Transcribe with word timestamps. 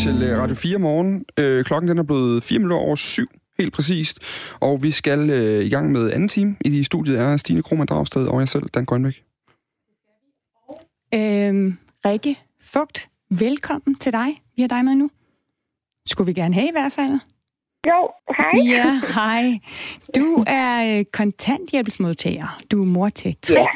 til 0.00 0.22
øh, 0.22 0.38
Radio 0.38 0.56
4 0.56 0.78
morgen. 0.78 1.24
Øh, 1.38 1.64
klokken 1.64 1.88
den 1.88 1.98
er 1.98 2.02
blevet 2.02 2.42
4 2.42 2.58
minutter 2.58 2.76
over 2.76 2.96
syv, 2.96 3.26
helt 3.58 3.72
præcist. 3.72 4.18
Og 4.60 4.82
vi 4.82 4.90
skal 4.90 5.30
øh, 5.30 5.64
i 5.64 5.68
gang 5.68 5.92
med 5.92 6.12
anden 6.12 6.28
time. 6.28 6.56
I 6.64 6.84
studiet 6.84 7.18
er 7.18 7.36
Stine 7.36 7.62
Krohmann 7.62 7.86
Dragsted 7.86 8.26
og 8.26 8.40
jeg 8.40 8.48
selv, 8.48 8.62
Dan 8.62 8.84
Grønbæk. 8.84 9.24
Øhm, 11.14 11.78
Rikke 12.06 12.38
Fugt, 12.62 13.08
velkommen 13.30 13.94
til 13.94 14.12
dig. 14.12 14.42
Vi 14.56 14.62
har 14.62 14.68
dig 14.68 14.84
med 14.84 14.94
nu. 14.94 15.10
Skulle 16.06 16.26
vi 16.26 16.32
gerne 16.32 16.54
have 16.54 16.68
i 16.68 16.72
hvert 16.72 16.92
fald. 16.92 17.18
Jo, 17.86 18.08
hej. 18.36 18.74
Ja, 18.76 19.00
hej. 19.14 19.58
Du 20.16 20.44
er 20.46 20.98
øh, 20.98 21.04
kontanthjælpsmodtager. 21.12 22.60
Du 22.70 22.82
er 22.82 22.86
mor 22.86 23.08
til 23.08 23.36
tre. 23.42 23.54
Ja. 23.54 23.66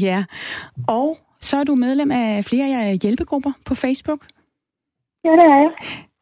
ja. 0.00 0.24
Og 0.88 1.18
så 1.40 1.56
er 1.56 1.64
du 1.64 1.74
medlem 1.74 2.10
af 2.10 2.44
flere 2.44 2.94
hjælpegrupper 2.94 3.52
på 3.64 3.74
Facebook. 3.74 4.26
Ja, 5.24 5.30
det 5.30 5.44
er 5.44 5.60
jeg. 5.60 5.70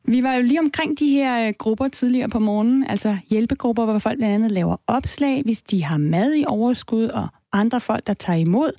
Vi 0.05 0.23
var 0.23 0.34
jo 0.34 0.43
lige 0.43 0.61
omkring 0.61 0.98
de 0.98 1.11
her 1.11 1.48
øh, 1.48 1.55
grupper 1.59 1.88
tidligere 1.88 2.29
på 2.29 2.38
morgenen, 2.38 2.84
altså 2.84 3.16
hjælpegrupper, 3.30 3.84
hvor 3.84 3.98
folk 3.98 4.19
blandt 4.19 4.34
andet 4.34 4.51
laver 4.51 4.77
opslag, 4.87 5.43
hvis 5.45 5.62
de 5.62 5.84
har 5.84 5.97
mad 5.97 6.34
i 6.34 6.45
overskud, 6.47 7.05
og 7.05 7.29
andre 7.52 7.80
folk, 7.80 8.07
der 8.07 8.15
tager 8.15 8.38
imod, 8.38 8.73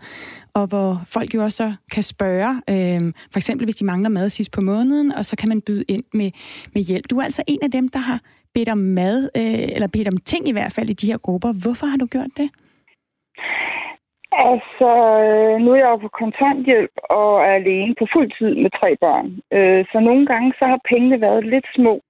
og 0.54 0.68
hvor 0.68 1.02
folk 1.06 1.36
jo 1.36 1.44
også 1.44 1.58
så 1.58 1.74
kan 1.92 2.04
spørge, 2.04 2.62
øh, 2.70 3.14
for 3.32 3.40
eksempel 3.40 3.66
hvis 3.66 3.76
de 3.76 3.86
mangler 3.86 4.10
mad 4.10 4.30
sidst 4.30 4.52
på 4.52 4.62
måneden, 4.62 5.12
og 5.12 5.26
så 5.26 5.36
kan 5.36 5.50
man 5.50 5.62
byde 5.62 5.84
ind 5.88 6.04
med, 6.14 6.32
med 6.74 6.82
hjælp. 6.82 7.10
Du 7.10 7.18
er 7.18 7.24
altså 7.24 7.44
en 7.48 7.60
af 7.62 7.72
dem, 7.72 7.88
der 7.88 8.00
har 8.00 8.22
bedt 8.54 8.70
om 8.70 8.78
mad, 8.78 9.30
øh, 9.38 9.44
eller 9.76 9.88
bedt 9.88 10.08
om 10.08 10.18
ting 10.18 10.48
i 10.48 10.52
hvert 10.52 10.74
fald 10.74 10.90
i 10.90 10.94
de 10.94 11.08
her 11.08 11.18
grupper. 11.18 11.52
Hvorfor 11.52 11.88
har 11.88 11.98
du 11.98 12.06
gjort 12.06 12.30
det? 12.38 12.50
Altså, 14.48 14.90
nu 15.64 15.70
er 15.72 15.80
jeg 15.84 15.90
jo 15.94 15.98
på 15.98 16.08
kontanthjælp 16.22 16.96
og 17.10 17.42
er 17.48 17.54
alene 17.62 17.96
på 18.00 18.06
fuld 18.14 18.30
tid 18.38 18.56
med 18.56 18.72
tre 18.80 18.90
børn. 19.04 19.28
Øh, 19.58 19.86
så 19.92 20.00
nogle 20.00 20.26
gange 20.26 20.54
så 20.60 20.66
har 20.66 20.80
pengene 20.90 21.22
været 21.22 21.46
lidt 21.46 21.68
små. 21.76 22.02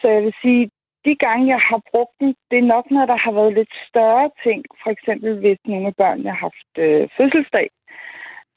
Så 0.00 0.08
jeg 0.08 0.22
vil 0.22 0.34
sige, 0.42 0.70
de 1.04 1.14
gange 1.26 1.46
jeg 1.54 1.60
har 1.70 1.80
brugt 1.90 2.14
dem, 2.20 2.34
det 2.50 2.58
er 2.58 2.72
nok, 2.74 2.90
når 2.90 3.06
der 3.06 3.16
har 3.24 3.32
været 3.32 3.54
lidt 3.54 3.72
større 3.88 4.30
ting. 4.44 4.64
For 4.82 4.90
eksempel 4.90 5.38
hvis 5.38 5.58
nogle 5.66 5.86
af 5.86 5.96
børnene 5.96 6.30
har 6.30 6.40
haft 6.48 6.72
øh, 6.78 7.08
fødselsdag, 7.16 7.68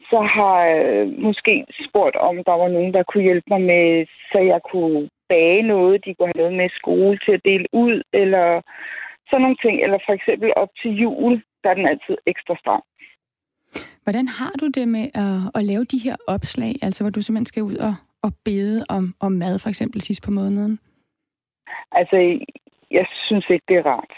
så 0.10 0.20
har 0.36 0.60
jeg 0.64 1.08
måske 1.08 1.66
spurgt, 1.88 2.16
om 2.16 2.36
der 2.44 2.56
var 2.62 2.68
nogen, 2.68 2.94
der 2.94 3.04
kunne 3.04 3.24
hjælpe 3.24 3.50
mig 3.50 3.62
med, 3.62 4.06
så 4.32 4.40
jeg 4.40 4.60
kunne 4.72 5.10
bage 5.30 5.62
noget, 5.62 6.06
de 6.06 6.14
kunne 6.14 6.32
have 6.32 6.42
noget 6.44 6.54
med 6.54 6.70
skole 6.70 7.18
til 7.26 7.32
at 7.32 7.46
dele 7.46 7.68
ud, 7.74 8.02
eller 8.14 8.62
sådan 9.30 9.42
nogle 9.42 9.62
ting. 9.64 9.76
Eller 9.84 10.00
for 10.06 10.14
eksempel 10.14 10.54
op 10.56 10.70
til 10.82 10.92
jul, 10.92 11.44
der 11.68 11.74
er 11.74 11.82
den 11.82 11.88
altid 11.94 12.18
ekstra 12.26 12.56
stram. 12.60 12.84
Hvordan 14.04 14.28
har 14.28 14.52
du 14.62 14.68
det 14.68 14.88
med 14.88 15.06
at, 15.24 15.52
at 15.56 15.64
lave 15.66 15.84
de 15.84 15.98
her 15.98 16.16
opslag, 16.28 16.76
altså 16.82 17.04
hvor 17.04 17.12
du 17.12 17.22
simpelthen 17.22 17.46
skal 17.46 17.64
ud 17.64 17.78
og, 17.78 17.96
og 18.22 18.32
bede 18.46 18.86
om, 18.90 19.16
om 19.20 19.32
mad, 19.32 19.60
for 19.60 19.70
eksempel 19.70 20.02
sidst 20.02 20.24
på 20.24 20.32
måneden? 20.32 20.80
Altså, 21.92 22.18
jeg 22.92 23.06
synes 23.28 23.46
ikke, 23.50 23.66
det 23.68 23.78
er 23.78 23.86
rart. 23.86 24.14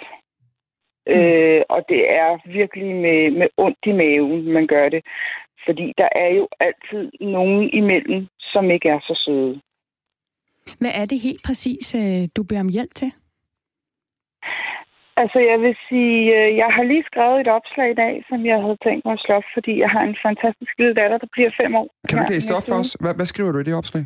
Mm. 1.08 1.14
Øh, 1.14 1.62
og 1.70 1.82
det 1.90 2.02
er 2.20 2.30
virkelig 2.60 2.96
med, 2.96 3.32
med 3.40 3.48
ondt 3.58 3.84
i 3.86 3.92
maven, 3.92 4.52
man 4.54 4.68
gør 4.68 4.90
det. 4.90 5.02
Fordi 5.66 5.94
der 5.98 6.10
er 6.12 6.30
jo 6.40 6.48
altid 6.60 7.12
nogen 7.22 7.70
imellem, 7.74 8.28
som 8.40 8.72
ikke 8.72 8.90
er 8.90 9.00
så 9.00 9.22
søde. 9.26 9.62
Hvad 10.80 10.92
er 10.94 11.06
det 11.06 11.20
helt 11.20 11.44
præcis, 11.44 11.96
øh, 11.96 12.28
du 12.36 12.44
beder 12.44 12.62
om 12.62 12.70
hjælp 12.70 12.94
til? 12.96 13.12
Altså, 15.22 15.40
jeg 15.52 15.58
vil 15.66 15.76
sige, 15.90 16.20
øh, 16.38 16.58
jeg 16.62 16.70
har 16.76 16.84
lige 16.84 17.04
skrevet 17.10 17.38
et 17.42 17.48
opslag 17.58 17.88
i 17.92 18.00
dag, 18.04 18.14
som 18.30 18.40
jeg 18.46 18.58
havde 18.64 18.78
tænkt 18.86 19.06
mig 19.06 19.14
at 19.14 19.24
slå 19.26 19.36
op, 19.36 19.48
fordi 19.54 19.74
jeg 19.84 19.90
har 19.96 20.04
en 20.10 20.18
fantastisk 20.28 20.74
lille 20.80 20.94
datter, 21.02 21.18
der 21.18 21.30
bliver 21.36 21.52
fem 21.62 21.76
år. 21.76 21.88
Kan 22.10 22.18
du 22.18 22.24
her 22.24 22.30
læse 22.36 22.48
det 22.50 22.56
op 22.58 22.68
for 22.70 22.76
os? 22.84 22.92
Hvad, 23.02 23.14
hvad 23.16 23.26
skriver 23.26 23.52
du 23.52 23.60
i 23.60 23.64
det 23.70 23.76
opslag? 23.82 24.04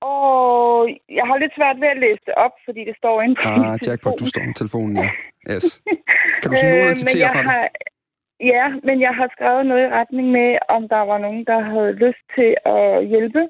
Og 0.00 0.88
jeg 1.18 1.24
har 1.28 1.36
lidt 1.38 1.54
svært 1.58 1.76
ved 1.82 1.88
at 1.94 2.00
læse 2.06 2.22
det 2.28 2.34
op, 2.46 2.54
fordi 2.66 2.80
det 2.88 2.96
står 2.96 3.22
inde 3.22 3.34
på 3.34 3.48
min 3.54 3.64
Ah, 3.70 3.78
jackpot, 3.86 4.14
du 4.20 4.26
står 4.26 4.42
med 4.48 4.54
telefonen, 4.54 4.96
ja. 5.04 5.08
Yes. 5.52 5.66
Kan 6.40 6.50
du 6.50 6.56
sige 6.56 6.88
Øh, 6.88 6.94
citere 6.96 7.20
jeg 7.24 7.30
fra 7.34 7.42
det? 7.42 7.50
har, 7.50 7.68
Ja, 8.40 8.66
men 8.88 8.96
jeg 9.00 9.14
har 9.20 9.28
skrevet 9.36 9.66
noget 9.66 9.84
i 9.86 9.92
retning 9.98 10.26
med, 10.30 10.58
om 10.68 10.88
der 10.88 11.02
var 11.10 11.18
nogen, 11.18 11.44
der 11.44 11.60
havde 11.60 11.92
lyst 11.92 12.24
til 12.36 12.50
at 12.76 13.06
hjælpe 13.12 13.42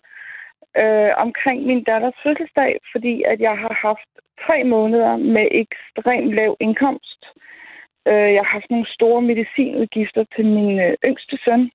øh, 0.82 1.10
omkring 1.24 1.58
min 1.66 1.84
datters 1.84 2.18
fødselsdag, 2.22 2.72
fordi 2.92 3.22
at 3.32 3.40
jeg 3.40 3.56
har 3.64 3.74
haft 3.86 4.10
tre 4.46 4.64
måneder 4.64 5.16
med 5.16 5.46
ekstremt 5.50 6.34
lav 6.34 6.56
indkomst. 6.60 7.20
Øh, 8.08 8.28
jeg 8.34 8.42
har 8.44 8.52
haft 8.58 8.70
nogle 8.70 8.86
store 8.86 9.22
medicinudgifter 9.22 10.24
til 10.36 10.46
min 10.46 10.80
øh, 10.80 10.94
yngste 11.04 11.38
søn. 11.44 11.70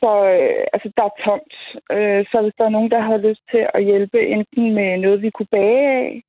Så 0.00 0.12
øh, 0.34 0.64
altså, 0.72 0.88
der 0.96 1.04
er 1.04 1.18
tomt. 1.26 1.54
Øh, 1.96 2.24
så 2.30 2.42
hvis 2.42 2.54
der 2.58 2.64
er 2.64 2.76
nogen, 2.76 2.90
der 2.90 3.00
har 3.00 3.16
lyst 3.16 3.44
til 3.50 3.62
at 3.74 3.84
hjælpe 3.84 4.20
enten 4.26 4.74
med 4.74 4.98
noget, 4.98 5.22
vi 5.22 5.30
kunne 5.30 5.52
bage 5.58 5.88
af, 6.02 6.22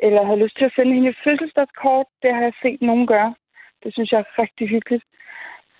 eller 0.00 0.22
har 0.24 0.36
lyst 0.36 0.56
til 0.58 0.64
at 0.64 0.72
sende 0.76 0.94
hende 0.94 1.08
et 1.08 1.22
fødselsdagskort, 1.24 2.06
det 2.22 2.34
har 2.34 2.42
jeg 2.42 2.52
set 2.62 2.82
nogen 2.82 3.06
gøre. 3.06 3.34
Det 3.82 3.94
synes 3.94 4.12
jeg 4.12 4.20
er 4.20 4.38
rigtig 4.42 4.68
hyggeligt. 4.68 5.04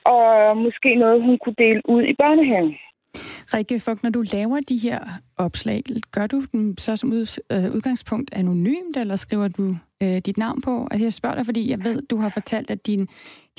Og 0.04 0.56
måske 0.56 0.94
noget, 0.94 1.22
hun 1.22 1.38
kunne 1.38 1.58
dele 1.58 1.82
ud 1.84 2.02
i 2.02 2.14
børnehaven. 2.14 2.76
Rikke 3.54 3.80
Fugt, 3.80 4.02
når 4.02 4.10
du 4.10 4.24
laver 4.32 4.60
de 4.68 4.76
her 4.76 5.00
opslag, 5.38 5.82
gør 6.12 6.26
du 6.26 6.44
dem 6.52 6.78
så 6.78 6.96
som 6.96 7.12
ud, 7.12 7.40
øh, 7.52 7.74
udgangspunkt 7.74 8.30
anonymt, 8.32 8.96
eller 8.96 9.16
skriver 9.16 9.48
du 9.48 9.76
øh, 10.02 10.16
dit 10.16 10.38
navn 10.38 10.60
på? 10.60 10.88
Altså 10.90 11.04
jeg 11.04 11.12
spørger 11.12 11.36
dig, 11.36 11.44
fordi 11.44 11.70
jeg 11.70 11.84
ved, 11.84 12.02
du 12.02 12.16
har 12.16 12.28
fortalt, 12.28 12.70
at 12.70 12.86
din, 12.86 13.08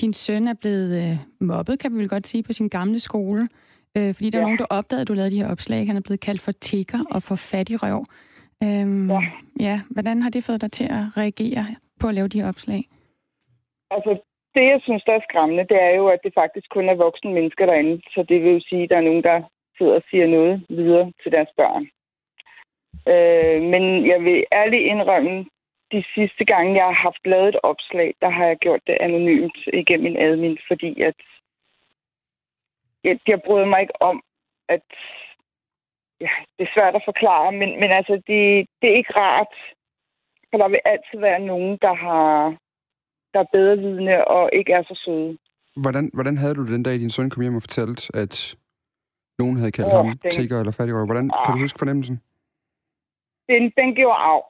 din 0.00 0.12
søn 0.14 0.48
er 0.48 0.54
blevet 0.54 1.02
øh, 1.02 1.16
mobbet, 1.40 1.78
kan 1.78 1.92
vi 1.92 1.98
vel 1.98 2.08
godt 2.08 2.26
sige, 2.26 2.42
på 2.42 2.52
sin 2.52 2.68
gamle 2.68 2.98
skole. 2.98 3.48
Øh, 3.96 4.14
fordi 4.14 4.30
der 4.30 4.38
ja. 4.38 4.42
er 4.42 4.46
nogen, 4.46 4.58
der 4.58 4.64
opdagede, 4.70 5.02
at 5.02 5.08
du 5.08 5.12
lavede 5.14 5.30
de 5.30 5.42
her 5.42 5.50
opslag. 5.50 5.86
Han 5.86 5.96
er 5.96 6.00
blevet 6.00 6.20
kaldt 6.20 6.40
for 6.40 6.52
tigger 6.52 7.04
og 7.10 7.22
for 7.22 7.34
fattig 7.36 7.82
røv. 7.82 8.04
Øhm, 8.62 9.10
Ja. 9.10 9.20
ja. 9.60 9.80
Hvordan 9.90 10.22
har 10.22 10.30
det 10.30 10.44
fået 10.44 10.60
dig 10.60 10.72
til 10.72 10.84
at 10.84 11.04
reagere 11.16 11.66
på 12.00 12.08
at 12.08 12.14
lave 12.14 12.28
de 12.28 12.40
her 12.40 12.48
opslag? 12.48 12.82
Altså, 13.90 14.10
det, 14.54 14.62
jeg 14.72 14.80
synes, 14.82 15.02
der 15.06 15.12
er 15.12 15.26
skræmmende, 15.28 15.64
det 15.72 15.82
er 15.82 15.94
jo, 16.00 16.06
at 16.08 16.20
det 16.24 16.32
faktisk 16.34 16.66
kun 16.70 16.88
er 16.88 16.94
voksne 16.94 17.32
mennesker 17.32 17.66
derinde. 17.66 18.00
Så 18.14 18.24
det 18.28 18.42
vil 18.42 18.52
jo 18.52 18.60
sige, 18.68 18.82
at 18.82 18.90
der 18.90 18.96
er 18.96 19.08
nogen, 19.10 19.22
der 19.22 19.42
sidder 19.80 19.94
og 19.94 20.02
siger 20.10 20.26
noget 20.26 20.64
videre 20.68 21.12
til 21.22 21.32
deres 21.32 21.52
børn. 21.56 21.84
Øh, 23.12 23.62
men 23.72 23.82
jeg 24.06 24.20
vil 24.24 24.44
ærligt 24.52 24.88
indrømme, 24.92 25.46
de 25.92 26.04
sidste 26.14 26.44
gange, 26.44 26.76
jeg 26.76 26.84
har 26.84 26.98
haft 27.08 27.26
lavet 27.26 27.48
et 27.48 27.60
opslag, 27.62 28.14
der 28.20 28.30
har 28.30 28.46
jeg 28.46 28.56
gjort 28.56 28.80
det 28.86 28.96
anonymt 29.00 29.58
igennem 29.72 30.04
min 30.04 30.22
admin, 30.26 30.58
fordi 30.68 31.00
at 31.00 31.20
jeg, 33.04 33.18
jeg 33.26 33.42
bryder 33.46 33.66
mig 33.66 33.80
ikke 33.80 34.02
om, 34.02 34.22
at 34.68 34.88
ja, 36.20 36.32
det 36.58 36.64
er 36.64 36.74
svært 36.74 36.94
at 36.94 37.02
forklare, 37.04 37.52
men, 37.52 37.80
men 37.80 37.90
altså, 37.90 38.12
det, 38.12 38.66
det 38.80 38.86
er 38.90 38.96
ikke 39.00 39.16
rart, 39.16 39.54
for 40.50 40.58
der 40.58 40.68
vil 40.68 40.80
altid 40.84 41.18
være 41.18 41.40
nogen, 41.40 41.78
der 41.82 41.94
har 41.94 42.56
der 43.34 43.40
er 43.40 43.52
bedre 43.52 43.76
vidne 43.78 44.28
og 44.28 44.50
ikke 44.52 44.72
er 44.72 44.82
så 44.82 45.00
søde. 45.04 45.38
Hvordan, 45.76 46.10
hvordan 46.12 46.36
havde 46.36 46.54
du 46.54 46.62
det 46.62 46.72
den 46.72 46.82
dag, 46.82 46.94
din 46.94 47.10
søn 47.10 47.30
kom 47.30 47.42
hjem 47.42 47.56
og 47.56 47.62
fortalte, 47.62 48.02
at 48.14 48.54
nogen 49.42 49.56
havde 49.60 49.72
kaldt 49.78 49.92
Åh, 49.92 49.96
ham 49.98 50.06
den- 50.22 50.30
tigger 50.36 50.56
eller 50.58 50.72
fattigrøv? 50.78 51.04
Hvordan 51.10 51.28
kan 51.44 51.52
du 51.54 51.58
Ah. 51.58 51.64
huske 51.64 51.78
fornemmelsen? 51.82 52.16
Den, 53.52 53.62
den 53.80 53.88
gjorde 53.98 54.20
af. 54.32 54.40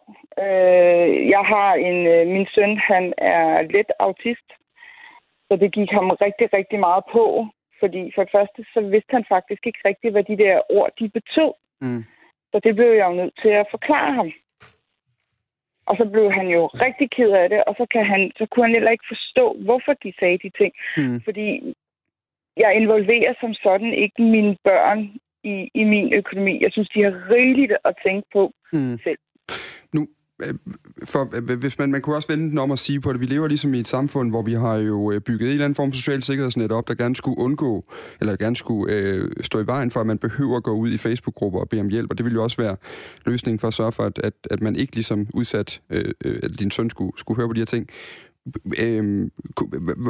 Øh, 0.44 1.08
jeg 1.34 1.42
har 1.52 1.70
en, 1.88 1.98
øh, 2.14 2.22
min 2.34 2.46
søn, 2.54 2.72
han 2.90 3.04
er 3.18 3.62
let 3.74 3.90
autist, 4.06 4.48
så 5.48 5.52
det 5.62 5.68
gik 5.78 5.90
ham 5.98 6.06
rigtig, 6.26 6.46
rigtig 6.58 6.78
meget 6.86 7.04
på. 7.16 7.24
Fordi 7.80 8.02
for 8.14 8.22
det 8.24 8.32
første, 8.36 8.60
så 8.74 8.80
vidste 8.92 9.12
han 9.16 9.24
faktisk 9.34 9.62
ikke 9.66 9.82
rigtigt, 9.84 10.12
hvad 10.14 10.24
de 10.30 10.36
der 10.44 10.54
ord, 10.78 10.90
de 10.98 11.08
betød. 11.18 11.52
Mm. 11.80 12.02
Så 12.52 12.56
det 12.64 12.72
blev 12.78 12.90
jeg 12.98 13.06
jo 13.10 13.14
nødt 13.20 13.34
til 13.42 13.48
at 13.62 13.66
forklare 13.70 14.12
ham. 14.18 14.30
Og 15.88 15.96
så 15.96 16.04
blev 16.12 16.32
han 16.32 16.48
jo 16.56 16.62
rigtig 16.66 17.10
ked 17.16 17.30
af 17.42 17.48
det, 17.48 17.64
og 17.64 17.74
så, 17.78 17.86
kan 17.94 18.04
han, 18.12 18.20
så 18.38 18.46
kunne 18.46 18.64
han 18.66 18.74
heller 18.76 18.90
ikke 18.90 19.10
forstå, 19.14 19.44
hvorfor 19.66 19.92
de 20.04 20.12
sagde 20.20 20.38
de 20.44 20.50
ting. 20.60 20.72
Mm. 20.96 21.20
Fordi 21.26 21.74
jeg 22.62 22.70
involverer 22.80 23.34
som 23.40 23.52
sådan 23.54 23.92
ikke 24.04 24.22
mine 24.22 24.56
børn 24.64 25.00
i, 25.44 25.54
i 25.80 25.84
min 25.84 26.08
økonomi. 26.20 26.54
Jeg 26.64 26.70
synes, 26.72 26.88
de 26.88 27.02
har 27.02 27.14
rigeligt 27.30 27.72
at 27.84 27.94
tænke 28.06 28.26
på 28.32 28.52
Mm. 28.72 28.98
selv. 29.04 29.18
Nu, 29.94 30.08
øh, 30.44 30.54
for, 31.04 31.52
øh, 31.52 31.58
hvis 31.60 31.78
man, 31.78 31.90
man 31.90 32.02
kunne 32.02 32.16
også 32.16 32.28
vende 32.28 32.50
den 32.50 32.58
om 32.58 32.70
at 32.70 32.78
sige 32.78 33.00
på 33.00 33.12
det, 33.12 33.20
vi 33.20 33.26
lever 33.26 33.48
ligesom 33.48 33.74
i 33.74 33.78
et 33.80 33.88
samfund, 33.88 34.30
hvor 34.30 34.42
vi 34.42 34.52
har 34.52 34.76
jo 34.76 35.12
øh, 35.12 35.20
bygget 35.20 35.46
en 35.46 35.52
eller 35.52 35.64
anden 35.64 35.74
form 35.74 35.90
for 35.92 35.96
social 35.96 36.22
sikkerhedsnet 36.22 36.72
op, 36.72 36.88
der 36.88 36.94
gerne 36.94 37.16
skulle 37.16 37.38
undgå, 37.38 37.84
eller 38.20 38.36
gerne 38.36 38.56
skulle 38.56 38.94
øh, 38.94 39.30
stå 39.40 39.60
i 39.60 39.66
vejen 39.66 39.90
for, 39.90 40.00
at 40.00 40.06
man 40.06 40.18
behøver 40.18 40.56
at 40.56 40.62
gå 40.62 40.70
ud 40.72 40.90
i 40.92 40.98
Facebook-grupper 40.98 41.60
og 41.60 41.68
bede 41.68 41.80
om 41.80 41.88
hjælp, 41.88 42.10
og 42.10 42.18
det 42.18 42.24
ville 42.24 42.34
jo 42.36 42.42
også 42.42 42.62
være 42.62 42.76
løsningen 43.26 43.58
for 43.58 43.68
at 43.68 43.74
sørge 43.74 43.92
for, 43.92 44.02
at, 44.02 44.18
at, 44.18 44.32
at 44.50 44.60
man 44.60 44.76
ikke 44.76 44.94
ligesom 44.94 45.26
udsat, 45.34 45.80
øh, 45.90 46.14
at 46.42 46.50
din 46.58 46.70
søn 46.70 46.90
skulle, 46.90 47.12
skulle 47.16 47.36
høre 47.38 47.48
på 47.48 47.52
de 47.52 47.60
her 47.60 47.64
ting. 47.66 47.88
Øh, 48.84 49.30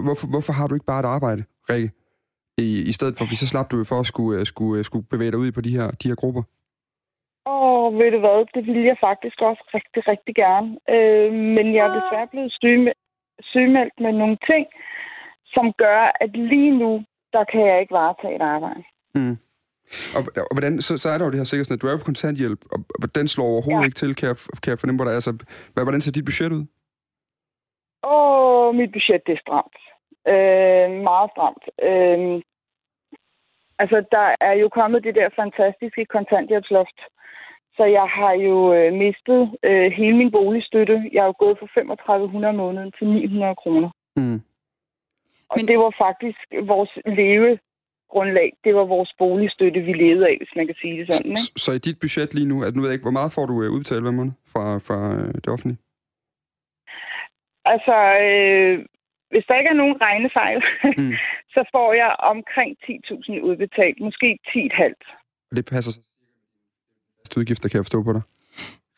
hvorfor, 0.05 0.27
hvorfor 0.27 0.53
har 0.53 0.67
du 0.67 0.75
ikke 0.75 0.87
bare 0.87 1.01
et 1.01 1.05
arbejde, 1.07 1.45
Rikke? 1.71 1.91
I, 2.61 2.83
I 2.91 2.93
stedet 2.93 3.19
for, 3.19 3.25
for 3.25 3.37
så 3.37 3.47
slap 3.47 3.71
du 3.71 3.77
jo 3.77 3.85
for 3.85 4.01
at 4.01 4.07
skulle, 4.07 4.41
øh, 4.41 4.47
skulle, 4.47 4.79
øh, 4.79 4.85
skulle 4.85 5.07
bevæge 5.11 5.31
dig 5.31 5.39
ud 5.39 5.53
på 5.53 5.61
de 5.61 5.77
her, 5.79 5.91
de 5.91 6.09
her 6.09 6.15
grupper. 6.15 6.43
Og 7.45 7.93
ved 7.99 8.11
du 8.11 8.19
hvad, 8.19 8.39
det 8.55 8.67
ville 8.67 8.87
jeg 8.91 8.97
faktisk 9.01 9.41
også 9.41 9.63
rigtig, 9.75 10.03
rigtig 10.13 10.35
gerne. 10.35 10.69
Øh, 10.95 11.33
men 11.57 11.75
jeg 11.75 11.83
er 11.87 11.95
desværre 11.99 12.29
blevet 12.33 12.53
syge, 12.53 12.93
sygemeldt 13.41 13.97
med 14.01 14.13
nogle 14.13 14.39
ting, 14.51 14.67
som 15.55 15.73
gør, 15.73 16.01
at 16.21 16.31
lige 16.37 16.79
nu, 16.79 17.05
der 17.33 17.45
kan 17.45 17.61
jeg 17.67 17.81
ikke 17.81 17.95
varetage 17.95 18.37
et 18.37 18.43
arbejde. 18.43 18.83
Mm. 19.15 19.37
Og, 20.17 20.23
og 20.51 20.55
hvordan, 20.55 20.81
så, 20.81 20.99
så 20.99 21.09
er 21.09 21.19
der 21.19 21.25
jo 21.25 21.31
det 21.31 21.41
her 21.41 21.45
sikkerhedsnet. 21.45 21.83
Du 21.83 21.87
er 21.87 21.99
på 21.99 22.05
kontanthjælp, 22.05 22.61
og, 22.73 22.79
og 23.03 23.15
den 23.15 23.29
slår 23.29 23.45
overhovedet 23.45 23.83
ja. 23.83 23.89
ikke 23.89 24.01
til, 24.03 24.15
kan 24.15 24.29
jeg, 24.29 24.37
kan 24.63 24.71
jeg 24.71 24.79
fornemme 24.79 24.99
på 24.99 25.05
dig. 25.05 25.15
Altså, 25.15 25.33
hvad, 25.73 25.85
hvordan 25.85 26.01
ser 26.01 26.13
dit 26.13 26.25
budget 26.25 26.53
ud? 26.53 26.65
Åh, 28.05 28.69
oh, 28.69 28.75
mit 28.75 28.93
budget 28.93 29.23
det 29.27 29.33
er 29.33 29.43
stramt. 29.47 29.77
Øh, 30.33 30.89
meget 31.11 31.31
stramt. 31.35 31.65
Øh, 31.89 32.43
altså, 33.83 33.99
der 34.17 34.27
er 34.49 34.55
jo 34.63 34.69
kommet 34.69 35.05
det 35.05 35.15
der 35.15 35.29
fantastiske 35.43 36.05
kontanthjælpsloft. 36.15 36.99
Så 37.77 37.85
jeg 37.99 38.07
har 38.19 38.33
jo 38.49 38.57
øh, 38.75 38.93
mistet 39.05 39.41
øh, 39.69 39.93
hele 39.99 40.17
min 40.17 40.31
boligstøtte. 40.31 40.97
Jeg 41.13 41.21
er 41.23 41.31
jo 41.33 41.35
gået 41.39 41.59
fra 41.59 41.67
3500 41.67 42.57
måneden 42.63 42.93
til 42.99 43.07
900 43.07 43.55
kroner. 43.63 43.91
Mm. 44.17 44.41
Og 45.51 45.57
Men... 45.57 45.69
det 45.69 45.79
var 45.79 45.93
faktisk 46.05 46.41
vores 46.73 46.93
levegrundlag. 47.21 48.51
Det 48.65 48.75
var 48.75 48.85
vores 48.85 49.13
boligstøtte, 49.19 49.81
vi 49.81 49.93
levede 49.93 50.27
af, 50.31 50.37
hvis 50.39 50.53
man 50.57 50.67
kan 50.67 50.77
sige 50.81 50.99
det 50.99 51.15
sådan. 51.15 51.31
Ikke? 51.31 51.41
Så, 51.41 51.53
så 51.65 51.73
i 51.73 51.79
dit 51.79 52.01
budget 52.01 52.35
lige 52.35 52.49
nu, 52.49 52.57
at 52.65 52.75
nu 52.75 52.81
ved 52.81 52.89
jeg 52.89 52.95
ikke, 52.97 53.09
hvor 53.09 53.19
meget 53.21 53.33
får 53.33 53.47
du 53.47 53.63
øh, 53.63 53.71
udbetalt 53.75 54.03
hver 54.03 54.19
måned 54.21 54.33
fra, 54.53 54.65
fra 54.87 54.99
øh, 55.15 55.35
det 55.35 55.49
offentlige? 55.49 55.79
Altså, 57.65 57.97
øh, 58.29 58.87
hvis 59.31 59.45
der 59.49 59.59
ikke 59.59 59.71
er 59.75 59.81
nogen 59.83 59.97
regnefejl, 60.01 60.59
mm. 60.99 61.15
så 61.55 61.61
får 61.75 61.93
jeg 61.93 62.11
omkring 62.33 62.77
10.000 62.85 63.41
udbetalt. 63.49 64.01
Måske 64.01 64.39
10,5. 64.49 65.49
Og 65.51 65.57
det 65.57 65.65
passer 65.65 65.93
så 67.25 67.41
udgifter, 67.41 67.69
kan 67.69 67.77
jeg 67.77 67.85
forstå 67.85 68.03
på 68.03 68.13
dig? 68.13 68.23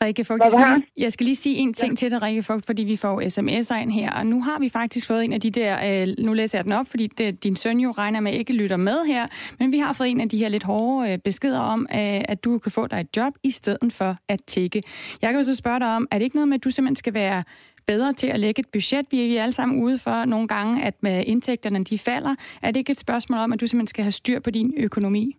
Rikke 0.02 0.25
Fugt, 0.25 0.44
jeg 0.44 0.52
skal, 0.52 0.67
lige, 0.67 0.87
jeg 0.96 1.12
skal 1.12 1.25
lige 1.25 1.37
sige 1.37 1.56
en 1.56 1.75
ting 1.75 1.93
ja. 1.93 1.96
til 1.96 2.11
dig, 2.11 2.23
Rikke 2.23 2.43
Fugt, 2.43 2.67
fordi 2.67 2.84
vi 2.84 2.96
får 2.96 3.20
sms'er 3.20 3.82
ind 3.82 3.93
her, 3.93 4.12
og 4.12 4.26
nu 4.26 4.43
har 4.43 4.58
vi 4.58 4.69
faktisk 4.69 5.06
fået 5.06 5.25
en 5.25 5.32
af 5.32 5.40
de 5.40 5.50
der, 5.50 6.02
øh, 6.02 6.08
nu 6.19 6.32
læser 6.32 6.58
jeg 6.58 6.64
den 6.64 6.73
op, 6.73 6.87
fordi 6.87 7.06
det, 7.06 7.44
din 7.44 7.56
søn 7.56 7.81
jo 7.81 7.90
regner 7.90 8.20
med 8.20 8.32
ikke 8.32 8.52
lytter 8.52 8.76
med 8.76 9.05
her, 9.06 9.26
men 9.58 9.73
vi 9.73 9.78
har 9.78 9.93
fået 9.93 10.11
en 10.11 10.20
af 10.20 10.28
de 10.28 10.38
her 10.38 10.49
lidt 10.49 10.62
hårde 10.62 11.12
øh, 11.12 11.19
beskeder 11.19 11.61
om, 11.61 11.87
øh, 11.90 12.20
at 12.28 12.44
du 12.44 12.58
kan 12.58 12.73
få 12.73 12.87
dig 12.87 13.00
et 13.00 13.17
job 13.17 13.35
i 13.43 13.50
stedet 13.50 13.93
for 13.93 14.17
at 14.28 14.40
tække. 14.46 14.82
Jeg 15.23 15.31
kan 15.31 15.40
jo 15.40 15.44
så 15.44 15.55
spørge 15.55 15.81
dig 15.81 15.96
om, 15.96 16.08
er 16.11 16.19
det 16.19 16.25
ikke 16.25 16.37
noget 16.37 16.49
med, 16.49 16.55
at 16.55 16.64
du 16.64 16.70
simpelthen 16.70 16.96
skal 16.96 17.14
være 17.14 17.44
bedre 17.87 18.12
til 18.12 18.26
at 18.26 18.40
lægge 18.40 18.61
et 18.61 18.70
budget? 18.73 19.06
Vi 19.11 19.37
er 19.37 19.43
alle 19.43 19.52
sammen 19.52 19.82
ude 19.82 19.99
for 19.99 20.25
nogle 20.25 20.49
gange, 20.49 20.84
at 20.84 20.94
med 21.00 21.25
indtægterne 21.26 21.84
de 21.84 21.99
falder. 21.99 22.34
Er 22.62 22.67
det 22.67 22.76
ikke 22.76 22.90
et 22.90 22.99
spørgsmål 23.06 23.38
om, 23.38 23.52
at 23.52 23.61
du 23.61 23.67
simpelthen 23.67 23.87
skal 23.94 24.05
have 24.05 24.12
styr 24.12 24.40
på 24.40 24.50
din 24.50 24.75
økonomi? 24.76 25.37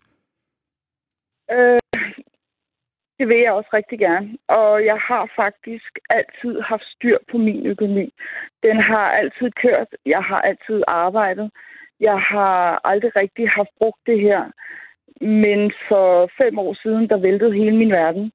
Øh, 1.51 1.79
det 3.19 3.27
vil 3.27 3.39
jeg 3.39 3.51
også 3.51 3.69
rigtig 3.73 3.99
gerne. 3.99 4.37
Og 4.47 4.85
jeg 4.85 4.99
har 4.99 5.31
faktisk 5.35 5.99
altid 6.09 6.61
haft 6.61 6.83
styr 6.95 7.17
på 7.31 7.37
min 7.37 7.65
økonomi. 7.65 8.13
Den 8.63 8.77
har 8.77 9.07
altid 9.11 9.51
kørt. 9.51 9.87
Jeg 10.05 10.23
har 10.23 10.41
altid 10.41 10.83
arbejdet. 10.87 11.51
Jeg 11.99 12.19
har 12.19 12.81
aldrig 12.83 13.15
rigtig 13.15 13.49
haft 13.49 13.69
brugt 13.77 13.99
det 14.05 14.19
her. 14.19 14.51
Men 15.21 15.71
for 15.87 16.29
fem 16.37 16.59
år 16.59 16.73
siden, 16.83 17.09
der 17.09 17.17
væltede 17.17 17.53
hele 17.53 17.77
min 17.77 17.91
verden. 17.91 18.31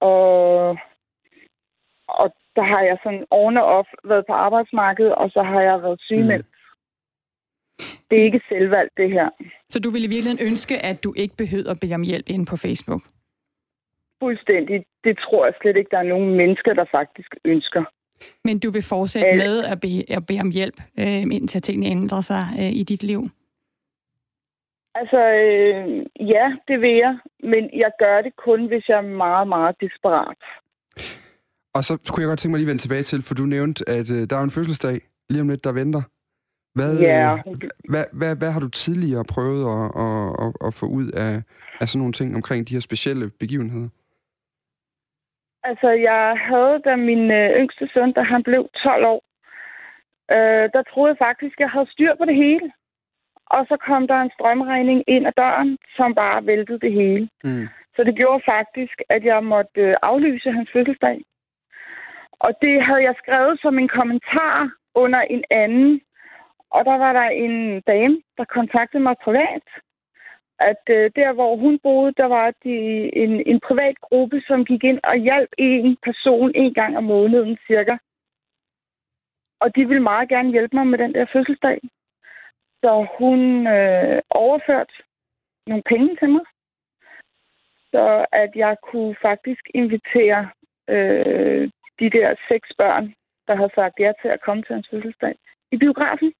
Og, 0.00 0.78
og 2.08 2.34
der 2.56 2.62
har 2.62 2.80
jeg 2.80 2.98
sådan 3.02 3.24
oven 3.30 3.56
og 3.56 3.64
off 3.64 3.88
været 4.04 4.24
på 4.26 4.32
arbejdsmarkedet, 4.32 5.14
og 5.14 5.30
så 5.30 5.42
har 5.42 5.60
jeg 5.60 5.82
været 5.82 6.00
sygemeldt. 6.00 6.46
Mm. 6.46 6.54
Det 8.10 8.20
er 8.20 8.24
ikke 8.24 8.42
selvvalgt, 8.48 8.92
det 8.96 9.10
her. 9.10 9.28
Så 9.68 9.80
du 9.80 9.90
ville 9.90 10.06
i 10.06 10.08
virkeligheden 10.08 10.46
ønske, 10.50 10.78
at 10.78 11.04
du 11.04 11.14
ikke 11.16 11.36
behøvede 11.36 11.70
at 11.70 11.80
bede 11.80 11.94
om 11.94 12.02
hjælp 12.02 12.28
ind 12.28 12.46
på 12.46 12.56
Facebook? 12.56 13.02
Fuldstændig. 14.22 14.84
Det 15.04 15.18
tror 15.18 15.44
jeg 15.44 15.54
slet 15.60 15.76
ikke, 15.76 15.90
der 15.90 15.98
er 15.98 16.12
nogen 16.14 16.34
mennesker, 16.34 16.74
der 16.74 16.84
faktisk 16.90 17.36
ønsker. 17.44 17.84
Men 18.44 18.58
du 18.58 18.70
vil 18.70 18.82
fortsætte 18.82 19.28
Al- 19.28 19.38
med 19.38 19.64
at 19.64 19.80
bede, 19.80 20.04
at 20.08 20.26
bede 20.26 20.40
om 20.40 20.50
hjælp, 20.50 20.78
øh, 20.98 21.22
indtil 21.22 21.62
tingene 21.62 21.86
ændrer 21.86 22.20
sig 22.20 22.44
øh, 22.58 22.72
i 22.72 22.82
dit 22.82 23.02
liv? 23.02 23.22
Altså, 24.94 25.20
øh, 25.44 26.06
ja, 26.28 26.56
det 26.68 26.80
vil 26.80 26.96
jeg. 26.96 27.18
Men 27.40 27.70
jeg 27.72 27.90
gør 27.98 28.22
det 28.22 28.36
kun, 28.36 28.66
hvis 28.66 28.88
jeg 28.88 28.96
er 28.96 29.16
meget, 29.24 29.48
meget 29.48 29.76
desperat. 29.80 30.36
Og 31.76 31.84
så 31.84 31.92
kunne 32.08 32.22
jeg 32.22 32.28
godt 32.28 32.38
tænke 32.38 32.52
mig 32.52 32.58
lige 32.58 32.68
at 32.68 32.72
vende 32.72 32.82
tilbage 32.82 33.02
til, 33.02 33.22
for 33.22 33.34
du 33.34 33.42
nævnte, 33.42 33.88
at 33.88 34.10
øh, 34.10 34.22
der 34.30 34.36
er 34.36 34.42
en 34.42 34.56
fødselsdag 34.58 35.00
lige 35.30 35.42
om 35.42 35.48
lidt, 35.48 35.64
der 35.64 35.72
venter. 35.72 36.02
Hvad, 36.74 36.98
ja. 36.98 37.36
øh, 37.36 37.54
hvad, 37.90 38.04
hvad, 38.12 38.36
hvad 38.36 38.50
har 38.52 38.60
du 38.60 38.68
tidligere 38.68 39.24
prøvet 39.34 39.62
at, 39.74 39.84
at, 40.04 40.26
at, 40.44 40.66
at 40.66 40.74
få 40.80 40.86
ud 40.86 41.06
af, 41.26 41.42
af 41.80 41.88
sådan 41.88 41.98
nogle 41.98 42.12
ting 42.12 42.36
omkring 42.36 42.68
de 42.68 42.74
her 42.74 42.80
specielle 42.80 43.30
begivenheder? 43.40 43.88
Altså, 45.68 45.88
jeg 46.10 46.24
havde, 46.48 46.76
da 46.84 46.96
min 46.96 47.30
øh, 47.30 47.50
yngste 47.60 47.88
søn, 47.94 48.12
da 48.12 48.22
han 48.22 48.42
blev 48.42 48.62
12 48.82 49.04
år, 49.12 49.20
øh, 50.36 50.64
der 50.74 50.82
troede 50.90 51.10
jeg 51.12 51.24
faktisk, 51.28 51.56
at 51.56 51.64
jeg 51.64 51.70
havde 51.70 51.92
styr 51.94 52.12
på 52.20 52.24
det 52.24 52.36
hele. 52.44 52.72
Og 53.46 53.66
så 53.70 53.76
kom 53.88 54.06
der 54.06 54.18
en 54.20 54.34
strømregning 54.36 55.04
ind 55.08 55.26
ad 55.26 55.32
døren, 55.36 55.78
som 55.96 56.14
bare 56.14 56.46
væltede 56.46 56.80
det 56.80 56.92
hele. 56.92 57.28
Mm. 57.44 57.66
Så 57.96 58.04
det 58.04 58.14
gjorde 58.16 58.42
faktisk, 58.54 58.96
at 59.08 59.24
jeg 59.24 59.44
måtte 59.44 59.80
øh, 59.80 59.96
aflyse 60.02 60.50
hans 60.52 60.70
fødselsdag. 60.72 61.18
Og 62.46 62.52
det 62.62 62.82
havde 62.82 63.02
jeg 63.02 63.14
skrevet 63.22 63.60
som 63.60 63.78
en 63.78 63.88
kommentar 63.88 64.70
under 64.94 65.20
en 65.20 65.44
anden. 65.50 66.00
Og 66.70 66.84
der 66.84 66.96
var 67.04 67.12
der 67.12 67.28
en 67.44 67.80
dame, 67.80 68.22
der 68.36 68.44
kontaktede 68.44 69.02
mig 69.02 69.16
privat, 69.24 69.66
at 70.58 70.82
øh, 70.88 71.10
der, 71.16 71.32
hvor 71.32 71.56
hun 71.56 71.78
boede, 71.82 72.12
der 72.16 72.26
var 72.26 72.52
de, 72.64 72.76
en, 73.22 73.32
en 73.46 73.60
privat 73.60 73.96
gruppe, 74.00 74.42
som 74.46 74.64
gik 74.64 74.84
ind 74.84 75.00
og 75.04 75.16
hjalp 75.16 75.50
en 75.58 75.96
person 76.02 76.52
en 76.54 76.74
gang 76.74 76.96
om 76.96 77.04
måneden 77.04 77.58
cirka. 77.66 77.96
Og 79.60 79.76
de 79.76 79.88
ville 79.88 80.02
meget 80.02 80.28
gerne 80.28 80.50
hjælpe 80.50 80.76
mig 80.76 80.86
med 80.86 80.98
den 80.98 81.14
der 81.14 81.26
fødselsdag. 81.32 81.80
Så 82.82 83.06
hun 83.18 83.66
øh, 83.66 84.22
overførte 84.30 84.92
nogle 85.66 85.82
penge 85.86 86.16
til 86.16 86.28
mig, 86.28 86.44
så 87.90 88.26
at 88.32 88.50
jeg 88.56 88.76
kunne 88.82 89.16
faktisk 89.22 89.62
invitere 89.74 90.50
øh, 90.88 91.70
de 92.00 92.10
der 92.16 92.34
seks 92.48 92.68
børn, 92.78 93.14
der 93.46 93.56
har 93.56 93.70
sagt 93.74 94.00
ja 94.00 94.12
til 94.22 94.28
at 94.28 94.40
komme 94.46 94.62
til 94.62 94.74
hans 94.74 94.88
fødselsdag, 94.90 95.34
i 95.72 95.76
biografen. 95.76 96.32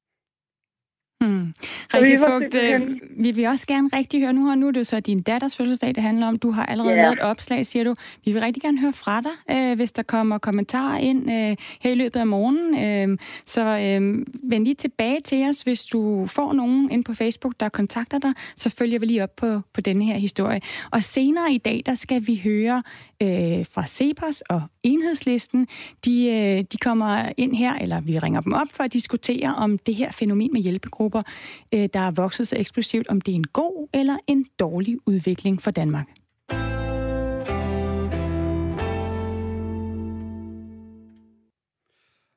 Hmm. 1.20 1.54
Rikke 1.94 2.18
Fugt, 2.18 2.54
øh, 2.54 3.00
vi 3.24 3.30
vil 3.30 3.46
også 3.46 3.66
gerne 3.66 3.90
rigtig 3.92 4.20
høre, 4.20 4.32
nu 4.32 4.46
har 4.46 4.54
nu 4.54 4.68
er 4.68 4.72
det 4.72 4.86
så 4.86 5.00
din 5.00 5.22
datters 5.22 5.56
fødselsdag, 5.56 5.94
det 5.94 6.02
handler 6.02 6.26
om. 6.26 6.38
Du 6.38 6.50
har 6.50 6.66
allerede 6.66 6.94
yeah. 6.94 7.02
lavet 7.02 7.12
et 7.12 7.22
opslag, 7.22 7.66
siger 7.66 7.84
du. 7.84 7.94
Vi 8.24 8.32
vil 8.32 8.42
rigtig 8.42 8.62
gerne 8.62 8.80
høre 8.80 8.92
fra 8.92 9.20
dig, 9.20 9.56
øh, 9.56 9.76
hvis 9.76 9.92
der 9.92 10.02
kommer 10.02 10.38
kommentarer 10.38 10.98
ind 10.98 11.30
øh, 11.30 11.56
her 11.80 11.90
i 11.90 11.94
løbet 11.94 12.20
af 12.20 12.26
morgenen. 12.26 12.74
Øh, 13.12 13.18
så 13.46 13.60
øh, 13.60 14.26
vend 14.50 14.64
lige 14.64 14.74
tilbage 14.74 15.20
til 15.20 15.48
os, 15.48 15.62
hvis 15.62 15.84
du 15.84 16.26
får 16.26 16.52
nogen 16.52 16.90
ind 16.90 17.04
på 17.04 17.14
Facebook, 17.14 17.54
der 17.60 17.68
kontakter 17.68 18.18
dig, 18.18 18.32
så 18.56 18.70
følger 18.78 18.98
vi 18.98 19.06
lige 19.06 19.22
op 19.22 19.36
på, 19.36 19.60
på 19.74 19.80
denne 19.80 20.04
her 20.04 20.14
historie. 20.14 20.60
Og 20.92 21.02
senere 21.02 21.52
i 21.52 21.58
dag, 21.58 21.82
der 21.86 21.94
skal 21.94 22.26
vi 22.26 22.40
høre 22.44 22.82
øh, 23.24 23.66
fra 23.70 23.86
Cepos 23.86 24.40
og 24.40 24.62
Enhedslisten. 24.82 25.68
De, 26.04 26.26
øh, 26.26 26.64
de 26.72 26.78
kommer 26.78 27.32
ind 27.36 27.54
her, 27.56 27.74
eller 27.74 28.00
vi 28.00 28.18
ringer 28.18 28.40
dem 28.40 28.52
op 28.52 28.66
for 28.70 28.84
at 28.84 28.92
diskutere 28.92 29.54
om 29.54 29.78
det 29.78 29.94
her 29.94 30.12
fænomen 30.12 30.50
med 30.52 30.60
hjælpegrupper, 30.60 31.22
øh, 31.74 31.88
der 31.94 32.00
er 32.00 32.10
vokset 32.10 32.48
så 32.48 32.56
eksplosivt, 32.58 33.08
om 33.08 33.20
det 33.20 33.32
er 33.32 33.36
en 33.36 33.46
god 33.46 33.88
eller 33.94 34.16
en 34.26 34.46
dårlig 34.58 34.96
udvikling 35.06 35.62
for 35.62 35.70
Danmark. 35.70 36.08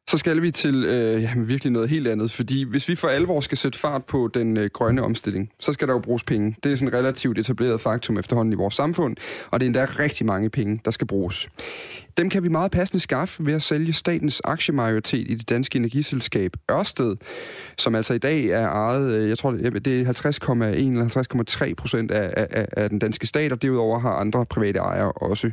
Så 0.10 0.18
skal 0.18 0.42
vi 0.42 0.52
til 0.52 0.84
øh, 0.84 1.24
jamen, 1.24 1.48
virkelig 1.48 1.74
noget 1.74 1.90
helt 1.90 2.08
andet, 2.08 2.32
fordi 2.32 2.64
hvis 2.64 2.90
vi 2.90 2.96
for 2.96 3.08
alvor 3.08 3.40
skal 3.40 3.58
sætte 3.58 3.80
fart 3.80 4.06
på 4.06 4.30
den 4.34 4.58
øh, 4.58 4.70
grønne 4.74 5.02
omstilling, 5.02 5.52
så 5.60 5.74
skal 5.74 5.88
der 5.88 5.94
jo 5.94 6.00
bruges 6.00 6.24
penge. 6.24 6.56
Det 6.64 6.72
er 6.72 6.76
sådan 6.76 6.88
et 6.88 6.94
relativt 6.94 7.40
etableret 7.40 7.82
faktum 7.82 8.18
efterhånden 8.18 8.54
i 8.54 8.56
vores 8.56 8.76
samfund, 8.76 9.16
og 9.52 9.60
det 9.60 9.66
er 9.66 9.68
endda 9.68 9.86
rigtig 9.86 10.26
mange 10.26 10.50
penge, 10.50 10.82
der 10.86 10.92
skal 10.92 11.08
bruges. 11.08 11.50
Dem 12.18 12.30
kan 12.30 12.44
vi 12.44 12.48
meget 12.48 12.72
passende 12.72 13.04
skaffe 13.04 13.46
ved 13.46 13.54
at 13.54 13.62
sælge 13.62 13.94
statens 13.94 14.42
aktiemajoritet 14.44 15.32
i 15.32 15.36
det 15.36 15.50
danske 15.50 15.76
energiselskab 15.76 16.52
Ørsted, 16.72 17.16
som 17.78 17.96
altså 17.96 18.14
i 18.14 18.18
dag 18.18 18.46
er 18.46 18.68
ejet, 18.68 19.14
øh, 19.14 19.30
jeg 19.30 19.38
tror, 19.38 19.52
det 19.52 19.88
er 19.88 20.06
50,1 20.06 20.64
eller 20.64 21.68
50,3 21.68 21.74
procent 21.74 22.12
af, 22.12 22.48
af, 22.52 22.68
af 22.72 22.90
den 22.90 23.00
danske 23.00 23.28
stat, 23.28 23.52
og 23.52 23.62
derudover 23.62 24.00
har 24.00 24.12
andre 24.12 24.46
private 24.46 24.80
ejere 24.80 25.12
også. 25.12 25.52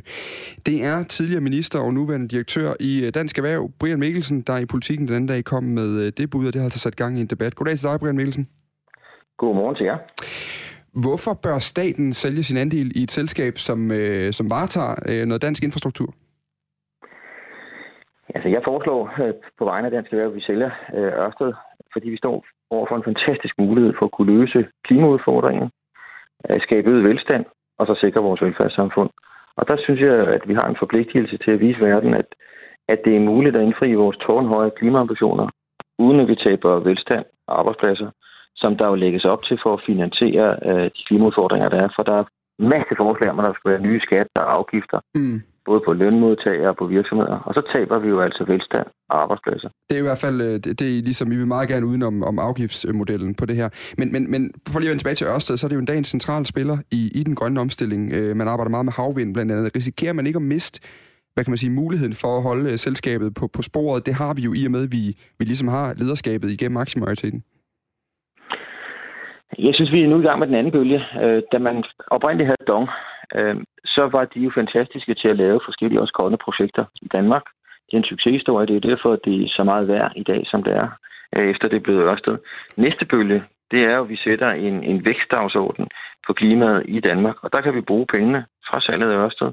Det 0.65 0.83
er 0.83 1.03
tidligere 1.03 1.41
minister 1.41 1.79
og 1.79 1.93
nuværende 1.93 2.27
direktør 2.27 2.73
i 2.79 3.05
øh, 3.05 3.13
Dansk 3.13 3.37
Erhverv, 3.37 3.71
Brian 3.79 3.99
Mikkelsen, 3.99 4.41
der 4.41 4.57
i 4.57 4.65
politikken 4.65 5.07
den 5.07 5.15
anden 5.15 5.27
dag 5.27 5.43
kom 5.43 5.63
med 5.63 5.89
øh, 5.89 6.11
det 6.17 6.29
bud, 6.29 6.47
og 6.47 6.53
det 6.53 6.59
har 6.59 6.65
altså 6.65 6.79
sat 6.79 6.95
gang 6.95 7.17
i 7.17 7.21
en 7.21 7.27
debat. 7.27 7.55
Goddag 7.55 7.77
til 7.77 7.89
dig, 7.89 7.99
Brian 7.99 8.15
Mikkelsen. 8.15 8.47
Godmorgen 9.37 9.75
til 9.75 9.83
jer. 9.83 9.97
Hvorfor 10.93 11.33
bør 11.33 11.59
staten 11.59 12.13
sælge 12.13 12.43
sin 12.43 12.57
andel 12.57 12.91
i 12.95 13.03
et 13.03 13.11
selskab, 13.11 13.57
som, 13.57 13.91
øh, 13.91 14.33
som 14.33 14.49
varetager 14.49 14.95
øh, 15.09 15.25
noget 15.25 15.41
dansk 15.41 15.63
infrastruktur? 15.63 16.13
Altså, 18.35 18.49
jeg 18.49 18.61
foreslår 18.69 19.01
øh, 19.23 19.33
på 19.59 19.63
vegne 19.65 19.85
af 19.87 19.91
Dansk 19.91 20.11
Erhverv, 20.11 20.29
at 20.29 20.35
vi 20.35 20.41
sælger 20.49 20.71
øh, 20.97 21.11
Ørsted, 21.23 21.53
fordi 21.93 22.09
vi 22.09 22.17
står 22.17 22.45
over 22.69 22.85
for 22.89 22.95
en 22.95 23.07
fantastisk 23.09 23.55
mulighed 23.59 23.93
for 23.99 24.05
at 24.05 24.11
kunne 24.11 24.31
løse 24.37 24.67
klimaudfordringen, 24.87 25.67
øh, 26.49 26.61
skabe 26.65 26.89
øget 26.89 27.03
velstand 27.09 27.45
og 27.79 27.87
så 27.87 27.95
sikre 28.03 28.21
vores 28.27 28.41
velfærdssamfund. 28.41 29.09
Og 29.57 29.69
der 29.69 29.77
synes 29.77 30.01
jeg, 30.01 30.15
at 30.35 30.43
vi 30.49 30.53
har 30.53 30.67
en 30.69 30.81
forpligtelse 30.83 31.37
til 31.37 31.51
at 31.51 31.59
vise 31.59 31.79
verden, 31.79 32.15
at, 32.21 32.29
at 32.87 32.99
det 33.05 33.15
er 33.15 33.27
muligt 33.31 33.57
at 33.57 33.63
indfri 33.63 33.93
vores 33.93 34.17
tårnhøje 34.17 34.71
klimaambitioner, 34.79 35.47
uden 35.99 36.19
at 36.19 36.27
vi 36.27 36.35
taber 36.35 36.79
velstand 36.89 37.25
og 37.47 37.59
arbejdspladser, 37.59 38.09
som 38.55 38.77
der 38.77 38.87
jo 38.87 38.95
lægges 38.95 39.25
op 39.25 39.43
til 39.43 39.59
for 39.63 39.73
at 39.73 39.83
finansiere 39.85 40.49
øh, 40.69 40.85
de 40.95 41.01
klimaudfordringer, 41.07 41.69
der 41.69 41.79
er. 41.83 41.89
For 41.95 42.03
der 42.03 42.15
er 42.19 42.25
masse 42.59 42.93
forslag 42.97 43.29
om, 43.31 43.39
at 43.39 43.45
der 43.45 43.53
skal 43.53 43.71
være 43.71 43.87
nye 43.87 43.99
skatter 43.99 44.41
og 44.41 44.53
afgifter. 44.53 44.99
Mm 45.15 45.41
både 45.65 45.81
på 45.85 45.93
lønmodtagere 45.93 46.69
og 46.69 46.77
på 46.77 46.85
virksomheder. 46.85 47.37
Og 47.47 47.53
så 47.53 47.61
taber 47.73 47.99
vi 47.99 48.07
jo 48.07 48.21
altså 48.21 48.43
velstand 48.43 48.87
og 49.09 49.21
arbejdspladser. 49.23 49.69
Det 49.89 49.95
er 49.95 49.99
i 49.99 50.07
hvert 50.09 50.23
fald, 50.25 50.41
øh, 50.41 50.53
det, 50.63 50.79
det 50.79 51.03
ligesom, 51.09 51.31
vi 51.31 51.35
vil 51.35 51.47
meget 51.47 51.69
gerne 51.69 51.85
udenom 51.85 52.23
om 52.23 52.39
afgiftsmodellen 52.39 53.35
på 53.35 53.45
det 53.45 53.55
her. 53.55 53.69
Men, 53.97 54.11
men, 54.11 54.31
men 54.31 54.51
for 54.69 54.79
lige 54.79 54.89
at 54.89 54.91
vende 54.91 55.01
tilbage 55.01 55.15
til 55.15 55.27
Ørsted, 55.27 55.57
så 55.57 55.67
er 55.67 55.69
det 55.69 55.75
jo 55.75 55.79
en 55.79 55.91
dag 55.91 55.97
en 55.97 56.13
central 56.15 56.45
spiller 56.45 56.77
i, 56.91 57.11
i 57.19 57.23
den 57.23 57.35
grønne 57.35 57.61
omstilling. 57.61 58.13
Øh, 58.13 58.35
man 58.35 58.47
arbejder 58.47 58.69
meget 58.69 58.85
med 58.85 58.93
havvind 58.93 59.33
blandt 59.33 59.51
andet. 59.51 59.75
Risikerer 59.75 60.13
man 60.13 60.27
ikke 60.27 60.37
at 60.37 60.49
miste 60.55 60.79
hvad 61.33 61.43
kan 61.43 61.51
man 61.51 61.57
sige, 61.57 61.79
muligheden 61.81 62.15
for 62.23 62.37
at 62.37 62.43
holde 62.43 62.65
øh, 62.71 62.77
selskabet 62.85 63.33
på, 63.39 63.47
på 63.55 63.61
sporet, 63.61 64.05
det 64.05 64.13
har 64.13 64.33
vi 64.33 64.41
jo 64.41 64.53
i 64.53 64.65
og 64.65 64.71
med, 64.71 64.83
at 64.83 64.91
vi, 64.91 65.03
vi 65.39 65.45
ligesom 65.45 65.67
har 65.67 65.93
lederskabet 65.93 66.51
igennem 66.51 66.77
aktiemajoriteten. 66.77 67.43
Jeg 69.59 69.73
synes, 69.75 69.91
vi 69.91 70.01
er 70.01 70.07
nu 70.07 70.19
i 70.19 70.27
gang 70.27 70.39
med 70.39 70.47
den 70.47 70.55
anden 70.55 70.71
bølge. 70.71 70.99
Da 71.51 71.57
man 71.57 71.83
oprindeligt 72.15 72.47
havde 72.47 72.67
Dong, 72.67 72.87
så 73.85 74.09
var 74.11 74.25
de 74.25 74.39
jo 74.39 74.51
fantastiske 74.55 75.13
til 75.13 75.27
at 75.27 75.37
lave 75.37 75.59
forskellige 75.65 76.01
også 76.01 76.13
kommende 76.13 76.43
projekter 76.45 76.85
i 77.01 77.07
Danmark. 77.15 77.45
Det 77.85 77.93
er 77.93 77.97
en 77.97 78.11
succeshistorie, 78.13 78.67
det 78.67 78.75
er 78.75 78.89
derfor, 78.89 79.13
at 79.13 79.19
det 79.25 79.35
er 79.43 79.49
så 79.49 79.63
meget 79.63 79.87
værd 79.87 80.11
i 80.15 80.23
dag, 80.23 80.41
som 80.51 80.63
det 80.63 80.73
er, 80.73 80.87
øh, 81.37 81.49
efter 81.49 81.67
det 81.67 81.77
er 81.77 81.87
blevet 81.87 82.07
Ørsted. 82.09 82.37
Næste 82.77 83.05
bølge, 83.05 83.43
det 83.71 83.83
er 83.83 83.95
jo, 83.95 84.03
at 84.03 84.09
vi 84.09 84.17
sætter 84.17 84.49
en, 84.51 84.83
en 84.83 85.05
vækstdagsorden 85.05 85.87
på 86.27 86.33
klimaet 86.33 86.83
i 86.87 86.99
Danmark, 86.99 87.35
og 87.43 87.49
der 87.53 87.61
kan 87.61 87.75
vi 87.75 87.81
bruge 87.81 88.07
pengene 88.13 88.45
fra 88.67 88.81
salget 88.81 89.11
af 89.11 89.17
Ørsted. 89.25 89.51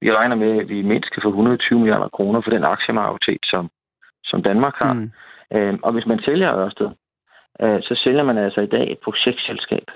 Vi 0.00 0.12
regner 0.12 0.36
med, 0.36 0.60
at 0.60 0.68
vi 0.68 0.82
mindst 0.82 1.10
kan 1.12 1.22
få 1.22 1.28
120 1.28 1.78
milliarder 1.78 2.08
kroner 2.08 2.40
for 2.40 2.50
den 2.50 2.64
aktiemajoritet, 2.64 3.42
som, 3.44 3.70
som 4.24 4.42
Danmark 4.42 4.74
har. 4.82 4.92
Mm. 4.94 5.10
Øh, 5.56 5.78
og 5.82 5.92
hvis 5.92 6.06
man 6.06 6.20
sælger 6.24 6.56
Ørsted, 6.56 6.90
øh, 7.62 7.82
så 7.82 8.00
sælger 8.04 8.22
man 8.22 8.38
altså 8.38 8.60
i 8.60 8.66
dag 8.66 8.92
et 8.92 8.98
projektselskab, 8.98 9.86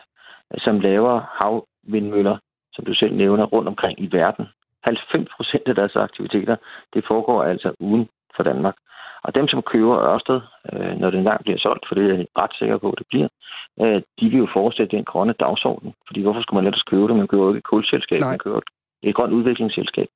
som 0.58 0.80
laver 0.80 1.14
havvindmøller 1.40 2.36
som 2.72 2.84
du 2.84 2.94
selv 2.94 3.14
nævner, 3.14 3.44
rundt 3.44 3.68
omkring 3.68 4.00
i 4.00 4.08
verden. 4.12 4.46
90 4.84 5.28
procent 5.36 5.62
af 5.66 5.74
deres 5.74 5.96
aktiviteter, 5.96 6.56
det 6.94 7.04
foregår 7.10 7.42
altså 7.42 7.72
uden 7.80 8.08
for 8.36 8.42
Danmark. 8.42 8.76
Og 9.22 9.34
dem, 9.34 9.48
som 9.48 9.62
køber 9.62 9.96
Ørsted, 10.12 10.40
øh, 10.72 10.94
når 11.00 11.10
det 11.10 11.18
engang 11.18 11.40
bliver 11.42 11.58
solgt, 11.58 11.84
for 11.88 11.94
det 11.94 12.04
er 12.04 12.14
jeg 12.14 12.26
ret 12.42 12.54
sikker 12.58 12.78
på, 12.78 12.88
at 12.90 12.98
det 12.98 13.06
bliver, 13.12 13.28
øh, 13.82 14.02
de 14.20 14.26
vil 14.30 14.38
jo 14.38 14.48
fortsætte 14.52 14.96
den 14.96 15.04
grønne 15.04 15.34
dagsorden. 15.40 15.94
Fordi 16.06 16.22
hvorfor 16.22 16.42
skulle 16.42 16.58
man 16.58 16.66
ellers 16.66 16.90
købe 16.90 17.08
det? 17.08 17.16
Man 17.16 17.28
køber 17.28 17.44
jo 17.44 17.50
ikke 17.50 17.58
et 17.58 17.72
kulselskab, 17.72 18.20
man 18.20 18.38
køber 18.38 18.60
et 19.02 19.14
grønt 19.14 19.32
udviklingsselskab. 19.32 20.08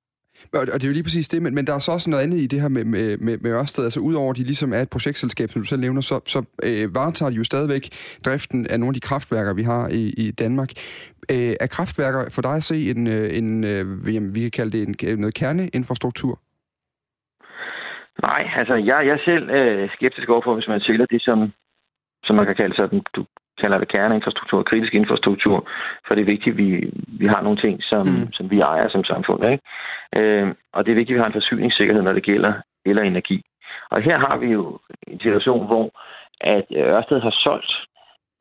Og 0.52 0.66
det 0.66 0.84
er 0.84 0.88
jo 0.88 0.92
lige 0.92 1.02
præcis 1.02 1.28
det, 1.28 1.42
men, 1.42 1.54
men 1.54 1.66
der 1.66 1.74
er 1.74 1.78
så 1.78 1.92
også 1.92 2.10
noget 2.10 2.22
andet 2.22 2.38
i 2.38 2.46
det 2.46 2.60
her 2.60 2.68
med, 2.68 2.84
med, 2.84 3.18
med, 3.18 3.38
med 3.38 3.50
Ørsted. 3.50 3.84
Altså 3.84 4.00
udover 4.00 4.30
at 4.30 4.36
de 4.36 4.44
ligesom 4.44 4.72
er 4.72 4.80
et 4.80 4.90
projektselskab, 4.90 5.50
som 5.50 5.62
du 5.62 5.66
selv 5.66 5.80
nævner, 5.80 6.00
så, 6.00 6.20
så 6.26 6.44
øh, 6.62 6.94
varetager 6.94 7.30
de 7.30 7.36
jo 7.36 7.44
stadigvæk 7.44 7.88
driften 8.24 8.66
af 8.66 8.80
nogle 8.80 8.90
af 8.90 8.94
de 8.94 9.00
kraftværker, 9.00 9.54
vi 9.54 9.62
har 9.62 9.88
i, 9.88 10.02
i 10.16 10.30
Danmark. 10.30 10.70
Øh, 11.32 11.54
er 11.60 11.66
kraftværker 11.66 12.30
for 12.30 12.42
dig 12.42 12.54
at 12.54 12.62
se 12.62 12.90
en, 12.90 13.06
øh, 13.06 13.38
en, 13.38 13.64
øh, 13.64 14.14
en 14.14 14.34
vi 14.34 14.40
kan 14.40 14.50
kalde 14.50 14.78
det 14.78 14.88
en, 14.88 15.20
noget 15.20 15.34
kerneinfrastruktur? 15.34 16.40
Nej, 18.28 18.50
altså 18.56 18.74
jeg, 18.74 19.06
jeg 19.06 19.14
er 19.18 19.24
selv 19.24 19.50
øh, 19.50 19.90
skeptisk 19.94 20.28
overfor, 20.28 20.54
hvis 20.54 20.68
man 20.68 20.80
sælger 20.80 21.06
det, 21.06 21.22
som, 21.22 21.52
som 22.24 22.36
man 22.36 22.46
kan 22.46 22.54
kalde 22.54 22.76
sådan, 22.76 23.02
du 23.16 23.24
kalder 23.60 23.78
det 23.78 23.88
kerneinfrastruktur, 23.88 24.62
kritisk 24.62 24.94
infrastruktur, 24.94 25.68
for 26.06 26.14
det 26.14 26.22
er 26.22 26.32
vigtigt, 26.34 26.54
at 26.54 26.58
vi, 26.58 26.68
vi 27.20 27.26
har 27.26 27.42
nogle 27.42 27.58
ting, 27.64 27.82
som, 27.82 28.06
mm. 28.06 28.32
som 28.32 28.50
vi 28.50 28.60
ejer 28.60 28.88
som 28.88 29.04
samfund. 29.04 29.44
Ikke? 29.44 29.62
Øh, 30.18 30.54
og 30.72 30.84
det 30.84 30.90
er 30.90 31.00
vigtigt, 31.00 31.14
at 31.14 31.18
vi 31.18 31.22
har 31.24 31.30
en 31.30 31.40
forsyningssikkerhed, 31.40 32.02
når 32.02 32.12
det 32.12 32.24
gælder 32.24 32.52
eller 32.86 33.02
energi. 33.02 33.42
Og 33.90 34.02
her 34.02 34.18
har 34.26 34.36
vi 34.36 34.46
jo 34.46 34.78
en 35.06 35.20
situation, 35.20 35.66
hvor 35.66 35.90
at 36.40 36.64
Ørsted 36.76 37.20
har 37.20 37.34
solgt 37.44 37.72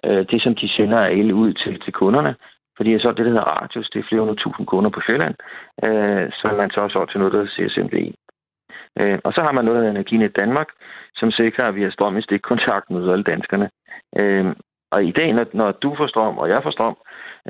øh, 0.06 0.26
det, 0.32 0.42
som 0.42 0.56
de 0.56 0.70
sender 0.70 1.00
af 1.00 1.12
el 1.12 1.34
ud 1.34 1.54
til, 1.54 1.82
til 1.82 1.94
kunderne, 1.94 2.36
fordi 2.78 2.92
jeg 2.92 3.02
så 3.02 3.10
det, 3.10 3.26
der 3.26 3.34
hedder 3.34 3.52
Radius, 3.54 3.90
det 3.90 4.00
er 4.00 4.08
flere 4.10 4.22
hundrede 4.22 4.40
tusind 4.40 4.68
kunder 4.68 4.90
på 4.90 5.02
Sjælland, 5.06 5.36
øh, 5.88 6.32
som 6.40 6.56
man 6.56 6.72
så 6.72 6.80
har 6.82 6.90
solgt 6.90 7.12
til 7.12 7.20
noget, 7.20 7.34
der 7.34 7.40
hedder 7.40 7.70
CSMV. 7.70 7.96
Øh, 9.00 9.20
og 9.24 9.34
så 9.34 9.42
har 9.42 9.52
man 9.52 9.66
noget 9.66 9.84
af 9.84 9.90
Energinet 9.90 10.40
Danmark, 10.40 10.70
som 11.16 11.32
sikrer, 11.32 11.68
at 11.68 11.76
vi 11.76 11.84
har 11.84 11.92
strøm 11.92 12.18
i 12.18 12.22
stikkontakt 12.22 12.90
med 12.90 13.12
alle 13.12 13.24
danskerne. 13.24 13.70
Øh, 14.22 14.46
og 14.94 15.04
i 15.04 15.12
dag, 15.20 15.34
når, 15.34 15.46
når 15.54 15.72
du 15.72 15.90
får 15.98 16.08
strøm, 16.08 16.38
og 16.38 16.50
jeg 16.50 16.60
får 16.64 16.72
strøm, 16.72 16.98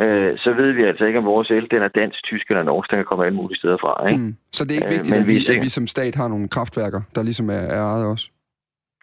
øh, 0.03 0.31
så 0.43 0.50
ved 0.59 0.71
vi 0.71 0.83
altså 0.83 1.05
ikke, 1.05 1.19
om 1.19 1.25
vores 1.25 1.50
el 1.51 1.67
den 1.71 1.81
er 1.81 1.88
dansk, 1.88 2.23
tysk 2.23 2.45
eller 2.50 2.63
norsk. 2.63 2.89
Den 2.89 2.97
kan 2.97 3.05
komme 3.05 3.25
alle 3.25 3.38
mulige 3.41 3.59
steder 3.62 3.77
fra. 3.83 4.07
Ikke? 4.07 4.23
Mm. 4.23 4.35
Så 4.51 4.65
det 4.65 4.71
er 4.71 4.75
ikke 4.75 4.88
øh, 4.88 4.97
vigtigt, 4.97 5.15
øh, 5.15 5.21
at, 5.21 5.27
vi, 5.27 5.55
at 5.55 5.63
vi 5.63 5.69
som 5.69 5.88
stat 5.88 6.15
har 6.15 6.27
nogle 6.27 6.47
kraftværker, 6.55 7.01
der 7.15 7.23
ligesom 7.23 7.50
er, 7.50 7.63
er 7.77 7.83
ejet 7.93 8.05
også? 8.05 8.25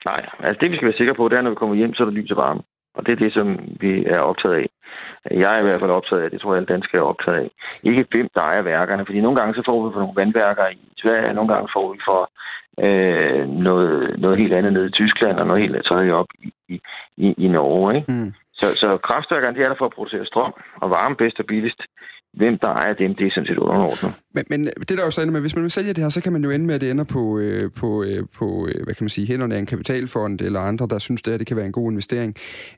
Nej, 0.04 0.22
altså 0.38 0.58
det 0.60 0.70
vi 0.70 0.76
skal 0.76 0.88
være 0.88 1.00
sikre 1.00 1.14
på, 1.14 1.28
det 1.28 1.36
er, 1.36 1.42
når 1.42 1.50
vi 1.50 1.62
kommer 1.62 1.76
hjem, 1.76 1.94
så 1.94 2.02
er 2.02 2.08
der 2.08 2.18
lys 2.18 2.30
og 2.30 2.36
varme. 2.36 2.62
Og 2.96 3.06
det 3.06 3.12
er 3.12 3.16
det, 3.24 3.32
som 3.32 3.46
vi 3.80 4.04
er 4.04 4.18
optaget 4.18 4.54
af. 4.54 4.66
Jeg 5.30 5.54
er 5.54 5.60
i 5.60 5.62
hvert 5.62 5.80
fald 5.80 5.90
optaget 5.90 6.22
af, 6.22 6.30
det 6.30 6.40
tror 6.40 6.52
jeg, 6.52 6.56
alle 6.56 6.74
danskere 6.74 7.00
er 7.02 7.10
optaget 7.12 7.38
af. 7.38 7.50
Ikke 7.82 8.06
hvem 8.10 8.28
der 8.34 8.40
ejer 8.40 8.62
værkerne, 8.62 9.06
fordi 9.06 9.20
nogle 9.20 9.38
gange 9.38 9.54
så 9.54 9.62
får 9.66 9.78
vi 9.86 9.92
for 9.92 10.00
nogle 10.00 10.20
vandværker 10.20 10.66
i 10.68 10.92
Sverige, 11.02 11.34
nogle 11.34 11.52
gange 11.54 11.68
får 11.74 11.92
vi 11.92 11.98
for 12.08 12.20
øh, 12.78 13.48
noget, 13.48 14.20
noget 14.20 14.38
helt 14.38 14.52
andet 14.52 14.72
nede 14.72 14.86
i 14.86 14.90
Tyskland, 14.90 15.38
og 15.38 15.46
noget 15.46 15.62
helt 15.62 15.84
tredje 15.84 16.12
op 16.12 16.26
i, 16.68 16.80
i, 17.16 17.34
i 17.38 17.48
Norge. 17.48 17.96
Ikke? 17.96 18.12
Mm. 18.12 18.32
Så, 18.52 18.66
så 18.76 18.96
kraftværkerne 18.96 19.56
de 19.56 19.62
er 19.62 19.68
der 19.68 19.78
for 19.78 19.86
at 19.86 19.92
producere 19.92 20.26
strøm 20.26 20.52
og 20.82 20.90
varme 20.90 21.16
bedst 21.16 21.40
og 21.40 21.46
billigst 21.46 21.82
hvem 22.32 22.58
der 22.58 22.68
ejer 22.68 22.94
dem, 22.94 23.14
det 23.14 23.26
er 23.26 23.30
sådan 23.34 23.46
set 23.46 23.58
underordnet. 23.58 24.14
Men, 24.34 24.44
men 24.50 24.66
det 24.66 24.88
der 24.88 25.00
er 25.00 25.04
jo 25.04 25.10
så 25.10 25.20
ender 25.20 25.32
med, 25.32 25.40
hvis 25.40 25.54
man 25.54 25.62
vil 25.62 25.70
sælge 25.70 25.88
det 25.88 25.98
her, 25.98 26.08
så 26.08 26.20
kan 26.20 26.32
man 26.32 26.44
jo 26.44 26.50
ende 26.50 26.66
med, 26.66 26.74
at 26.74 26.80
det 26.80 26.90
ender 26.90 27.04
på, 27.04 27.38
øh, 27.38 27.70
på, 27.72 28.04
øh, 28.04 28.26
på 28.38 28.66
øh, 28.66 28.84
hvad 28.84 28.94
kan 28.94 29.04
man 29.04 29.08
sige, 29.08 29.26
hænderne 29.26 29.54
af 29.54 29.58
en 29.58 29.66
kapitalfond 29.66 30.40
eller 30.40 30.60
andre, 30.60 30.86
der 30.90 30.98
synes, 30.98 31.22
det, 31.22 31.32
her, 31.32 31.38
det 31.38 31.46
kan 31.46 31.56
være 31.56 31.66
en 31.66 31.72
god 31.72 31.90
investering. 31.90 32.34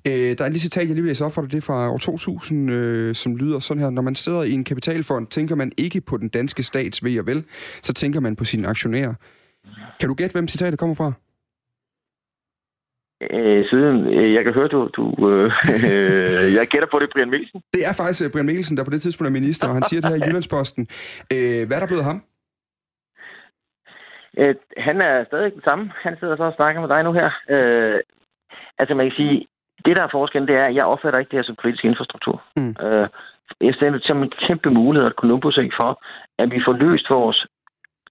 Øh, 0.07 0.13
der 0.13 0.45
er 0.45 0.47
en 0.47 0.53
lille 0.53 0.61
citat, 0.61 0.81
jeg 0.81 0.89
lige 0.89 1.03
vil 1.03 1.11
læse 1.11 1.25
op 1.25 1.33
for 1.33 1.43
dig, 1.43 1.51
det 1.51 1.57
er 1.57 1.61
fra 1.61 1.91
år 1.91 1.99
2000, 1.99 2.71
øh, 2.71 3.15
som 3.15 3.37
lyder 3.37 3.59
sådan 3.59 3.83
her. 3.83 3.91
Når 3.91 4.03
man 4.03 4.15
sidder 4.15 4.43
i 4.43 4.53
en 4.53 4.65
kapitalfond, 4.65 5.27
tænker 5.27 5.57
man 5.57 5.73
ikke 5.79 6.01
på 6.01 6.17
den 6.17 6.29
danske 6.29 6.63
stats 6.63 7.05
ved 7.05 7.19
og 7.19 7.27
vel, 7.27 7.45
så 7.83 7.93
tænker 7.95 8.21
man 8.21 8.37
på 8.37 8.45
sine 8.45 8.69
aktionærer. 8.69 9.15
Kan 10.01 10.09
du 10.09 10.15
gætte, 10.15 10.33
hvem 10.33 10.49
citatet 10.49 10.79
kommer 10.79 10.95
fra? 10.95 11.13
øh, 13.31 13.65
siden. 13.71 14.07
Øh, 14.07 14.35
jeg 14.35 14.45
kan 14.45 14.55
høre, 14.55 14.69
du... 14.69 14.91
du 14.97 15.05
øh, 15.31 15.51
jeg 16.59 16.67
gætter 16.67 16.89
på 16.91 16.99
det, 16.99 17.11
Brian 17.13 17.31
Mikkelsen. 17.31 17.63
Det 17.75 17.87
er 17.89 17.93
faktisk 17.93 18.25
øh, 18.25 18.33
Brian 18.33 18.47
Mikkelsen, 18.47 18.77
der 18.77 18.85
på 18.85 18.91
det 18.91 19.03
tidspunkt 19.03 19.29
er 19.29 19.41
minister, 19.41 19.69
og 19.69 19.75
han 19.75 19.83
siger 19.83 20.01
det 20.01 20.11
her 20.11 20.17
i 20.17 20.25
Jyllandsposten. 20.27 20.87
Øh, 21.33 21.67
hvad 21.67 21.77
er 21.77 21.81
der 21.81 21.93
blevet 21.93 22.05
ham? 22.05 22.23
Øh, 24.39 24.55
han 24.77 25.01
er 25.01 25.25
stadig 25.25 25.53
den 25.53 25.63
samme. 25.65 25.93
Han 26.03 26.17
sidder 26.21 26.37
så 26.37 26.43
og 26.43 26.55
snakker 26.57 26.81
med 26.81 26.89
dig 26.89 27.03
nu 27.05 27.13
her. 27.13 27.31
Øh, 27.55 28.01
altså, 28.79 28.95
man 28.95 29.07
kan 29.07 29.17
sige, 29.17 29.47
det 29.85 29.97
der 29.97 30.03
er 30.03 30.17
forskellen, 30.19 30.49
det 30.49 30.57
er, 30.57 30.67
at 30.67 30.75
jeg 30.75 30.85
opfatter 30.85 31.19
ikke 31.19 31.31
det 31.31 31.39
her 31.39 31.49
som 31.49 31.57
politisk 31.63 31.85
infrastruktur. 31.85 32.43
Mm. 32.57 32.75
Øh, 32.87 33.09
jeg 33.61 33.75
ser 33.75 33.91
det 33.91 34.05
som 34.05 34.23
en 34.23 34.33
kæmpe 34.47 34.71
mulighed 34.71 35.07
at 35.07 35.19
Columbus 35.21 35.59
for, 35.81 35.91
at 36.39 36.51
vi 36.51 36.61
får 36.67 36.73
løst 36.73 37.11
vores 37.11 37.47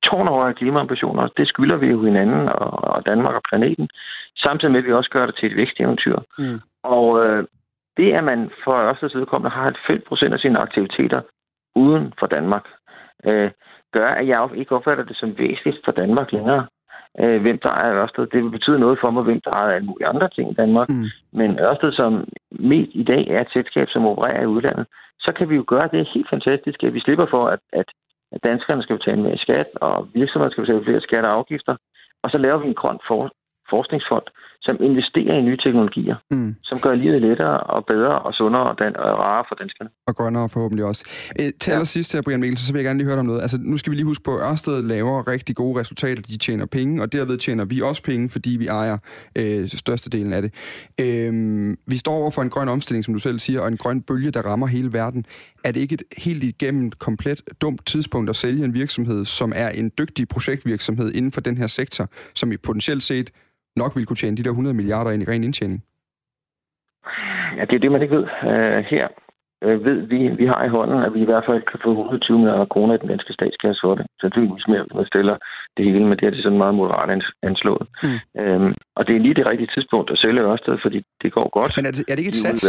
tårnhøje 0.03 0.53
klimaambitioner. 0.53 1.27
Det 1.37 1.47
skylder 1.47 1.77
vi 1.77 1.87
jo 1.87 2.03
hinanden 2.03 2.49
og 2.93 3.05
Danmark 3.05 3.35
og 3.35 3.41
planeten. 3.49 3.89
Samtidig 4.37 4.71
med, 4.71 4.79
at 4.79 4.85
vi 4.85 4.93
også 4.93 5.09
gør 5.09 5.25
det 5.25 5.35
til 5.35 5.51
et 5.51 5.57
væksteventyr. 5.57 6.17
Mm. 6.37 6.59
Og 6.83 7.25
øh, 7.25 7.43
det, 7.97 8.13
at 8.13 8.23
man 8.23 8.51
for 8.63 8.75
Ørsteds 8.89 9.15
vedkommende 9.15 9.55
har 9.55 9.75
5 9.87 10.03
procent 10.07 10.33
af 10.33 10.39
sine 10.39 10.59
aktiviteter 10.59 11.21
uden 11.75 12.13
for 12.19 12.27
Danmark, 12.27 12.65
øh, 13.25 13.51
gør, 13.97 14.09
at 14.19 14.27
jeg 14.27 14.49
ikke 14.55 14.75
opfatter 14.75 15.03
det 15.03 15.17
som 15.17 15.37
væsentligt 15.37 15.79
for 15.85 15.91
Danmark 15.91 16.31
længere, 16.31 16.67
øh, 17.19 17.41
hvem 17.41 17.59
der 17.65 17.73
er 17.73 17.95
Ørsted. 18.01 18.27
Det 18.27 18.43
vil 18.43 18.49
betyde 18.57 18.79
noget 18.79 18.97
for 19.01 19.11
mig, 19.11 19.23
hvem 19.23 19.41
der 19.41 19.51
har 19.55 19.65
alle 19.65 19.87
mulige 19.87 20.07
andre 20.07 20.29
ting 20.29 20.51
i 20.51 20.53
Danmark. 20.53 20.89
Mm. 20.89 21.05
Men 21.33 21.59
Ørsted, 21.59 21.91
som 21.91 22.27
mest 22.51 22.91
i 22.93 23.03
dag 23.03 23.27
er 23.27 23.41
et 23.41 23.53
selskab, 23.53 23.87
som 23.89 24.05
opererer 24.05 24.43
i 24.43 24.53
udlandet, 24.55 24.85
så 25.19 25.31
kan 25.37 25.49
vi 25.49 25.55
jo 25.55 25.63
gøre 25.67 25.89
det 25.91 26.09
helt 26.13 26.29
fantastisk, 26.29 26.83
at 26.83 26.93
vi 26.93 26.99
slipper 26.99 27.25
for, 27.29 27.47
at, 27.47 27.59
at 27.73 27.85
at 28.31 28.43
danskerne 28.43 28.83
skal 28.83 28.97
betale 28.97 29.21
mere 29.21 29.37
skat, 29.37 29.67
og 29.75 30.07
virksomhederne 30.13 30.51
skal 30.51 30.63
betale 30.65 30.85
flere 30.85 31.01
skatter 31.01 31.29
og 31.29 31.37
afgifter. 31.37 31.75
Og 32.23 32.31
så 32.31 32.37
laver 32.37 32.57
vi 32.57 32.67
en 32.67 32.81
grøn 32.81 32.99
for, 33.07 33.31
forskningsfond, 33.69 34.27
som 34.61 34.77
investerer 34.79 35.35
i 35.37 35.41
nye 35.41 35.57
teknologier, 35.57 36.15
mm. 36.31 36.55
som 36.63 36.79
gør 36.79 36.93
livet 36.95 37.21
lettere 37.21 37.57
og 37.59 37.85
bedre 37.85 38.19
og 38.19 38.33
sundere 38.33 38.63
og, 38.63 38.75
dan- 38.79 38.97
og 38.97 39.19
rarere 39.19 39.45
for 39.49 39.55
danskerne. 39.55 39.89
Og 40.07 40.15
grønnere 40.15 40.49
forhåbentlig 40.49 40.85
også. 40.85 41.05
Æ, 41.39 41.49
til 41.59 41.73
ja. 41.73 41.83
sidst 41.83 42.13
her, 42.13 42.21
Brian 42.21 42.39
Mikkelsen, 42.39 42.65
så 42.65 42.73
vil 42.73 42.79
jeg 42.79 42.85
gerne 42.85 42.99
lige 42.99 43.05
høre 43.05 43.15
dig 43.15 43.19
om 43.19 43.25
noget. 43.25 43.41
Altså, 43.41 43.57
nu 43.61 43.77
skal 43.77 43.91
vi 43.91 43.95
lige 43.95 44.05
huske 44.05 44.23
på, 44.23 44.37
at 44.37 44.49
Ørsted 44.51 44.83
laver 44.83 45.27
rigtig 45.27 45.55
gode 45.55 45.79
resultater. 45.79 46.21
De 46.21 46.37
tjener 46.37 46.65
penge, 46.65 47.01
og 47.01 47.13
derved 47.13 47.37
tjener 47.37 47.65
vi 47.65 47.81
også 47.81 48.03
penge, 48.03 48.29
fordi 48.29 48.49
vi 48.49 48.67
ejer 48.67 48.97
øh, 49.35 49.67
størstedelen 49.69 50.33
af 50.33 50.41
det. 50.41 50.51
Æ, 50.99 51.29
vi 51.87 51.97
står 51.97 52.13
over 52.13 52.31
for 52.31 52.41
en 52.41 52.49
grøn 52.49 52.69
omstilling, 52.69 53.05
som 53.05 53.13
du 53.13 53.19
selv 53.19 53.39
siger, 53.39 53.61
og 53.61 53.67
en 53.67 53.77
grøn 53.77 54.01
bølge, 54.01 54.31
der 54.31 54.41
rammer 54.41 54.67
hele 54.67 54.93
verden. 54.93 55.25
Er 55.63 55.71
det 55.71 55.79
ikke 55.79 55.93
et 55.93 56.03
helt 56.17 56.43
igennem 56.43 56.91
komplet 56.91 57.41
dumt 57.61 57.85
tidspunkt 57.85 58.29
at 58.29 58.35
sælge 58.35 58.65
en 58.65 58.73
virksomhed, 58.73 59.25
som 59.25 59.53
er 59.55 59.69
en 59.69 59.91
dygtig 59.97 60.27
projektvirksomhed 60.27 61.11
inden 61.11 61.31
for 61.31 61.41
den 61.41 61.57
her 61.57 61.67
sektor, 61.67 62.09
som 62.35 62.51
i 62.51 62.57
potentielt 62.57 63.03
set 63.03 63.31
nok 63.75 63.95
ville 63.95 64.05
kunne 64.05 64.21
tjene 64.21 64.37
de 64.37 64.43
der 64.43 64.49
100 64.49 64.75
milliarder 64.75 65.11
ind 65.11 65.23
i 65.23 65.29
ren 65.31 65.43
indtjening? 65.43 65.83
Ja, 67.57 67.63
det 67.65 67.75
er 67.75 67.83
det, 67.83 67.91
man 67.91 68.01
ikke 68.01 68.15
ved 68.15 68.23
uh, 68.23 68.79
her. 68.93 69.07
øh, 69.65 69.85
ved 69.85 69.97
vi, 70.11 70.19
vi 70.41 70.45
har 70.53 70.61
i 70.65 70.73
hånden, 70.75 71.03
at 71.07 71.13
vi 71.13 71.21
i 71.21 71.29
hvert 71.31 71.45
fald 71.49 71.61
kan 71.71 71.79
få 71.83 71.91
120 71.91 72.37
milliarder 72.39 72.65
kroner 72.73 72.93
i 72.95 73.01
den 73.01 73.09
danske 73.13 73.33
statskasse 73.33 73.79
for 73.85 73.95
det. 73.95 74.05
Sandsynligvis 74.21 74.67
mere, 74.67 74.83
hvis 74.85 74.97
man 75.01 75.11
stiller 75.13 75.35
det 75.77 75.85
hele, 75.85 76.05
men 76.09 76.17
det 76.19 76.25
er 76.25 76.33
det 76.33 76.43
sådan 76.43 76.61
meget 76.63 76.75
moderat 76.75 77.23
anslået. 77.49 77.85
Mm. 78.03 78.19
Øhm, 78.41 78.73
og 78.97 79.01
det 79.07 79.13
er 79.15 79.19
lige 79.25 79.37
det 79.39 79.49
rigtige 79.49 79.71
tidspunkt 79.75 80.07
at 80.13 80.17
sælge 80.23 80.41
Ørsted, 80.49 80.77
fordi 80.85 80.99
det 81.23 81.29
går 81.37 81.47
godt. 81.57 81.71
Men 81.77 81.85
er 81.85 81.91
det, 81.91 82.03
er 82.09 82.13
det 82.15 82.21
ikke 82.23 82.35
et 82.37 82.43
sats? 82.45 82.63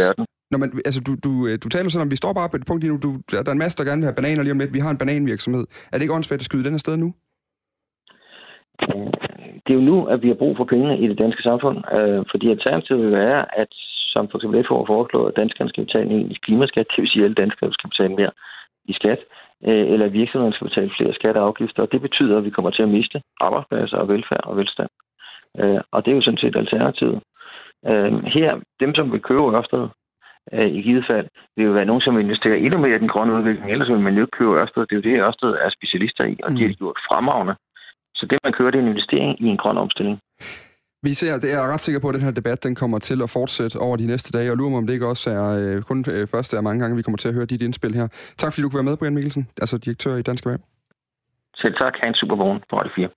Når 0.51 0.59
man, 0.63 0.69
altså, 0.87 1.01
du, 1.07 1.11
du, 1.25 1.31
øh, 1.47 1.55
du 1.63 1.67
taler 1.69 1.89
sådan 1.89 2.05
om, 2.07 2.11
vi 2.11 2.21
står 2.23 2.33
bare 2.33 2.49
på 2.49 2.57
et 2.57 2.65
punkt 2.67 2.81
lige 2.83 2.93
nu, 2.93 2.99
du, 3.05 3.09
der 3.31 3.49
er 3.51 3.57
en 3.59 3.65
masse, 3.65 3.77
der 3.77 3.89
gerne 3.89 4.01
vil 4.01 4.09
have 4.09 4.19
bananer 4.19 4.43
lige 4.43 4.55
om 4.55 4.59
lidt. 4.59 4.73
Vi 4.73 4.79
har 4.85 4.91
en 4.91 4.97
bananvirksomhed. 4.97 5.65
Er 5.91 5.95
det 5.95 6.01
ikke 6.01 6.13
åndssvagt 6.13 6.41
at 6.41 6.45
skyde 6.45 6.63
den 6.63 6.73
her 6.73 6.85
sted 6.85 6.97
nu? 6.97 7.13
Det 9.63 9.71
er 9.73 9.79
jo 9.79 9.89
nu, 9.91 10.05
at 10.05 10.21
vi 10.23 10.27
har 10.27 10.41
brug 10.41 10.57
for 10.57 10.63
pengene 10.63 10.99
i 10.99 11.07
det 11.07 11.17
danske 11.17 11.43
samfund, 11.43 11.77
øh, 11.97 12.25
fordi 12.31 12.49
alternativet 12.49 13.01
vil 13.03 13.11
være, 13.11 13.59
at 13.61 13.71
som 14.13 14.29
for 14.29 14.37
eksempel 14.37 14.63
FH 14.63 14.73
foreslået, 14.93 15.29
at 15.29 15.39
danskerne 15.41 15.69
skal 15.69 15.85
betale 15.85 16.09
en 16.11 16.31
i 16.31 16.37
klimaskat, 16.45 16.87
det 16.91 17.01
vil 17.01 17.09
sige, 17.09 17.21
at 17.21 17.27
alle 17.27 17.41
danskere 17.43 17.73
skal 17.73 17.89
betale 17.89 18.15
mere 18.19 18.31
i 18.91 18.93
skat, 18.99 19.21
øh, 19.67 19.85
eller 19.93 20.05
at 20.05 20.13
virksomhederne 20.13 20.55
skal 20.55 20.69
betale 20.69 20.91
flere 20.97 21.13
skatter 21.13 21.41
og 21.41 21.47
afgifter, 21.47 21.81
og 21.83 21.91
det 21.91 22.01
betyder, 22.01 22.37
at 22.37 22.45
vi 22.45 22.55
kommer 22.55 22.71
til 22.71 22.83
at 22.83 22.93
miste 22.97 23.21
arbejdspladser 23.41 23.97
og 23.97 24.07
velfærd 24.07 24.45
og 24.49 24.57
velstand. 24.57 24.91
Øh, 25.59 25.81
og 25.91 26.05
det 26.05 26.11
er 26.11 26.15
jo 26.15 26.21
sådan 26.21 26.43
set 26.43 26.55
alternativet. 26.55 27.19
Øh, 27.89 28.11
her, 28.37 28.49
dem 28.79 28.95
som 28.95 29.11
vil 29.11 29.21
købe 29.21 29.57
Ørsted, 29.57 29.87
i 30.77 30.81
givet 30.81 31.05
fald, 31.09 31.27
vil 31.55 31.65
jo 31.65 31.71
være 31.71 31.85
nogen, 31.85 32.01
som 32.01 32.19
investerer 32.19 32.55
endnu 32.55 32.79
mere 32.79 32.95
i 32.95 32.99
den 32.99 33.07
grønne 33.07 33.33
udvikling, 33.33 33.71
ellers 33.71 33.89
vil 33.89 33.99
man 33.99 34.15
jo 34.15 34.21
ikke 34.21 34.37
købe 34.37 34.59
Ørsted. 34.61 34.81
Det 34.81 34.91
er 34.91 35.01
jo 35.01 35.09
det, 35.09 35.23
Ørsted 35.27 35.49
er 35.49 35.69
specialister 35.69 36.25
i, 36.25 36.35
og 36.43 36.49
mm. 36.51 36.55
de 36.55 36.63
har 36.63 36.69
mm. 36.69 36.79
gjort 36.81 36.97
fremragende. 37.07 37.55
Så 38.23 38.27
det, 38.29 38.39
man 38.43 38.53
kører, 38.53 38.71
det 38.71 38.79
er 38.79 38.83
en 38.83 38.93
investering 38.95 39.41
i 39.41 39.47
en 39.53 39.57
grøn 39.57 39.77
omstilling. 39.77 40.19
Vi 41.05 41.13
ser, 41.13 41.39
det 41.39 41.53
er 41.53 41.73
ret 41.73 41.81
sikker 41.81 41.99
på, 42.01 42.09
at 42.09 42.15
den 42.15 42.23
her 42.27 42.31
debat 42.31 42.63
den 42.63 42.75
kommer 42.75 42.99
til 42.99 43.21
at 43.21 43.29
fortsætte 43.29 43.77
over 43.79 43.95
de 43.97 44.05
næste 44.05 44.37
dage, 44.37 44.51
og 44.51 44.57
lurer 44.57 44.69
mig, 44.69 44.77
om 44.77 44.87
det 44.87 44.93
ikke 44.93 45.07
også 45.07 45.29
er 45.29 45.45
øh, 45.59 45.81
kun 45.81 46.05
øh, 46.09 46.27
første 46.27 46.57
af 46.57 46.63
mange 46.63 46.79
gange, 46.81 46.95
vi 46.95 47.01
kommer 47.01 47.17
til 47.17 47.27
at 47.27 47.33
høre 47.33 47.45
dit 47.45 47.61
indspil 47.61 47.95
her. 47.95 48.07
Tak 48.37 48.53
fordi 48.53 48.61
du 48.61 48.69
kunne 48.69 48.81
være 48.81 48.91
med, 48.91 48.97
Brian 48.97 49.13
Mikkelsen, 49.13 49.47
altså 49.61 49.77
direktør 49.77 50.15
i 50.15 50.21
Dansk 50.21 50.45
Erhverv. 50.45 50.61
Selv 51.55 51.75
tak. 51.81 51.93
Ha' 52.01 52.07
en 52.09 52.15
super 52.15 52.35
morgen 52.35 52.59
på 52.69 52.75
Radio 52.79 52.91
4. 52.95 53.09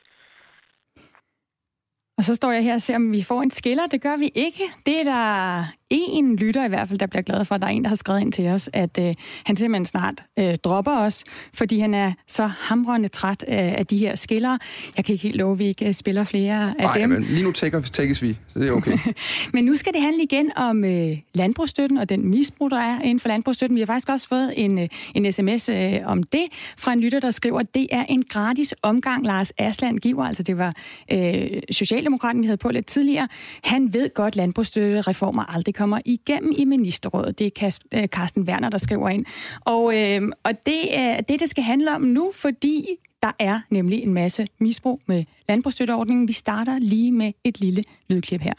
Og 2.19 2.25
så 2.25 2.35
står 2.35 2.53
jeg 2.53 2.63
her 2.65 2.75
og 2.75 2.81
ser, 2.81 2.97
om 2.97 3.13
vi 3.13 3.23
får 3.23 3.43
en 3.43 3.51
skiller. 3.51 3.87
Det 3.87 4.03
gør 4.03 4.17
vi 4.17 4.31
ikke. 4.35 4.65
Det 4.87 5.01
er 5.01 5.05
der 5.05 5.65
en 5.91 6.37
lytter 6.37 6.65
i 6.65 6.69
hvert 6.69 6.89
fald, 6.89 6.99
der 6.99 7.07
bliver 7.07 7.23
glad 7.23 7.45
for, 7.45 7.55
at 7.55 7.61
der 7.61 7.67
er 7.67 7.71
en, 7.71 7.83
der 7.83 7.89
har 7.89 7.97
skrevet 7.97 8.21
ind 8.21 8.33
til 8.33 8.49
os, 8.49 8.71
at 8.73 8.99
øh, 8.99 9.15
han 9.45 9.57
simpelthen 9.57 9.85
snart 9.85 10.25
øh, 10.39 10.55
dropper 10.65 10.99
os, 10.99 11.25
fordi 11.55 11.79
han 11.79 11.95
er 11.95 12.13
så 12.27 12.47
hamrende 12.47 13.09
træt 13.09 13.45
øh, 13.49 13.55
af 13.59 13.87
de 13.87 13.99
her 13.99 14.17
skiller. 14.17 14.59
Jeg 14.97 15.05
kan 15.05 15.13
ikke 15.13 15.23
helt 15.23 15.37
love, 15.37 15.53
at 15.53 15.59
vi 15.59 15.67
ikke 15.67 15.89
øh, 15.89 15.95
spiller 15.95 16.25
flere 16.25 16.75
af 16.79 16.85
Ej, 16.85 16.93
dem. 16.93 17.11
men 17.11 17.23
lige 17.23 17.43
nu 17.43 17.53
tækkes 17.53 18.23
vi, 18.23 18.37
så 18.49 18.59
det 18.59 18.69
er 18.69 18.73
okay. 18.73 18.99
men 19.55 19.65
nu 19.65 19.77
skal 19.77 19.93
det 19.93 20.03
handle 20.03 20.23
igen 20.23 20.53
om 20.57 20.85
øh, 20.85 21.19
landbrugsstøtten 21.35 21.99
og 21.99 22.09
den 22.09 22.29
misbrug, 22.29 22.71
der 22.71 22.81
er 22.81 23.01
inden 23.01 23.21
for 23.21 23.29
landbrugsstøtten. 23.29 23.75
Vi 23.75 23.81
har 23.81 23.87
faktisk 23.87 24.09
også 24.09 24.29
fået 24.29 24.53
en, 24.57 24.79
øh, 24.79 24.89
en 25.15 25.33
sms 25.33 25.69
øh, 25.69 25.93
om 26.05 26.23
det 26.23 26.45
fra 26.79 26.93
en 26.93 27.01
lytter, 27.01 27.21
der 27.21 27.31
skriver, 27.31 27.61
at 27.61 27.75
det 27.75 27.87
er 27.91 28.05
en 28.05 28.23
gratis 28.23 28.75
omgang, 28.83 29.27
Lars 29.27 29.53
Asland 29.59 29.99
giver. 29.99 30.25
Altså 30.25 30.43
det 30.43 30.59
var 30.59 30.75
øh, 31.13 31.47
Socialdemokraten, 31.71 32.43
vi 32.43 32.47
havde 32.47 32.57
på 32.57 32.69
lidt 32.69 32.87
tidligere. 32.87 33.29
Han 33.65 33.95
ved 33.95 34.15
godt, 34.15 34.27
at 34.27 34.37
landbrugsstøttereformer 34.37 35.55
aldrig 35.55 35.76
kommer 35.77 35.99
igennem 36.05 36.53
i 36.59 36.65
ministerrådet. 36.65 37.39
Det 37.39 37.47
er 37.47 37.79
øh, 37.95 38.07
Carsten 38.07 38.43
Werner, 38.49 38.71
der 38.71 38.79
skriver 38.79 39.09
ind. 39.09 39.25
Og, 39.65 39.83
øh, 39.99 40.21
og 40.45 40.53
det 40.67 40.99
er 40.99 41.21
det, 41.21 41.41
det 41.41 41.49
skal 41.51 41.65
handle 41.65 41.95
om 41.95 42.03
nu, 42.03 42.33
fordi 42.35 42.87
der 43.23 43.33
er 43.39 43.61
nemlig 43.71 44.03
en 44.03 44.15
masse 44.15 44.47
misbrug 44.61 45.01
med 45.07 45.25
landbrugsstøtteordningen. 45.49 46.29
Vi 46.29 46.33
starter 46.33 46.79
lige 46.79 47.13
med 47.13 47.33
et 47.45 47.61
lille 47.61 47.83
lydklip 48.11 48.41
her. 48.41 48.55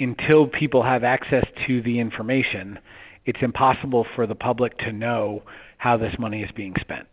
Until 0.00 0.40
people 0.60 0.82
have 0.82 1.02
access 1.16 1.46
to 1.66 1.72
the 1.88 1.94
information, 2.06 2.78
it's 3.28 3.42
impossible 3.42 4.04
for 4.14 4.24
the 4.26 4.38
public 4.48 4.72
to 4.84 4.90
know 4.90 5.24
how 5.78 5.96
this 5.96 6.14
money 6.18 6.44
is 6.44 6.52
being 6.52 6.76
spent. 6.84 7.06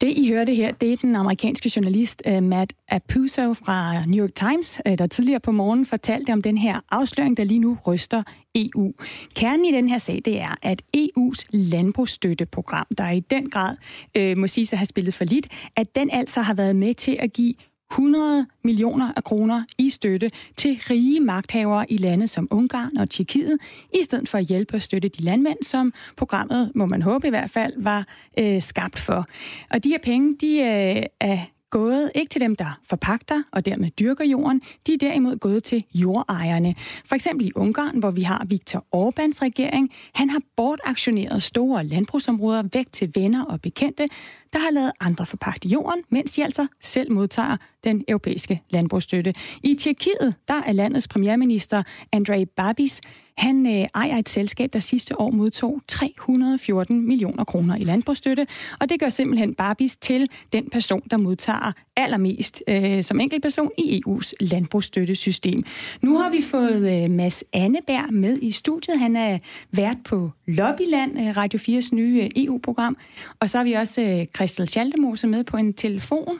Det, 0.00 0.12
I 0.16 0.28
hørte 0.28 0.54
her, 0.54 0.72
det 0.72 0.92
er 0.92 0.96
den 0.96 1.16
amerikanske 1.16 1.72
journalist 1.76 2.22
uh, 2.28 2.42
Matt 2.42 2.72
Apuso 2.88 3.54
fra 3.54 4.06
New 4.06 4.24
York 4.24 4.34
Times, 4.34 4.80
uh, 4.88 4.94
der 4.98 5.06
tidligere 5.06 5.40
på 5.40 5.52
morgen 5.52 5.86
fortalte 5.86 6.32
om 6.32 6.42
den 6.42 6.58
her 6.58 6.80
afsløring, 6.90 7.36
der 7.36 7.44
lige 7.44 7.60
nu 7.60 7.78
ryster 7.86 8.22
EU. 8.54 8.92
Kernen 9.34 9.64
i 9.64 9.72
den 9.72 9.88
her 9.88 9.98
sag, 9.98 10.22
det 10.24 10.40
er, 10.40 10.54
at 10.62 10.82
EU's 10.96 11.44
landbrugsstøtteprogram, 11.50 12.86
der 12.98 13.10
i 13.10 13.20
den 13.20 13.50
grad 13.50 13.76
uh, 14.18 14.38
må 14.38 14.46
sige 14.46 14.66
sig 14.66 14.78
have 14.78 14.86
spillet 14.86 15.14
for 15.14 15.24
lidt, 15.24 15.48
at 15.76 15.96
den 15.96 16.10
altså 16.10 16.40
har 16.40 16.54
været 16.54 16.76
med 16.76 16.94
til 16.94 17.16
at 17.20 17.32
give 17.32 17.54
100 17.90 18.46
millioner 18.64 19.12
af 19.16 19.24
kroner 19.24 19.64
i 19.78 19.90
støtte 19.90 20.30
til 20.56 20.80
rige 20.90 21.20
magthavere 21.20 21.92
i 21.92 21.96
lande 21.96 22.28
som 22.28 22.48
Ungarn 22.50 22.96
og 22.96 23.10
Tjekkiet, 23.10 23.58
i 23.94 24.02
stedet 24.02 24.28
for 24.28 24.38
at 24.38 24.44
hjælpe 24.44 24.74
og 24.74 24.82
støtte 24.82 25.08
de 25.08 25.22
landmænd, 25.22 25.58
som 25.62 25.92
programmet, 26.16 26.72
må 26.74 26.86
man 26.86 27.02
håbe 27.02 27.26
i 27.26 27.30
hvert 27.30 27.50
fald, 27.50 27.72
var 27.76 28.06
øh, 28.38 28.62
skabt 28.62 28.98
for. 28.98 29.26
Og 29.70 29.84
de 29.84 29.88
her 29.88 29.98
penge, 29.98 30.36
de 30.40 30.58
øh, 30.58 31.02
er 31.20 31.38
gået 31.70 32.10
ikke 32.14 32.30
til 32.30 32.40
dem, 32.40 32.56
der 32.56 32.80
forpagter 32.88 33.42
og 33.52 33.66
dermed 33.66 33.90
dyrker 33.90 34.24
jorden, 34.24 34.62
de 34.86 34.94
er 34.94 34.98
derimod 34.98 35.36
gået 35.36 35.64
til 35.64 35.84
jordejerne. 35.94 36.74
For 37.06 37.14
eksempel 37.14 37.46
i 37.46 37.50
Ungarn, 37.54 37.98
hvor 37.98 38.10
vi 38.10 38.22
har 38.22 38.46
Viktor 38.48 38.78
Orbáns 38.78 39.42
regering. 39.42 39.90
Han 40.14 40.30
har 40.30 40.40
bortaktioneret 40.56 41.42
store 41.42 41.84
landbrugsområder 41.84 42.62
væk 42.72 42.86
til 42.92 43.12
venner 43.14 43.44
og 43.44 43.60
bekendte, 43.60 44.06
der 44.52 44.58
har 44.58 44.70
lavet 44.70 44.92
andre 45.00 45.26
forpagte 45.26 45.68
jorden, 45.68 46.02
mens 46.08 46.32
de 46.32 46.44
altså 46.44 46.66
selv 46.80 47.12
modtager 47.12 47.56
den 47.84 48.04
europæiske 48.08 48.62
landbrugsstøtte. 48.70 49.34
I 49.62 49.74
Tjekkiet, 49.74 50.34
der 50.48 50.62
er 50.66 50.72
landets 50.72 51.08
premierminister 51.08 51.82
Andrej 52.12 52.44
Babis 52.56 53.00
han 53.38 53.66
øh, 53.66 53.86
ejer 53.94 54.16
et 54.16 54.28
selskab, 54.28 54.72
der 54.72 54.80
sidste 54.80 55.20
år 55.20 55.30
modtog 55.30 55.80
314 55.88 57.06
millioner 57.06 57.44
kroner 57.44 57.76
i 57.76 57.84
landbrugsstøtte, 57.84 58.46
og 58.80 58.88
det 58.88 59.00
gør 59.00 59.08
simpelthen 59.08 59.54
Barbis 59.54 59.96
til 59.96 60.28
den 60.52 60.70
person, 60.70 61.02
der 61.10 61.16
modtager 61.16 61.72
allermest 61.96 62.62
øh, 62.68 63.02
som 63.02 63.20
enkeltperson 63.20 63.70
i 63.78 64.02
EU's 64.06 64.32
landbrugsstøttesystem. 64.40 65.64
Nu 66.02 66.18
har 66.18 66.30
vi 66.30 66.42
fået 66.42 67.04
øh, 67.04 67.10
Mads 67.10 67.44
Anneberg 67.52 68.12
med 68.12 68.38
i 68.42 68.50
studiet. 68.50 68.98
Han 68.98 69.16
er 69.16 69.38
vært 69.70 69.96
på 70.04 70.30
Lobbyland, 70.46 71.18
øh, 71.20 71.36
Radio 71.36 71.58
4's 71.58 71.94
nye 71.94 72.22
øh, 72.22 72.44
EU-program. 72.44 72.96
Og 73.40 73.50
så 73.50 73.58
har 73.58 73.64
vi 73.64 73.72
også 73.72 74.00
øh, 74.00 74.26
Christel 74.36 74.68
Schaldemose 74.68 75.26
med 75.26 75.44
på 75.44 75.56
en 75.56 75.74
telefon. 75.74 76.38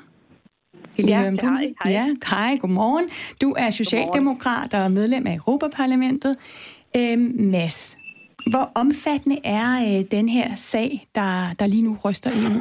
Ja, 0.99 1.31
hej, 1.31 1.73
hej. 1.85 1.93
Ja, 1.93 2.07
hej, 2.27 2.57
godmorgen. 2.61 3.05
Du 3.41 3.55
er 3.59 3.71
socialdemokrat 3.71 4.75
og 4.75 4.93
medlem 4.93 5.27
af 5.27 5.35
Europaparlamentet. 5.35 6.37
Øhm, 6.99 7.35
Mads, 7.51 7.97
hvor 8.51 8.73
omfattende 8.75 9.39
er 9.45 9.99
øh, 9.99 10.05
den 10.11 10.29
her 10.29 10.57
sag, 10.57 11.09
der, 11.15 11.55
der 11.59 11.67
lige 11.67 11.83
nu 11.83 11.99
ryster 12.05 12.31
EU? 12.31 12.61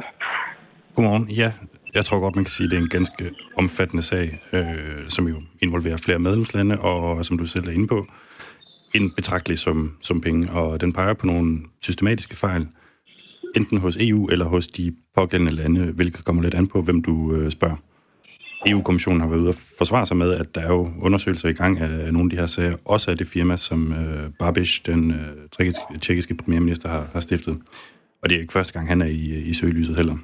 Godmorgen. 0.94 1.30
Ja, 1.30 1.52
jeg 1.94 2.04
tror 2.04 2.20
godt, 2.20 2.36
man 2.36 2.44
kan 2.44 2.50
sige, 2.50 2.64
at 2.64 2.70
det 2.70 2.76
er 2.76 2.82
en 2.82 2.88
ganske 2.88 3.30
omfattende 3.56 4.02
sag, 4.02 4.40
øh, 4.52 5.08
som 5.08 5.28
jo 5.28 5.36
involverer 5.62 5.96
flere 5.96 6.18
medlemslande, 6.18 6.80
og 6.80 7.24
som 7.24 7.38
du 7.38 7.44
selv 7.46 7.68
er 7.68 7.72
inde 7.72 7.86
på, 7.86 8.06
en 8.94 9.10
betragtelig 9.10 9.58
som, 9.58 9.96
som 10.00 10.20
penge, 10.20 10.50
og 10.50 10.80
den 10.80 10.92
peger 10.92 11.14
på 11.14 11.26
nogle 11.26 11.58
systematiske 11.82 12.36
fejl, 12.36 12.66
enten 13.56 13.78
hos 13.78 13.96
EU 14.00 14.28
eller 14.28 14.44
hos 14.44 14.66
de 14.66 14.94
pågældende 15.14 15.52
lande, 15.52 15.92
hvilket 15.92 16.24
kommer 16.24 16.42
lidt 16.42 16.54
an 16.54 16.66
på, 16.66 16.82
hvem 16.82 17.02
du 17.02 17.34
øh, 17.34 17.50
spørger. 17.50 17.76
EU-kommissionen 18.66 19.20
har 19.20 19.28
været 19.28 19.40
ude 19.40 19.48
og 19.48 19.54
forsvare 19.78 20.06
sig 20.06 20.16
med, 20.16 20.32
at 20.32 20.54
der 20.54 20.60
er 20.60 20.72
jo 20.72 20.90
undersøgelser 21.00 21.48
i 21.48 21.52
gang 21.52 21.78
af 21.78 22.12
nogle 22.12 22.26
af 22.26 22.30
de 22.30 22.36
her 22.36 22.46
sager, 22.46 22.76
også 22.84 23.10
af 23.10 23.16
det 23.16 23.26
firma, 23.26 23.56
som 23.56 23.92
øh, 23.92 24.30
Babiš, 24.38 24.80
den 24.80 25.10
øh, 25.10 25.72
tjekkiske 26.00 26.34
premierminister, 26.34 26.88
har, 26.88 27.08
har 27.12 27.20
stiftet. 27.20 27.58
Og 28.22 28.28
det 28.28 28.36
er 28.36 28.40
ikke 28.40 28.52
første 28.52 28.72
gang, 28.72 28.88
han 28.88 29.02
er 29.02 29.06
i, 29.06 29.30
øh, 29.30 29.48
i 29.48 29.52
søgelyset 29.52 29.96
heller. 29.96 30.16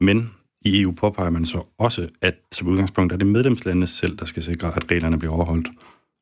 Men 0.00 0.30
i 0.64 0.82
EU 0.82 0.92
påpeger 0.92 1.30
man 1.30 1.46
så 1.46 1.62
også, 1.78 2.08
at 2.20 2.34
som 2.52 2.68
udgangspunkt 2.68 3.12
er 3.12 3.16
det 3.16 3.26
medlemslandene 3.26 3.86
selv, 3.86 4.18
der 4.18 4.24
skal 4.24 4.42
sikre, 4.42 4.76
at 4.76 4.90
reglerne 4.90 5.18
bliver 5.18 5.34
overholdt. 5.34 5.68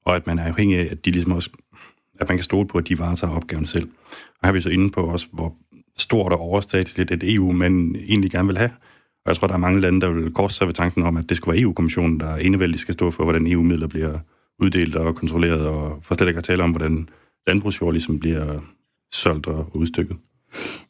Og 0.04 0.16
at 0.16 0.26
man 0.26 0.38
er 0.38 0.44
afhængig 0.44 0.78
af, 0.78 0.88
at 0.90 1.04
de 1.04 1.10
ligesom 1.10 1.32
også, 1.32 1.50
at 2.20 2.28
man 2.28 2.38
kan 2.38 2.44
stole 2.44 2.68
på, 2.68 2.78
at 2.78 2.88
de 2.88 2.98
varetager 2.98 3.34
opgaven 3.34 3.66
selv. 3.66 3.88
Og 4.12 4.38
her 4.42 4.48
er 4.48 4.52
vi 4.52 4.60
så 4.60 4.68
inde 4.68 4.90
på 4.90 5.00
også, 5.00 5.26
hvor 5.32 5.54
stort 5.98 6.32
og 6.32 6.40
overstatsligt 6.40 7.10
et 7.10 7.34
EU 7.34 7.52
man 7.52 7.96
egentlig 8.08 8.30
gerne 8.30 8.48
vil 8.48 8.58
have. 8.58 8.70
Og 9.24 9.28
jeg 9.28 9.36
tror, 9.36 9.46
der 9.46 9.54
er 9.54 9.58
mange 9.58 9.80
lande, 9.80 10.00
der 10.00 10.10
vil 10.10 10.32
korse 10.32 10.56
sig 10.56 10.66
ved 10.66 10.74
tanken 10.74 11.02
om, 11.02 11.16
at 11.16 11.28
det 11.28 11.36
skulle 11.36 11.52
være 11.52 11.62
EU-kommissionen, 11.62 12.20
der 12.20 12.36
enevældig 12.36 12.80
skal 12.80 12.94
stå 12.94 13.10
for, 13.10 13.22
hvordan 13.22 13.46
EU-midler 13.46 13.86
bliver 13.86 14.18
uddelt 14.58 14.96
og 14.96 15.16
kontrolleret, 15.16 15.68
og 15.68 15.98
for 16.02 16.14
slet 16.14 16.28
ikke 16.28 16.38
at 16.38 16.44
tale 16.44 16.62
om, 16.62 16.70
hvordan 16.70 17.08
landbrugsjord 17.46 17.92
ligesom 17.92 18.20
bliver 18.20 18.60
solgt 19.12 19.46
og 19.46 19.76
udstykket. 19.76 20.16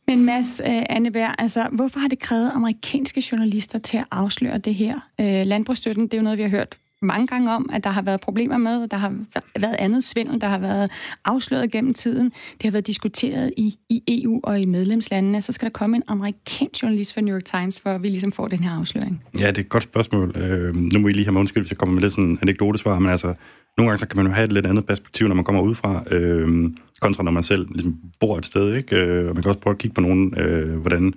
Men 0.07 0.25
Mads 0.25 0.61
øh, 0.61 0.83
Anneberg, 0.88 1.35
altså, 1.38 1.68
hvorfor 1.73 2.01
har 2.01 2.09
det 2.09 2.18
krævet 2.18 2.51
amerikanske 2.55 3.25
journalister 3.33 3.79
til 3.79 3.97
at 3.97 4.05
afsløre 4.11 4.59
det 4.59 4.75
her? 4.75 4.94
Øh, 5.20 5.47
landbrugsstøtten, 5.47 6.05
det 6.05 6.14
er 6.14 6.18
jo 6.18 6.23
noget, 6.23 6.38
vi 6.38 6.42
har 6.42 6.51
hørt 6.51 6.79
mange 7.04 7.26
gange 7.26 7.52
om, 7.52 7.70
at 7.72 7.84
der 7.84 7.90
har 7.90 8.02
været 8.02 8.20
problemer 8.20 8.56
med, 8.56 8.88
der 8.88 8.96
har 8.96 9.14
været 9.58 9.76
andet 9.78 10.04
svindel, 10.04 10.40
der 10.40 10.48
har 10.48 10.58
været 10.58 10.90
afsløret 11.24 11.70
gennem 11.70 11.94
tiden. 11.94 12.24
Det 12.26 12.62
har 12.62 12.70
været 12.70 12.86
diskuteret 12.86 13.52
i, 13.56 13.78
i 13.88 14.22
EU 14.24 14.40
og 14.42 14.60
i 14.60 14.66
medlemslandene. 14.66 15.42
Så 15.42 15.52
skal 15.52 15.66
der 15.66 15.72
komme 15.72 15.96
en 15.96 16.02
amerikansk 16.06 16.82
journalist 16.82 17.14
fra 17.14 17.20
New 17.20 17.34
York 17.34 17.44
Times, 17.44 17.80
for 17.80 17.90
at 17.90 18.02
vi 18.02 18.08
ligesom 18.08 18.32
får 18.32 18.48
den 18.48 18.58
her 18.58 18.70
afsløring. 18.70 19.22
Ja, 19.38 19.46
det 19.46 19.58
er 19.58 19.62
et 19.62 19.68
godt 19.68 19.82
spørgsmål. 19.82 20.36
Øh, 20.36 20.76
nu 20.76 20.98
må 20.98 21.08
I 21.08 21.12
lige 21.12 21.24
have 21.24 21.32
mig 21.32 21.40
undskyld, 21.40 21.62
hvis 21.62 21.70
jeg 21.70 21.78
kommer 21.78 21.94
med 21.94 22.02
lidt 22.02 22.12
sådan 22.12 22.38
anekdotesvar, 22.42 22.98
men 22.98 23.10
altså, 23.10 23.34
nogle 23.78 23.90
gange 23.90 23.98
så 23.98 24.06
kan 24.06 24.16
man 24.16 24.26
jo 24.26 24.32
have 24.32 24.44
et 24.44 24.52
lidt 24.52 24.66
andet 24.66 24.86
perspektiv, 24.86 25.28
når 25.28 25.34
man 25.34 25.44
kommer 25.44 25.62
udefra, 25.62 26.04
øh, 26.10 26.70
kontra 27.00 27.22
når 27.22 27.30
man 27.30 27.42
selv 27.42 27.66
ligesom 27.70 28.00
bor 28.20 28.38
et 28.38 28.46
sted, 28.46 28.74
ikke? 28.74 28.96
Øh, 28.96 29.28
og 29.28 29.34
man 29.34 29.42
kan 29.42 29.48
også 29.48 29.60
prøve 29.60 29.74
at 29.74 29.78
kigge 29.78 29.94
på 29.94 30.00
nogen, 30.00 30.38
øh, 30.38 30.80
hvordan 30.80 31.14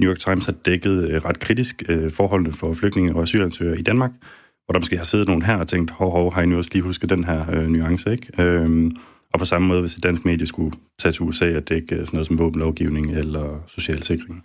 New 0.00 0.10
York 0.10 0.18
Times 0.18 0.46
har 0.46 0.52
dækket 0.52 1.08
øh, 1.08 1.24
ret 1.24 1.40
kritisk 1.40 1.82
øh, 1.88 2.10
forholdene 2.12 2.52
for 2.52 2.74
flygtninge 2.74 3.14
og 3.14 3.22
asylansøgere 3.22 3.78
i 3.78 3.82
Danmark, 3.82 4.10
hvor 4.70 4.72
der 4.72 4.80
måske 4.80 4.96
har 4.96 5.04
siddet 5.04 5.28
nogen 5.28 5.42
her 5.42 5.56
og 5.56 5.68
tænkt, 5.68 5.90
hov, 5.90 6.10
hov, 6.12 6.34
har 6.34 6.42
I 6.42 6.46
nu 6.46 6.56
også 6.56 6.70
lige 6.72 6.82
husket 6.82 7.10
den 7.10 7.24
her 7.24 7.50
øh, 7.50 7.66
nuance, 7.66 8.12
ikke? 8.12 8.42
Øhm, 8.42 8.96
og 9.32 9.38
på 9.38 9.44
samme 9.44 9.68
måde, 9.68 9.80
hvis 9.80 9.96
et 9.96 10.02
dansk 10.02 10.24
medie 10.24 10.46
skulle 10.46 10.76
tage 10.98 11.12
til 11.12 11.22
USA 11.22 11.56
og 11.56 11.68
dække 11.68 11.94
øh, 11.94 12.00
sådan 12.00 12.16
noget 12.16 12.26
som 12.26 12.38
våbenlovgivning 12.38 13.10
eller 13.10 13.64
social 13.66 14.02
sikring. 14.02 14.44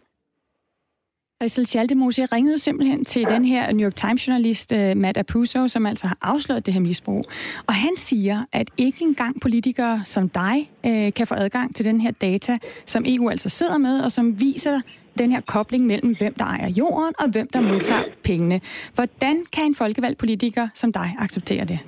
Rissel 1.43 1.65
Schaldemose, 1.65 2.21
jeg 2.21 2.31
ringede 2.31 2.59
simpelthen 2.59 3.05
til 3.05 3.25
den 3.29 3.45
her 3.45 3.73
New 3.73 3.85
York 3.85 3.95
Times-journalist 3.95 4.71
øh, 4.71 4.97
Matt 4.97 5.17
Apuso, 5.17 5.67
som 5.67 5.85
altså 5.85 6.07
har 6.07 6.17
afsløret 6.21 6.65
det 6.65 6.73
her 6.73 6.81
misbrug. 6.81 7.25
Og 7.67 7.73
han 7.73 7.91
siger, 7.97 8.45
at 8.51 8.71
ikke 8.77 9.01
engang 9.01 9.41
politikere 9.41 10.01
som 10.05 10.29
dig 10.29 10.71
øh, 10.85 11.13
kan 11.13 11.27
få 11.27 11.35
adgang 11.35 11.75
til 11.75 11.85
den 11.85 12.01
her 12.01 12.11
data, 12.11 12.57
som 12.85 13.03
EU 13.07 13.29
altså 13.29 13.49
sidder 13.49 13.77
med, 13.77 13.99
og 13.99 14.11
som 14.11 14.39
viser 14.39 14.81
den 15.17 15.32
her 15.32 15.41
kobling 15.41 15.86
mellem, 15.86 16.15
hvem 16.15 16.34
der 16.34 16.45
ejer 16.45 16.69
jorden 16.69 17.13
og 17.19 17.30
hvem 17.30 17.47
der 17.54 17.62
modtager 17.62 18.04
pengene. 18.23 18.62
Hvordan 18.95 19.45
kan 19.51 19.65
en 19.65 19.75
folkevalgt 19.75 20.17
politiker 20.17 20.67
som 20.73 20.91
dig 20.91 21.15
acceptere 21.19 21.65
det? 21.65 21.80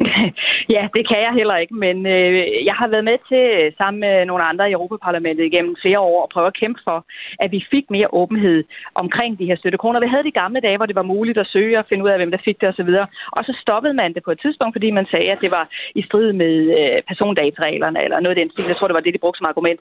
ja, 0.76 0.82
det 0.96 1.08
kan 1.08 1.20
jeg 1.26 1.32
heller 1.40 1.56
ikke, 1.56 1.74
men 1.74 1.96
øh, 2.06 2.64
jeg 2.68 2.74
har 2.80 2.88
været 2.88 3.04
med 3.10 3.18
til, 3.28 3.44
øh, 3.58 3.72
sammen 3.78 4.00
med 4.00 4.24
nogle 4.24 4.44
andre 4.50 4.68
i 4.68 4.72
Europaparlamentet 4.72 5.44
igennem 5.44 5.76
flere 5.82 6.00
år, 6.00 6.22
at 6.22 6.32
prøve 6.34 6.46
at 6.46 6.58
kæmpe 6.62 6.80
for, 6.84 6.98
at 7.44 7.52
vi 7.52 7.60
fik 7.70 7.86
mere 7.90 8.14
åbenhed 8.20 8.64
omkring 8.94 9.38
de 9.38 9.46
her 9.46 9.56
støttekroner. 9.56 10.00
Vi 10.00 10.12
havde 10.12 10.28
de 10.28 10.38
gamle 10.42 10.60
dage, 10.60 10.76
hvor 10.76 10.86
det 10.86 11.00
var 11.00 11.12
muligt 11.14 11.38
at 11.38 11.50
søge 11.54 11.78
og 11.78 11.86
finde 11.88 12.04
ud 12.04 12.10
af, 12.10 12.18
hvem 12.18 12.30
der 12.30 12.44
fik 12.44 12.60
det 12.60 12.68
osv. 12.68 12.90
Og 13.36 13.44
så 13.44 13.52
stoppede 13.62 13.94
man 13.94 14.14
det 14.14 14.22
på 14.24 14.30
et 14.30 14.40
tidspunkt, 14.40 14.74
fordi 14.74 14.90
man 14.90 15.06
sagde, 15.10 15.32
at 15.32 15.40
det 15.40 15.50
var 15.50 15.68
i 15.94 16.02
strid 16.02 16.32
med 16.32 16.54
øh, 16.78 17.02
persondatareglerne 17.08 18.04
eller 18.04 18.20
noget 18.20 18.36
af 18.36 18.40
den 18.42 18.50
stil. 18.50 18.70
Jeg 18.70 18.76
tror, 18.76 18.88
det 18.88 18.98
var 18.98 19.06
det, 19.06 19.14
de 19.14 19.24
brugte 19.24 19.38
som 19.38 19.50
argument. 19.52 19.80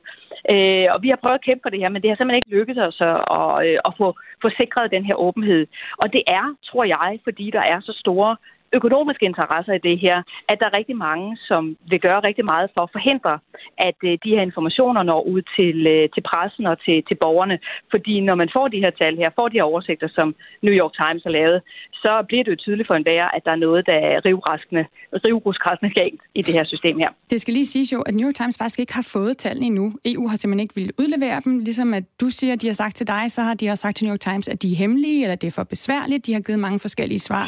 Øh, 0.53 0.87
og 0.93 0.99
vi 1.03 1.09
har 1.09 1.19
prøvet 1.21 1.39
at 1.39 1.45
kæmpe 1.47 1.63
for 1.63 1.69
det 1.69 1.79
her, 1.79 1.89
men 1.89 2.01
det 2.01 2.09
har 2.09 2.17
simpelthen 2.17 2.41
ikke 2.41 2.57
lykkedes 2.57 2.81
os 2.89 3.01
at, 3.01 3.19
at, 3.37 3.51
øh, 3.67 3.77
at 3.87 3.93
få, 3.99 4.07
få 4.41 4.49
sikret 4.61 4.91
den 4.95 5.05
her 5.05 5.15
åbenhed. 5.15 5.67
Og 6.01 6.13
det 6.13 6.23
er, 6.27 6.45
tror 6.69 6.83
jeg, 6.83 7.19
fordi 7.23 7.45
der 7.57 7.63
er 7.73 7.79
så 7.79 7.93
store 8.03 8.35
økonomiske 8.73 9.25
interesser 9.25 9.73
i 9.73 9.85
det 9.89 9.99
her, 9.99 10.17
at 10.49 10.59
der 10.59 10.65
er 10.65 10.77
rigtig 10.79 10.97
mange, 10.97 11.37
som 11.47 11.77
vil 11.89 11.99
gøre 11.99 12.19
rigtig 12.19 12.45
meget 12.45 12.69
for 12.73 12.81
at 12.81 12.89
forhindre, 12.91 13.39
at 13.77 13.99
øh, 14.03 14.17
de 14.23 14.29
her 14.35 14.41
informationer 14.41 15.03
når 15.03 15.21
ud 15.33 15.41
til, 15.55 15.87
øh, 15.87 16.09
til 16.13 16.21
pressen 16.29 16.65
og 16.65 16.77
til, 16.85 17.03
til 17.07 17.15
borgerne. 17.15 17.59
Fordi 17.91 18.19
når 18.19 18.35
man 18.35 18.49
får 18.55 18.67
de 18.67 18.79
her 18.79 18.89
tal 18.89 19.15
her, 19.17 19.29
får 19.35 19.47
de 19.49 19.57
her 19.57 19.63
oversigter, 19.63 20.07
som 20.17 20.35
New 20.61 20.73
York 20.81 20.93
Times 21.01 21.23
har 21.23 21.31
lavet, 21.39 21.61
så 21.93 22.23
bliver 22.27 22.43
det 22.43 22.51
jo 22.51 22.55
tydeligt 22.55 22.87
for 22.87 22.95
enhver, 22.95 23.25
at 23.35 23.41
der 23.45 23.51
er 23.51 23.61
noget, 23.67 23.85
der 23.85 23.93
er 23.93 24.25
rivraskende, 24.25 24.85
rivruskræsende 25.25 25.93
galt 25.93 26.21
i 26.35 26.41
det 26.41 26.53
her 26.53 26.63
system 26.63 26.97
her. 26.99 27.09
Det 27.29 27.41
skal 27.41 27.53
lige 27.53 27.65
siges 27.65 27.93
jo, 27.93 28.01
at 28.01 28.15
New 28.15 28.27
York 28.27 28.35
Times 28.35 28.57
faktisk 28.57 28.79
ikke 28.79 28.93
har 28.93 29.07
fået 29.13 29.37
tallene 29.37 29.65
endnu. 29.65 29.93
EU 30.05 30.27
har 30.27 30.37
simpelthen 30.37 30.59
ikke 30.59 30.75
ville 30.75 30.93
udlevere 30.99 31.41
dem. 31.45 31.59
Ligesom 31.59 31.93
at 31.93 32.03
du 32.21 32.29
siger, 32.29 32.53
at 32.53 32.61
de 32.61 32.67
har 32.67 32.73
sagt 32.73 32.95
til 32.95 33.07
dig, 33.07 33.23
så 33.27 33.41
har 33.41 33.53
de 33.53 33.69
også 33.69 33.81
sagt 33.81 33.97
til 33.97 34.05
New 34.05 34.13
York 34.13 34.19
Times, 34.19 34.47
at 34.47 34.61
de 34.61 34.71
er 34.71 34.75
hemmelige, 34.75 35.23
eller 35.23 35.35
det 35.35 35.47
er 35.47 35.51
for 35.51 35.63
besværligt. 35.63 36.25
De 36.25 36.33
har 36.33 36.39
givet 36.39 36.59
mange 36.59 36.79
forskellige 36.79 37.19
svar. 37.19 37.45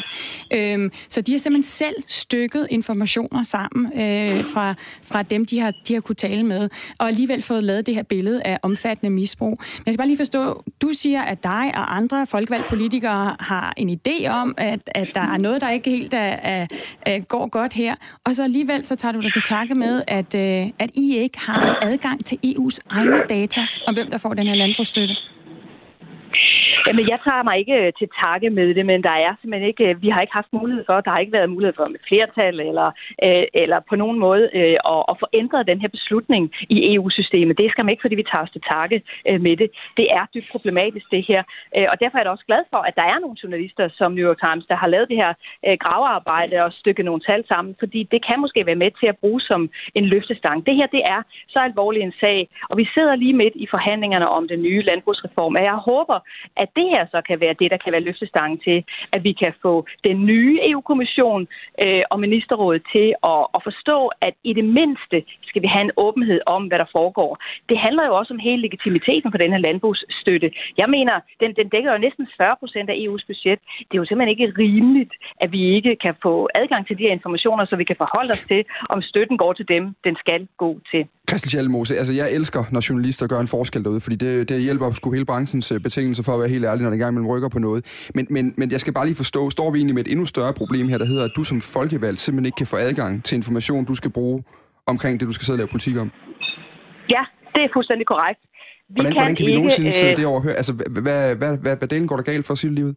Øhm, 0.54 0.90
så 1.12 1.20
de 1.20 1.32
har 1.32 1.38
simpelthen 1.38 1.70
selv 1.70 1.94
stykket 2.08 2.66
informationer 2.70 3.42
sammen 3.42 3.86
øh, 3.86 4.44
fra, 4.52 4.74
fra 5.02 5.22
dem, 5.22 5.46
de 5.46 5.58
har, 5.58 5.72
de 5.88 5.94
har 5.94 6.00
kunne 6.00 6.16
tale 6.16 6.42
med, 6.42 6.68
og 6.98 7.08
alligevel 7.08 7.42
fået 7.42 7.64
lavet 7.64 7.86
det 7.86 7.94
her 7.94 8.02
billede 8.02 8.42
af 8.42 8.58
omfattende 8.62 9.10
misbrug. 9.10 9.50
Men 9.50 9.82
jeg 9.86 9.94
skal 9.94 9.98
bare 9.98 10.08
lige 10.08 10.16
forstå, 10.16 10.64
du 10.82 10.90
siger, 10.92 11.22
at 11.22 11.42
dig 11.42 11.72
og 11.74 11.96
andre 11.96 12.26
folkevalgte 12.26 12.68
politikere 12.68 13.36
har 13.40 13.74
en 13.76 13.98
idé 13.98 14.28
om, 14.28 14.54
at, 14.56 14.80
at 14.86 15.08
der 15.14 15.20
er 15.20 15.36
noget, 15.36 15.60
der 15.60 15.70
ikke 15.70 15.90
helt 15.90 16.14
er, 16.14 16.18
er, 16.18 16.66
er, 17.02 17.20
går 17.20 17.48
godt 17.48 17.72
her, 17.72 17.94
og 18.24 18.36
så 18.36 18.44
alligevel 18.44 18.86
så 18.86 18.96
tager 18.96 19.12
du 19.12 19.20
dig 19.20 19.32
til 19.32 19.42
takke 19.48 19.74
med, 19.74 20.02
at, 20.06 20.34
øh, 20.34 20.66
at 20.78 20.90
I 20.94 21.16
ikke 21.16 21.38
har 21.40 21.78
adgang 21.82 22.24
til 22.24 22.38
EU's 22.46 22.78
egne 22.90 23.22
data 23.28 23.66
om, 23.86 23.94
hvem 23.94 24.10
der 24.10 24.18
får 24.18 24.34
den 24.34 24.46
her 24.46 24.54
landbrugsstøtte. 24.54 25.16
Jamen, 26.86 27.08
jeg 27.12 27.18
tager 27.26 27.42
mig 27.48 27.56
ikke 27.58 27.76
øh, 27.82 27.92
til 27.98 28.08
takke 28.22 28.50
med 28.50 28.74
det, 28.74 28.86
men 28.86 29.02
der 29.08 29.16
er 29.26 29.32
simpelthen 29.40 29.68
ikke, 29.68 29.84
øh, 29.88 30.02
vi 30.02 30.08
har 30.08 30.20
ikke 30.20 30.38
haft 30.40 30.52
mulighed 30.52 30.84
for, 30.88 31.00
der 31.00 31.10
har 31.10 31.18
ikke 31.18 31.38
været 31.38 31.50
mulighed 31.50 31.74
for 31.76 31.86
med 31.88 32.00
flertal 32.08 32.60
eller, 32.60 32.88
øh, 33.26 33.44
eller 33.62 33.78
på 33.90 33.94
nogen 34.02 34.18
måde 34.18 34.44
øh, 34.58 34.76
at, 34.94 35.02
at 35.10 35.16
få 35.20 35.26
ændret 35.32 35.66
den 35.66 35.80
her 35.80 35.88
beslutning 35.88 36.42
i 36.74 36.94
EU-systemet. 36.94 37.58
Det 37.58 37.70
skal 37.70 37.84
man 37.84 37.92
ikke, 37.92 38.04
fordi 38.04 38.14
vi 38.14 38.30
tager 38.30 38.44
os 38.44 38.54
til 38.54 38.62
takke 38.72 39.02
øh, 39.28 39.40
med 39.46 39.56
det. 39.56 39.68
Det 39.96 40.06
er 40.18 40.24
dybt 40.34 40.48
problematisk, 40.52 41.06
det 41.10 41.22
her. 41.30 41.42
Øh, 41.76 41.86
og 41.92 41.96
derfor 42.00 42.16
er 42.18 42.22
jeg 42.22 42.30
også 42.36 42.48
glad 42.50 42.62
for, 42.72 42.80
at 42.88 42.94
der 42.96 43.06
er 43.12 43.18
nogle 43.18 43.36
journalister 43.42 43.88
som 43.98 44.12
New 44.12 44.28
York 44.28 44.40
Times, 44.46 44.66
der 44.66 44.76
har 44.82 44.88
lavet 44.94 45.08
det 45.08 45.16
her 45.22 45.32
øh, 45.66 45.76
gravearbejde 45.84 46.56
og 46.64 46.72
stykke 46.72 47.02
nogle 47.02 47.22
tal 47.28 47.42
sammen, 47.52 47.72
fordi 47.78 48.00
det 48.12 48.20
kan 48.26 48.40
måske 48.40 48.66
være 48.66 48.82
med 48.84 48.90
til 49.00 49.06
at 49.06 49.18
bruge 49.22 49.40
som 49.40 49.70
en 49.94 50.04
løftestang. 50.04 50.66
Det 50.66 50.74
her, 50.76 50.86
det 50.86 51.02
er 51.14 51.20
så 51.48 51.58
alvorlig 51.58 52.02
en 52.02 52.14
sag, 52.20 52.48
og 52.70 52.76
vi 52.76 52.86
sidder 52.94 53.14
lige 53.16 53.40
midt 53.42 53.54
i 53.64 53.66
forhandlingerne 53.70 54.28
om 54.28 54.48
den 54.48 54.62
nye 54.62 54.82
landbrugsreform, 54.82 55.54
og 55.54 55.62
jeg 55.62 55.74
håber, 55.74 56.18
at 56.56 56.68
det 56.76 56.86
her 56.94 57.04
så 57.14 57.18
kan 57.28 57.40
være 57.40 57.54
det, 57.60 57.70
der 57.70 57.76
kan 57.84 57.92
være 57.92 58.06
løftestangen 58.08 58.58
til, 58.66 58.84
at 59.12 59.24
vi 59.24 59.32
kan 59.32 59.52
få 59.62 59.74
den 60.04 60.26
nye 60.26 60.54
EU-kommission 60.70 61.48
øh, 61.84 62.02
og 62.10 62.20
ministerrådet 62.20 62.82
til 62.94 63.08
at, 63.32 63.42
at 63.56 63.60
forstå, 63.68 63.98
at 64.26 64.34
i 64.44 64.52
det 64.58 64.64
mindste 64.64 65.18
skal 65.50 65.62
vi 65.62 65.68
have 65.74 65.84
en 65.88 65.96
åbenhed 65.96 66.40
om, 66.46 66.62
hvad 66.68 66.78
der 66.78 66.88
foregår. 66.98 67.30
Det 67.68 67.78
handler 67.78 68.04
jo 68.06 68.12
også 68.20 68.32
om 68.34 68.40
hele 68.48 68.62
legitimiteten 68.66 69.28
for 69.32 69.38
den 69.38 69.50
her 69.54 69.58
landbrugsstøtte. 69.66 70.48
Jeg 70.80 70.88
mener, 70.96 71.14
den, 71.40 71.50
den 71.58 71.68
dækker 71.74 71.92
jo 71.92 71.98
næsten 71.98 72.24
40 72.36 72.56
procent 72.62 72.90
af 72.90 72.96
EU's 73.04 73.24
budget. 73.30 73.58
Det 73.86 73.94
er 73.94 74.02
jo 74.02 74.08
simpelthen 74.08 74.34
ikke 74.34 74.52
rimeligt, 74.62 75.12
at 75.44 75.52
vi 75.52 75.62
ikke 75.76 75.92
kan 76.04 76.14
få 76.22 76.34
adgang 76.54 76.82
til 76.86 76.98
de 76.98 77.02
her 77.06 77.12
informationer, 77.18 77.64
så 77.64 77.76
vi 77.76 77.84
kan 77.90 77.96
forholde 78.04 78.32
os 78.36 78.44
til, 78.52 78.60
om 78.94 79.02
støtten 79.02 79.36
går 79.42 79.52
til 79.52 79.66
dem, 79.68 79.84
den 80.04 80.14
skal 80.22 80.40
gå 80.64 80.70
til. 80.90 81.02
Christian 81.30 81.50
Schjelmose, 81.50 81.98
altså 82.00 82.12
jeg 82.12 82.32
elsker, 82.38 82.62
når 82.74 82.82
journalister 82.88 83.26
gør 83.26 83.40
en 83.40 83.48
forskel 83.56 83.84
derude, 83.84 84.00
fordi 84.00 84.16
det, 84.16 84.48
det 84.48 84.62
hjælper 84.62 84.90
sgu 84.92 85.10
hele 85.10 85.24
branchens 85.24 85.72
øh, 85.72 85.80
betingelser 85.80 86.11
betingelser 86.12 86.22
for 86.22 86.34
at 86.34 86.40
være 86.40 86.48
helt 86.48 86.64
ærlig, 86.64 86.82
når 86.82 86.90
det 86.90 86.96
engang 86.96 87.14
man 87.14 87.26
rykker 87.26 87.48
på 87.48 87.58
noget. 87.58 87.84
Men, 88.14 88.26
men, 88.30 88.54
men 88.56 88.70
jeg 88.70 88.80
skal 88.80 88.92
bare 88.92 89.06
lige 89.06 89.16
forstå, 89.16 89.50
står 89.50 89.70
vi 89.70 89.78
egentlig 89.78 89.94
med 89.94 90.04
et 90.06 90.10
endnu 90.10 90.26
større 90.26 90.52
problem 90.52 90.88
her, 90.88 90.98
der 90.98 91.04
hedder, 91.04 91.24
at 91.24 91.32
du 91.36 91.44
som 91.44 91.60
folkevalgt 91.60 92.20
simpelthen 92.20 92.46
ikke 92.46 92.56
kan 92.56 92.66
få 92.66 92.76
adgang 92.76 93.24
til 93.24 93.36
information, 93.36 93.84
du 93.84 93.94
skal 93.94 94.10
bruge 94.10 94.44
omkring 94.86 95.20
det, 95.20 95.28
du 95.28 95.32
skal 95.32 95.44
sidde 95.44 95.56
og 95.56 95.58
lave 95.58 95.68
politik 95.68 95.96
om? 95.96 96.10
Ja, 97.08 97.22
det 97.54 97.60
er 97.64 97.68
fuldstændig 97.72 98.06
korrekt. 98.06 98.40
Vi 98.88 98.94
hvordan, 98.94 99.12
kan 99.12 99.20
hvordan 99.20 99.36
kan 99.36 99.46
vi 99.46 99.50
ikke, 99.50 99.58
nogensinde 99.58 99.92
sidde 99.92 100.12
øh... 100.12 100.16
det 100.16 100.26
overhøre? 100.26 100.54
Altså, 100.54 100.72
hvad, 100.72 101.02
hvad, 101.02 101.34
hvad, 101.34 101.58
hvad, 101.58 101.76
hvad 101.76 101.88
delen 101.88 102.06
går 102.08 102.16
der 102.16 102.22
galt 102.22 102.46
for 102.46 102.52
at 102.52 102.58
sige 102.58 102.74
livet? 102.74 102.96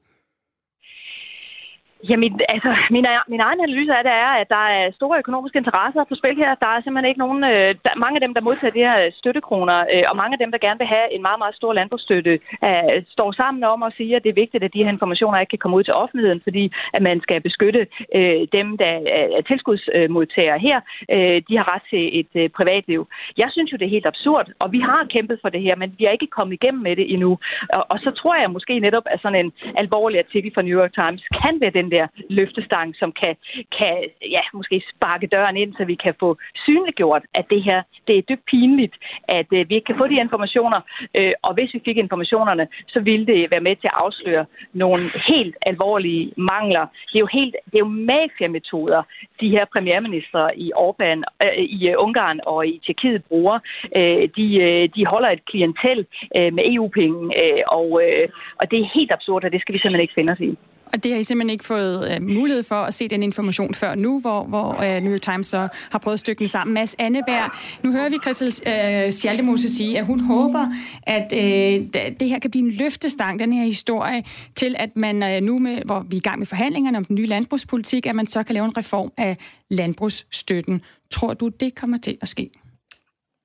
Jamen, 2.09 2.39
altså, 2.55 2.71
min, 2.95 3.05
min 3.33 3.41
egen 3.47 3.59
analyse 3.65 3.93
af 3.99 4.03
det 4.03 4.13
er, 4.25 4.31
at 4.41 4.49
der 4.49 4.65
er 4.77 4.91
store 4.99 5.19
økonomiske 5.23 5.57
interesser 5.57 6.03
på 6.03 6.15
spil 6.15 6.37
her. 6.43 6.55
Der 6.63 6.69
er 6.71 6.81
simpelthen 6.81 7.09
ikke 7.09 7.23
nogen... 7.25 7.43
Øh, 7.43 7.69
der, 7.85 7.93
mange 8.03 8.17
af 8.17 8.23
dem, 8.25 8.33
der 8.33 8.41
modtager 8.47 8.73
de 8.77 8.87
her 8.89 8.97
støttekroner, 9.19 9.77
øh, 9.93 10.03
og 10.09 10.15
mange 10.21 10.33
af 10.35 10.39
dem, 10.43 10.51
der 10.51 10.65
gerne 10.65 10.79
vil 10.81 10.93
have 10.95 11.07
en 11.15 11.21
meget, 11.21 11.39
meget 11.39 11.55
stor 11.55 11.73
landbrugsstøtte, 11.73 12.33
øh, 12.67 12.97
står 13.15 13.31
sammen 13.31 13.63
om 13.63 13.83
at 13.83 13.93
sige, 13.97 14.15
at 14.15 14.23
det 14.23 14.29
er 14.29 14.41
vigtigt, 14.43 14.63
at 14.63 14.73
de 14.73 14.83
her 14.83 14.95
informationer 14.95 15.39
ikke 15.39 15.49
kan 15.49 15.63
komme 15.63 15.77
ud 15.77 15.83
til 15.83 15.93
offentligheden, 15.93 16.41
fordi 16.43 16.63
at 16.93 17.01
man 17.01 17.21
skal 17.25 17.41
beskytte 17.41 17.87
øh, 18.15 18.41
dem, 18.57 18.77
der 18.77 18.91
er 19.37 19.41
tilskudsmodtagere 19.49 20.59
her. 20.59 20.77
Øh, 21.13 21.37
de 21.47 21.57
har 21.57 21.65
ret 21.73 21.85
til 21.89 22.03
et 22.19 22.33
øh, 22.41 22.49
privatliv. 22.49 23.01
Jeg 23.37 23.49
synes 23.51 23.71
jo, 23.71 23.77
det 23.77 23.85
er 23.85 23.95
helt 23.97 24.11
absurd, 24.13 24.47
og 24.59 24.71
vi 24.71 24.79
har 24.79 25.07
kæmpet 25.15 25.37
for 25.41 25.49
det 25.49 25.61
her, 25.61 25.75
men 25.75 25.95
vi 25.97 26.05
er 26.05 26.11
ikke 26.11 26.35
kommet 26.37 26.53
igennem 26.53 26.81
med 26.83 26.95
det 26.95 27.13
endnu. 27.13 27.31
Og, 27.77 27.85
og 27.89 27.97
så 27.99 28.11
tror 28.11 28.35
jeg 28.35 28.51
måske 28.51 28.79
netop, 28.79 29.05
at 29.05 29.21
sådan 29.21 29.45
en 29.45 29.51
alvorlig 29.77 30.19
artikel 30.19 30.51
fra 30.53 30.61
New 30.61 30.79
York 30.81 30.93
Times 30.93 31.21
kan 31.43 31.61
være 31.61 31.77
den 31.79 31.91
der 31.95 32.05
løftestang, 32.39 32.88
som 33.01 33.10
kan, 33.21 33.34
kan 33.77 33.95
ja, 34.36 34.43
måske 34.53 34.77
sparke 34.93 35.27
døren 35.36 35.58
ind, 35.58 35.71
så 35.77 35.84
vi 35.91 35.95
kan 35.95 36.13
få 36.19 36.29
synliggjort, 36.65 37.23
at 37.39 37.45
det 37.49 37.62
her 37.63 37.79
det 38.08 38.17
er 38.17 38.27
dybt 38.29 38.45
pinligt, 38.51 38.95
at 39.39 39.47
øh, 39.58 39.69
vi 39.69 39.73
ikke 39.75 39.89
kan 39.91 40.01
få 40.01 40.08
de 40.08 40.23
informationer. 40.25 40.79
Øh, 41.17 41.34
og 41.41 41.53
hvis 41.53 41.73
vi 41.73 41.81
fik 41.86 41.97
informationerne, 41.97 42.67
så 42.88 42.99
ville 42.99 43.25
det 43.25 43.51
være 43.51 43.67
med 43.67 43.75
til 43.75 43.89
at 43.91 43.99
afsløre 44.05 44.45
nogle 44.73 45.12
helt 45.27 45.55
alvorlige 45.62 46.31
mangler. 46.38 46.86
Det 47.10 47.15
er 47.15 47.25
jo 47.27 47.29
helt 47.39 47.55
det 47.65 47.75
er 47.75 47.86
jo 47.88 47.95
mafiametoder, 48.12 49.01
de 49.41 49.49
her 49.49 49.65
premierminister 49.73 50.49
i 50.55 50.67
Orbán, 50.86 51.19
øh, 51.43 51.63
i 51.77 51.89
øh, 51.89 51.95
Ungarn 51.97 52.39
og 52.45 52.67
i 52.67 52.81
Tjekkiet 52.86 53.23
bruger. 53.29 53.60
Øh, 53.95 54.29
de, 54.38 54.45
øh, 54.67 54.89
de 54.95 55.05
holder 55.05 55.29
et 55.29 55.45
klientel 55.45 56.05
øh, 56.38 56.53
med 56.53 56.63
EU-penge, 56.73 57.21
øh, 57.41 57.62
og, 57.67 57.88
øh, 58.03 58.29
og 58.60 58.71
det 58.71 58.79
er 58.79 58.93
helt 58.97 59.12
absurd, 59.12 59.43
og 59.45 59.51
det 59.51 59.62
skal 59.62 59.73
vi 59.73 59.79
simpelthen 59.79 60.01
ikke 60.01 60.17
finde 60.19 60.34
os 60.34 60.39
i. 60.39 60.58
Og 60.95 61.03
det 61.03 61.12
har 61.12 61.19
I 61.19 61.23
simpelthen 61.23 61.49
ikke 61.49 61.65
fået 61.65 62.12
øh, 62.12 62.21
mulighed 62.21 62.63
for 62.63 62.75
at 62.75 62.93
se 62.93 63.08
den 63.08 63.23
information 63.23 63.73
før 63.73 63.95
nu, 63.95 64.19
hvor, 64.19 64.43
hvor 64.43 64.81
øh, 64.81 65.01
New 65.01 65.13
York 65.13 65.21
Times 65.21 65.47
så 65.47 65.67
har 65.89 65.99
prøvet 65.99 66.13
at 66.13 66.19
stykke 66.19 66.39
den 66.39 66.47
sammen. 66.47 66.73
Mads 66.73 66.95
Anneberg, 66.99 67.51
nu 67.84 67.91
hører 67.91 68.10
vi 68.10 68.17
Christel 68.23 68.47
øh, 68.47 69.12
Schaldemose 69.12 69.69
sige, 69.69 69.99
at 69.99 70.05
hun 70.05 70.19
håber, 70.19 70.67
at 71.03 71.34
øh, 71.34 71.86
det 72.19 72.29
her 72.29 72.39
kan 72.39 72.51
blive 72.51 72.65
en 72.65 72.71
løftestang, 72.71 73.39
den 73.39 73.53
her 73.53 73.63
historie, 73.63 74.23
til 74.55 74.75
at 74.79 74.89
man 74.95 75.23
øh, 75.23 75.41
nu, 75.41 75.60
med, 75.60 75.81
hvor 75.86 75.99
vi 76.10 76.15
er 76.15 76.19
i 76.19 76.21
gang 76.21 76.39
med 76.39 76.47
forhandlingerne 76.47 76.97
om 76.97 77.05
den 77.05 77.15
nye 77.15 77.27
landbrugspolitik, 77.27 78.05
at 78.05 78.15
man 78.15 78.27
så 78.27 78.43
kan 78.43 78.53
lave 78.53 78.65
en 78.65 78.77
reform 78.77 79.12
af 79.17 79.38
landbrugsstøtten. 79.69 80.81
Tror 81.12 81.34
du, 81.34 81.47
det 81.47 81.75
kommer 81.75 81.97
til 81.97 82.17
at 82.21 82.27
ske? 82.27 82.49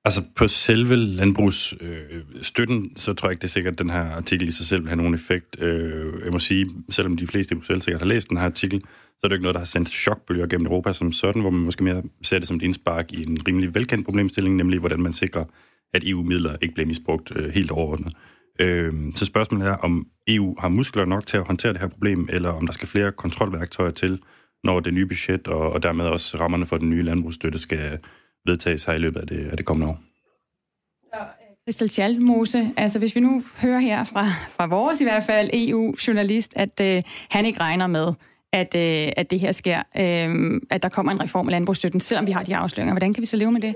Altså 0.05 0.23
på 0.35 0.47
selve 0.47 0.95
landbrugsstøtten, 0.95 2.83
øh, 2.83 2.91
så 2.95 3.13
tror 3.13 3.27
jeg 3.27 3.31
ikke, 3.31 3.41
det 3.41 3.47
er 3.47 3.51
sikkert, 3.51 3.73
at 3.73 3.79
den 3.79 3.89
her 3.89 4.01
artikel 4.01 4.47
i 4.47 4.51
sig 4.51 4.65
selv 4.65 4.81
vil 4.81 4.89
have 4.89 4.97
nogen 4.97 5.13
effekt. 5.13 5.61
Øh, 5.61 6.23
jeg 6.23 6.31
må 6.31 6.39
sige, 6.39 6.69
selvom 6.89 7.17
de 7.17 7.27
fleste 7.27 7.53
i 7.53 7.55
Bruxelles 7.55 7.83
sikkert 7.83 8.01
har 8.01 8.07
læst 8.07 8.29
den 8.29 8.37
her 8.37 8.45
artikel, 8.45 8.81
så 8.81 9.19
er 9.23 9.27
det 9.27 9.35
ikke 9.35 9.43
noget, 9.43 9.53
der 9.55 9.59
har 9.59 9.65
sendt 9.65 9.89
chokbølger 9.89 10.47
gennem 10.47 10.67
Europa 10.67 10.93
som 10.93 11.11
sådan, 11.11 11.41
hvor 11.41 11.49
man 11.49 11.61
måske 11.61 11.83
mere 11.83 12.03
ser 12.21 12.39
det 12.39 12.47
som 12.47 12.57
et 12.57 12.63
indspark 12.63 13.11
i 13.11 13.27
en 13.27 13.47
rimelig 13.47 13.75
velkendt 13.75 14.05
problemstilling, 14.05 14.55
nemlig 14.55 14.79
hvordan 14.79 15.01
man 15.01 15.13
sikrer, 15.13 15.45
at 15.93 16.03
EU-midler 16.05 16.55
ikke 16.61 16.73
bliver 16.73 16.87
misbrugt 16.87 17.31
øh, 17.35 17.53
helt 17.53 17.71
overordnet. 17.71 18.13
Øh, 18.59 18.93
så 19.15 19.25
spørgsmålet 19.25 19.67
er, 19.67 19.73
om 19.73 20.07
EU 20.27 20.55
har 20.59 20.69
muskler 20.69 21.05
nok 21.05 21.25
til 21.25 21.37
at 21.37 21.47
håndtere 21.47 21.73
det 21.73 21.81
her 21.81 21.87
problem, 21.87 22.29
eller 22.31 22.49
om 22.49 22.65
der 22.65 22.73
skal 22.73 22.87
flere 22.87 23.11
kontrolværktøjer 23.11 23.91
til, 23.91 24.19
når 24.63 24.79
det 24.79 24.93
nye 24.93 25.05
budget 25.05 25.47
og, 25.47 25.73
og 25.73 25.83
dermed 25.83 26.05
også 26.05 26.37
rammerne 26.39 26.65
for 26.65 26.77
den 26.77 26.89
nye 26.89 27.03
landbrugsstøtte 27.03 27.59
skal 27.59 27.99
vedtages 28.45 28.85
her 28.85 28.93
i 28.93 28.97
løbet 28.97 29.19
af 29.19 29.27
det, 29.27 29.47
af 29.51 29.57
det 29.57 29.65
kommende 29.65 29.93
år. 29.93 29.99
Øh, 31.15 31.21
Christel 31.65 31.89
Chalmose, 31.89 32.71
altså 32.77 32.99
hvis 32.99 33.15
vi 33.15 33.19
nu 33.19 33.43
hører 33.57 33.79
her 33.79 34.03
fra, 34.03 34.27
fra 34.49 34.65
vores 34.65 35.01
i 35.01 35.03
hvert 35.03 35.23
fald 35.23 35.49
EU-journalist, 35.53 36.53
at 36.55 36.79
øh, 36.81 37.03
han 37.29 37.45
ikke 37.45 37.59
regner 37.59 37.87
med, 37.87 38.13
at, 38.53 38.75
øh, 38.75 39.11
at 39.17 39.31
det 39.31 39.39
her 39.39 39.51
sker, 39.51 39.83
øh, 39.97 40.61
at 40.69 40.83
der 40.83 40.89
kommer 40.89 41.11
en 41.11 41.21
reform 41.21 41.47
af 41.47 41.51
landbrugsstøtten, 41.51 41.99
selvom 41.99 42.27
vi 42.27 42.31
har 42.31 42.43
de 42.43 42.55
afsløringer. 42.55 42.93
Hvordan 42.93 43.13
kan 43.13 43.21
vi 43.21 43.25
så 43.25 43.37
leve 43.37 43.51
med 43.51 43.61
det? 43.61 43.75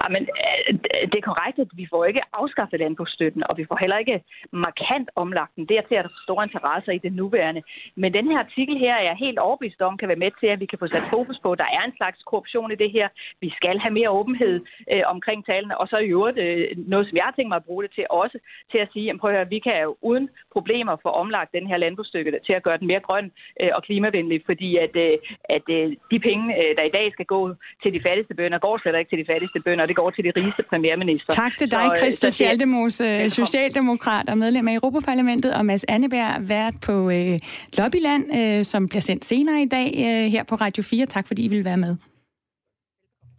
Ah, 0.00 0.08
jamen, 0.08 0.22
øh, 0.44 0.78
det 1.10 1.18
er 1.18 1.28
korrekt, 1.30 1.58
at 1.58 1.70
vi 1.80 1.86
får 1.92 2.04
ikke 2.04 2.22
afskaffet 2.32 2.80
landbrugsstøtten, 2.80 3.42
og 3.48 3.54
vi 3.58 3.64
får 3.68 3.76
heller 3.80 3.98
ikke 3.98 4.22
markant 4.52 5.08
omlagt 5.16 5.56
den. 5.56 5.66
Dertil 5.72 5.96
er 5.96 6.02
der 6.02 6.22
store 6.24 6.44
interesser 6.44 6.92
i 6.92 6.98
det 6.98 7.12
nuværende. 7.12 7.62
Men 7.96 8.14
den 8.14 8.26
her 8.30 8.38
artikel 8.38 8.78
her 8.78 8.94
er 8.94 9.04
jeg 9.10 9.16
helt 9.26 9.38
overbevist 9.38 9.80
om, 9.82 9.96
kan 9.96 10.08
være 10.08 10.24
med 10.24 10.30
til, 10.40 10.46
at 10.46 10.60
vi 10.60 10.66
kan 10.66 10.78
få 10.78 10.86
sat 10.86 11.06
fokus 11.10 11.38
på, 11.42 11.52
at 11.52 11.58
der 11.58 11.70
er 11.78 11.82
en 11.84 11.96
slags 11.96 12.22
korruption 12.22 12.72
i 12.72 12.80
det 12.82 12.90
her. 12.90 13.08
Vi 13.40 13.50
skal 13.58 13.78
have 13.78 13.94
mere 13.98 14.10
åbenhed 14.10 14.54
øh, 14.92 15.02
omkring 15.06 15.46
talene, 15.46 15.78
og 15.78 15.88
så 15.88 15.96
i 15.98 16.12
øvrigt 16.16 16.38
øh, 16.38 16.68
noget, 16.76 17.08
som 17.08 17.16
jeg 17.16 17.24
har 17.24 17.34
tænkt 17.36 17.48
mig 17.48 17.56
at 17.56 17.64
bruge 17.64 17.82
det 17.84 17.92
til 17.94 18.06
også, 18.10 18.38
til 18.70 18.78
at 18.78 18.88
sige, 18.92 19.04
jamen 19.04 19.20
prøv 19.20 19.30
at 19.30 19.36
høre, 19.36 19.48
vi 19.48 19.58
kan 19.58 19.82
jo 19.82 19.96
uden 20.02 20.28
problemer 20.52 20.96
få 21.02 21.08
omlagt 21.08 21.52
den 21.52 21.66
her 21.66 21.76
landbrugsstykke 21.76 22.40
til 22.46 22.52
at 22.52 22.62
gøre 22.62 22.78
den 22.78 22.86
mere 22.86 23.00
grøn 23.00 23.32
øh, 23.60 23.70
og 23.74 23.82
klimavenlig, 23.82 24.42
fordi 24.46 24.76
at, 24.76 24.96
øh, 24.96 25.18
at 25.56 25.66
øh, 25.70 25.96
de 26.12 26.18
penge, 26.28 26.44
øh, 26.58 26.76
der 26.76 26.82
i 26.82 26.96
dag 26.98 27.12
skal 27.12 27.26
gå 27.26 27.54
til 27.82 27.94
de 27.94 28.02
fattigste 28.06 28.34
bønder, 28.34 28.58
går 28.58 28.78
slet 28.78 28.98
ikke 28.98 29.10
til 29.10 29.18
de 29.18 29.30
fattigste 29.32 29.60
bønder, 29.60 29.69
og 29.80 29.88
det 29.88 29.96
går 29.96 30.10
til 30.10 30.24
de 30.24 30.32
rigeste 30.36 30.62
premierminister. 30.70 31.32
Tak 31.32 31.52
til 31.58 31.70
dig, 31.70 31.90
Christel 31.98 32.32
Schaldemose, 32.32 33.30
socialdemokrat 33.30 34.28
og 34.28 34.38
medlem 34.38 34.68
af 34.68 34.74
Europaparlamentet, 34.74 35.54
og 35.54 35.66
Mads 35.66 35.84
Anneberg, 35.88 36.48
vært 36.48 36.74
på 36.82 37.10
øh, 37.10 37.38
Lobbyland, 37.72 38.24
øh, 38.36 38.64
som 38.64 38.88
bliver 38.88 39.00
sendt 39.00 39.24
senere 39.24 39.62
i 39.62 39.68
dag 39.68 39.94
øh, 39.96 40.32
her 40.32 40.42
på 40.44 40.54
Radio 40.54 40.82
4. 40.82 41.06
Tak 41.06 41.26
fordi 41.26 41.44
I 41.44 41.48
vil 41.48 41.64
være 41.64 41.76
med. 41.76 41.96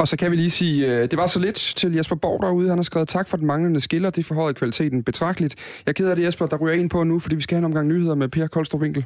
Og 0.02 0.08
så 0.08 0.18
kan 0.18 0.32
vi 0.32 0.36
lige 0.36 0.50
sige, 0.50 0.88
øh, 0.88 1.02
det 1.12 1.18
var 1.18 1.28
så 1.28 1.40
lidt 1.40 1.56
til 1.56 1.94
Jesper 1.94 2.16
Borg 2.16 2.42
derude. 2.42 2.70
Han 2.70 2.78
har 2.78 2.84
skrevet 2.84 3.08
tak 3.08 3.28
for 3.28 3.38
den 3.38 3.48
manglende 3.48 3.80
skiller. 3.80 4.10
Det 4.10 4.26
forhøjede 4.26 4.54
kvaliteten 4.54 5.04
betragteligt. 5.04 5.56
Jeg 5.86 5.96
keder 5.96 6.16
det, 6.16 6.24
Jesper, 6.24 6.46
der 6.46 6.58
ryger 6.58 6.76
ind 6.76 6.90
på 6.90 7.04
nu, 7.04 7.20
fordi 7.20 7.36
vi 7.36 7.42
skal 7.42 7.56
have 7.56 7.60
en 7.60 7.66
omgang 7.66 7.88
nyheder 7.88 8.16
med 8.16 8.28
Per 8.28 8.48
Koldstrup 8.48 8.82
Winkel. 8.82 9.06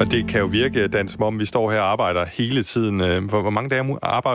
Og 0.00 0.10
det 0.10 0.28
kan 0.28 0.40
jo 0.40 0.46
virke, 0.46 0.88
Dan, 0.88 1.08
som 1.08 1.22
om 1.22 1.38
vi 1.38 1.44
står 1.44 1.70
her 1.70 1.80
og 1.80 1.92
arbejder 1.92 2.24
hele 2.24 2.62
tiden. 2.62 3.00
Øh, 3.00 3.24
hvor, 3.24 3.42
hvor 3.42 3.50
mange 3.50 3.70
dage 3.70 3.80
om 3.80 3.90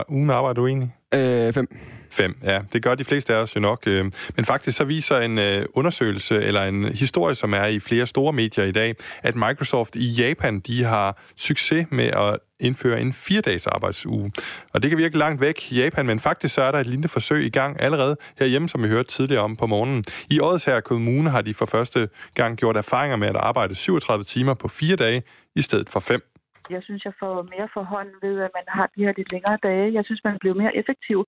ugen 0.10 0.30
arbejder 0.30 0.54
du 0.54 0.67
egentlig? 0.67 0.95
Øh, 1.13 1.54
fem. 1.54 1.67
Fem, 2.10 2.38
ja. 2.43 2.60
Det 2.73 2.84
gør 2.84 2.95
de 2.95 3.06
fleste 3.06 3.36
af 3.36 3.41
os 3.41 3.56
jo 3.56 3.62
nok. 3.62 3.84
Øh. 3.88 4.12
Men 4.36 4.45
faktisk 4.45 4.78
så 4.78 4.84
viser 4.84 5.19
en 5.19 5.39
øh, 5.39 5.65
undersøgelse, 5.73 6.43
eller 6.43 6.63
en 6.63 6.84
historie, 6.84 7.36
som 7.36 7.54
er 7.54 7.65
i 7.65 7.80
flere 7.80 8.08
store 8.08 8.34
medier 8.34 8.65
i 8.65 8.71
dag, 8.71 8.95
at 9.23 9.36
Microsoft 9.36 9.95
i 9.95 10.08
Japan, 10.12 10.60
de 10.60 10.84
har 10.84 11.21
succes 11.36 11.86
med 11.89 12.06
at 12.06 12.38
indføre 12.60 13.01
en 13.01 13.13
fire-dages 13.13 13.67
arbejdsuge. 13.67 14.32
Og 14.73 14.84
det 14.84 14.91
kan 14.91 14.97
virke 14.97 15.17
langt 15.17 15.41
væk 15.41 15.71
i 15.71 15.82
Japan, 15.82 16.06
men 16.06 16.19
faktisk 16.19 16.56
så 16.56 16.62
er 16.62 16.71
der 16.71 16.80
et 16.80 16.88
lignende 16.88 17.08
forsøg 17.08 17.45
i 17.45 17.49
gang 17.49 17.82
allerede 17.82 18.17
herhjemme, 18.39 18.69
som 18.69 18.84
vi 18.84 18.88
hørte 18.88 19.10
tidligere 19.10 19.43
om 19.43 19.56
på 19.56 19.65
morgenen. 19.65 20.04
I 20.30 20.39
her 20.65 20.82
kommune 20.86 21.30
har 21.30 21.41
de 21.41 21.54
for 21.54 21.65
første 21.65 22.10
gang 22.34 22.58
gjort 22.58 22.78
erfaringer 22.78 23.15
med 23.15 23.28
at 23.28 23.36
arbejde 23.36 23.75
37 23.75 24.23
timer 24.23 24.54
på 24.54 24.67
fire 24.67 24.95
dage 24.95 25.23
i 25.55 25.61
stedet 25.61 25.89
for 25.89 25.99
fem. 25.99 26.21
Jeg 26.69 26.83
synes, 26.83 27.05
jeg 27.05 27.13
får 27.19 27.35
mere 27.53 27.67
for 27.73 27.83
hånd 27.83 28.09
ved, 28.21 28.35
at 28.47 28.51
man 28.57 28.67
har 28.67 28.87
de 28.95 29.03
her 29.05 29.13
lidt 29.17 29.31
længere 29.31 29.57
dage. 29.63 29.93
Jeg 29.93 30.05
synes, 30.05 30.21
man 30.23 30.37
bliver 30.41 30.55
mere 30.55 30.75
effektiv 30.81 31.25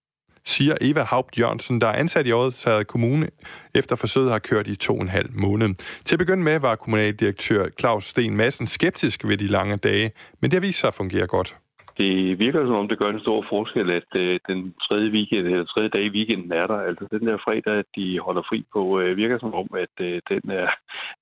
siger 0.47 0.75
Eva 0.81 1.03
Haupt 1.03 1.39
Jørgensen, 1.39 1.81
der 1.81 1.87
er 1.87 1.93
ansat 1.93 2.27
i 2.27 2.31
Odsherred 2.31 2.85
Kommune, 2.85 3.29
efter 3.75 3.95
forsøget 3.95 4.31
har 4.31 4.39
kørt 4.39 4.67
i 4.67 4.75
to 4.75 4.95
og 4.95 5.01
en 5.01 5.09
halv 5.09 5.29
måned. 5.31 5.69
Til 6.05 6.15
at 6.15 6.19
begynde 6.19 6.43
med 6.43 6.59
var 6.59 6.75
kommunaldirektør 6.75 7.69
Claus 7.79 8.05
Sten 8.05 8.37
Madsen 8.37 8.67
skeptisk 8.67 9.27
ved 9.27 9.37
de 9.37 9.47
lange 9.47 9.77
dage, 9.77 10.11
men 10.41 10.51
det 10.51 10.57
har 10.57 10.67
vist 10.67 10.79
sig 10.79 10.87
at 10.87 10.93
fungere 10.93 11.27
godt. 11.27 11.55
Det 11.97 12.39
virker 12.39 12.65
som 12.65 12.75
om, 12.75 12.87
det 12.87 12.99
gør 12.99 13.09
en 13.09 13.19
stor 13.19 13.45
forskel, 13.49 13.89
at 13.91 14.11
øh, 14.15 14.39
den 14.47 14.73
tredje, 14.73 15.09
weekend, 15.09 15.47
eller 15.47 15.65
tredje 15.65 15.89
dag 15.89 16.03
i 16.03 16.09
weekenden 16.09 16.51
er 16.51 16.67
der. 16.67 16.79
Altså 16.79 17.07
den 17.11 17.27
der 17.27 17.37
fredag, 17.37 17.73
at 17.73 17.85
de 17.95 18.19
holder 18.19 18.41
fri 18.49 18.65
på, 18.73 18.99
øh, 18.99 19.17
virker 19.17 19.39
som 19.39 19.53
om, 19.53 19.67
at 19.73 19.95
øh, 20.05 20.21
den 20.29 20.51
er, 20.51 20.67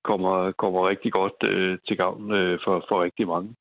kommer, 0.04 0.52
kommer 0.52 0.90
rigtig 0.90 1.12
godt 1.12 1.44
øh, 1.44 1.78
til 1.88 1.98
gavn 1.98 2.32
øh, 2.32 2.60
for, 2.64 2.86
for 2.90 3.04
rigtig 3.04 3.28
mange. 3.28 3.56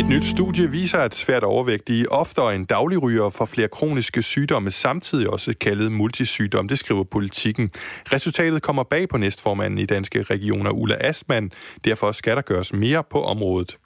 Et 0.00 0.08
nyt 0.08 0.24
studie 0.24 0.70
viser, 0.70 0.98
at 0.98 1.14
svært 1.14 1.44
overvægtige 1.44 2.12
oftere 2.12 2.54
end 2.54 2.66
dagligryger 2.66 3.30
får 3.30 3.44
flere 3.44 3.68
kroniske 3.68 4.22
sygdomme, 4.22 4.70
samtidig 4.70 5.30
også 5.30 5.50
kaldet 5.60 5.92
multisygdom, 5.92 6.68
det 6.68 6.78
skriver 6.78 7.04
politikken. 7.04 7.70
Resultatet 8.14 8.62
kommer 8.62 8.82
bag 8.82 9.08
på 9.08 9.18
næstformanden 9.18 9.78
i 9.78 9.86
Danske 9.86 10.22
Regioner, 10.22 10.70
Ulla 10.70 10.96
Astman. 11.00 11.50
Derfor 11.84 12.12
skal 12.12 12.36
der 12.36 12.42
gøres 12.42 12.72
mere 12.72 13.04
på 13.04 13.22
området. 13.22 13.78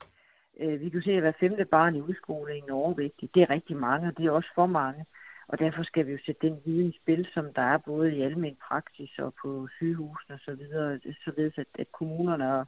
Øh, 0.61 0.81
vi 0.81 0.89
kan 0.89 1.03
se, 1.03 1.13
at 1.13 1.21
hver 1.21 1.33
femte 1.41 1.65
barn 1.65 1.97
i 1.97 2.01
udskolingen 2.01 2.71
er 2.71 2.75
overvægtig. 2.75 3.29
Det 3.35 3.43
er 3.43 3.51
rigtig 3.51 3.77
mange, 3.77 4.09
og 4.09 4.19
det 4.19 4.27
er 4.27 4.31
også 4.31 4.51
for 4.55 4.67
mange. 4.67 5.05
Og 5.49 5.59
derfor 5.59 5.83
skal 5.83 6.07
vi 6.07 6.13
jo 6.13 6.19
sætte 6.27 6.47
den 6.47 6.57
viden 6.65 6.89
i 6.91 6.99
spil, 7.03 7.27
som 7.35 7.45
der 7.57 7.63
er 7.63 7.79
både 7.79 8.17
i 8.17 8.23
almen 8.23 8.57
praksis 8.69 9.19
og 9.19 9.35
på 9.43 9.69
sygehusene 9.77 10.35
osv., 10.35 10.63
således 11.25 11.55
at, 11.59 11.67
at 11.79 11.93
kommunerne 11.93 12.55
og 12.59 12.67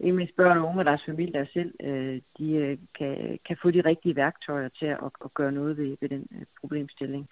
ikke 0.00 0.16
mindst 0.16 0.36
børn 0.36 0.58
og 0.58 0.68
unge 0.68 0.80
og 0.80 0.84
deres 0.84 1.02
familier 1.06 1.46
selv, 1.52 1.72
øh, 1.82 2.20
de 2.38 2.52
øh, 2.52 2.78
kan, 2.98 3.38
kan 3.46 3.56
få 3.62 3.70
de 3.70 3.80
rigtige 3.80 4.16
værktøjer 4.16 4.68
til 4.68 4.86
at, 4.86 4.98
at 5.24 5.34
gøre 5.34 5.52
noget 5.52 5.76
ved, 5.76 5.96
ved 6.00 6.08
den 6.08 6.26
øh, 6.36 6.46
problemstilling. 6.60 7.28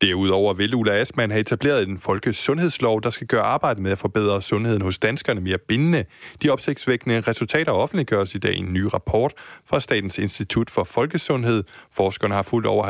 Derudover 0.00 0.54
vil 0.54 0.74
Ulla 0.74 0.92
Asman 0.92 1.30
have 1.30 1.40
etableret 1.40 1.88
en 1.88 1.98
folkesundhedslov, 1.98 3.02
der 3.02 3.10
skal 3.10 3.26
gøre 3.26 3.42
arbejdet 3.42 3.82
med 3.82 3.92
at 3.92 3.98
forbedre 3.98 4.42
sundheden 4.42 4.82
hos 4.82 4.98
danskerne 4.98 5.40
mere 5.40 5.58
bindende. 5.58 6.04
De 6.42 6.50
opsigtsvækkende 6.50 7.20
resultater 7.20 7.72
offentliggøres 7.72 8.34
i 8.34 8.38
dag 8.38 8.54
i 8.54 8.58
en 8.58 8.72
ny 8.72 8.82
rapport 8.82 9.32
fra 9.64 9.80
Statens 9.80 10.18
Institut 10.18 10.70
for 10.70 10.84
Folkesundhed. 10.84 11.64
Forskerne 11.92 12.34
har 12.34 12.42
fulgt 12.42 12.66
over 12.66 12.84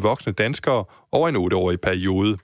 50.000 0.00 0.08
voksne 0.08 0.32
danskere 0.32 0.84
over 1.12 1.28
en 1.28 1.36
8-årig 1.36 1.80
periode. 1.80 2.38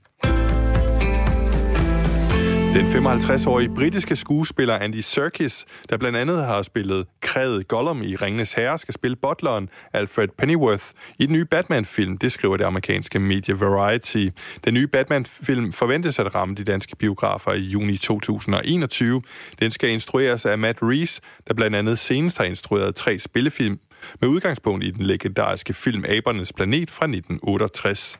Den 2.75 2.87
55-årige 2.87 3.75
britiske 3.75 4.17
skuespiller 4.17 4.75
Andy 4.79 5.01
Serkis, 5.01 5.65
der 5.91 5.97
blandt 5.97 6.19
andet 6.19 6.45
har 6.45 6.63
spillet 6.63 7.07
krævet 7.21 7.69
Gollum 7.69 8.03
i 8.03 8.17
Ringenes 8.17 8.53
Herre, 8.53 8.79
skal 8.79 8.95
spille 8.95 9.17
butleren 9.17 9.69
Alfred 9.93 10.29
Pennyworth 10.39 10.85
i 11.19 11.27
den 11.27 11.33
nye 11.33 11.45
Batman-film, 11.45 12.19
det 12.19 12.33
skriver 12.33 12.57
det 12.57 12.65
amerikanske 12.65 13.19
medie 13.19 13.61
Variety. 13.61 14.29
Den 14.65 14.75
nye 14.75 14.87
Batman-film 14.87 15.73
forventes 15.73 16.19
at 16.19 16.35
ramme 16.35 16.55
de 16.55 16.65
danske 16.65 16.97
biografer 16.97 17.53
i 17.53 17.63
juni 17.63 17.97
2021. 17.97 19.23
Den 19.61 19.71
skal 19.71 19.91
instrueres 19.91 20.47
af 20.47 20.59
Matt 20.59 20.79
Reeves, 20.83 21.21
der 21.49 21.55
blandt 21.55 21.77
andet 21.77 21.99
senest 21.99 22.39
har 22.39 22.45
instrueret 22.45 22.95
tre 22.95 23.19
spillefilm 23.19 23.79
med 24.21 24.29
udgangspunkt 24.29 24.85
i 24.85 24.91
den 24.91 25.07
legendariske 25.07 25.75
film 25.75 26.05
Abernes 26.09 26.53
Planet 26.53 26.91
fra 26.91 27.05
1968. 27.05 28.19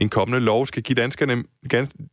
En 0.00 0.08
kommende 0.08 0.40
lov 0.40 0.66
skal 0.66 0.82
give, 0.82 0.94
danskerne, 0.94 1.44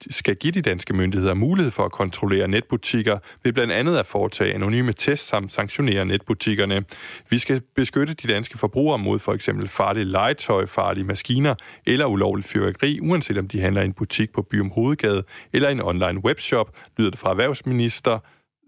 skal 0.09 0.35
give 0.35 0.51
de 0.51 0.61
danske 0.61 0.93
myndigheder 0.93 1.33
mulighed 1.33 1.71
for 1.71 1.85
at 1.85 1.91
kontrollere 1.91 2.47
netbutikker 2.47 3.17
ved 3.43 3.53
blandt 3.53 3.73
andet 3.73 3.97
at 3.97 4.05
foretage 4.05 4.53
anonyme 4.53 4.93
tests 4.93 5.27
samt 5.27 5.51
sanktionere 5.51 6.05
netbutikkerne. 6.05 6.83
Vi 7.29 7.37
skal 7.37 7.61
beskytte 7.75 8.13
de 8.13 8.27
danske 8.27 8.57
forbrugere 8.57 8.99
mod 8.99 9.19
for 9.19 9.33
eksempel 9.33 9.67
farlige 9.67 10.05
legetøj, 10.05 10.65
farlige 10.65 11.03
maskiner 11.05 11.55
eller 11.85 12.05
ulovligt 12.05 12.47
fyrværkeri, 12.47 12.99
uanset 12.99 13.37
om 13.37 13.47
de 13.47 13.61
handler 13.61 13.81
i 13.81 13.85
en 13.85 13.93
butik 13.93 14.33
på 14.33 14.41
Byum 14.41 14.71
Hovedgade 14.71 15.23
eller 15.53 15.69
en 15.69 15.81
online 15.81 16.25
webshop, 16.25 16.77
lyder 16.97 17.09
det 17.11 17.19
fra 17.19 17.29
erhvervsminister 17.29 18.19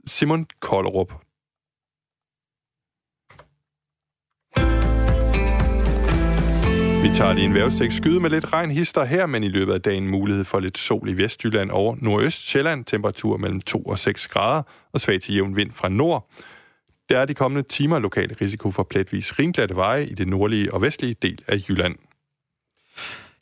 Simon 0.06 0.46
Kollerup. 0.60 1.14
Vi 7.02 7.10
tager 7.10 7.34
lige 7.34 7.46
en 7.46 7.54
vejrudsigt 7.54 7.94
skyde 7.94 8.20
med 8.20 8.30
lidt 8.30 8.54
regn 8.54 8.72
hister 8.72 9.04
her, 9.04 9.26
men 9.26 9.44
i 9.44 9.48
løbet 9.48 9.74
af 9.74 9.82
dagen 9.82 10.08
mulighed 10.08 10.44
for 10.44 10.60
lidt 10.60 10.78
sol 10.78 11.10
i 11.10 11.14
Vestjylland 11.14 11.72
og 11.72 11.98
nordøst 12.02 12.48
Sjælland. 12.48 12.86
Temperatur 12.86 13.38
mellem 13.38 13.62
2 13.62 13.82
og 13.82 14.00
6 14.00 14.28
grader 14.28 14.64
og 14.94 15.02
svag 15.02 15.22
til 15.22 15.36
jævn 15.36 15.56
vind 15.56 15.72
fra 15.72 15.90
nord. 15.90 16.30
Der 17.10 17.20
er 17.20 17.26
de 17.26 17.34
kommende 17.34 17.68
timer 17.68 18.00
lokal 18.00 18.34
risiko 18.42 18.72
for 18.72 18.84
pletvis 18.84 19.40
ringglatte 19.40 19.76
veje 19.76 20.06
i 20.06 20.14
det 20.14 20.28
nordlige 20.28 20.74
og 20.74 20.82
vestlige 20.82 21.16
del 21.22 21.42
af 21.48 21.70
Jylland. 21.70 21.96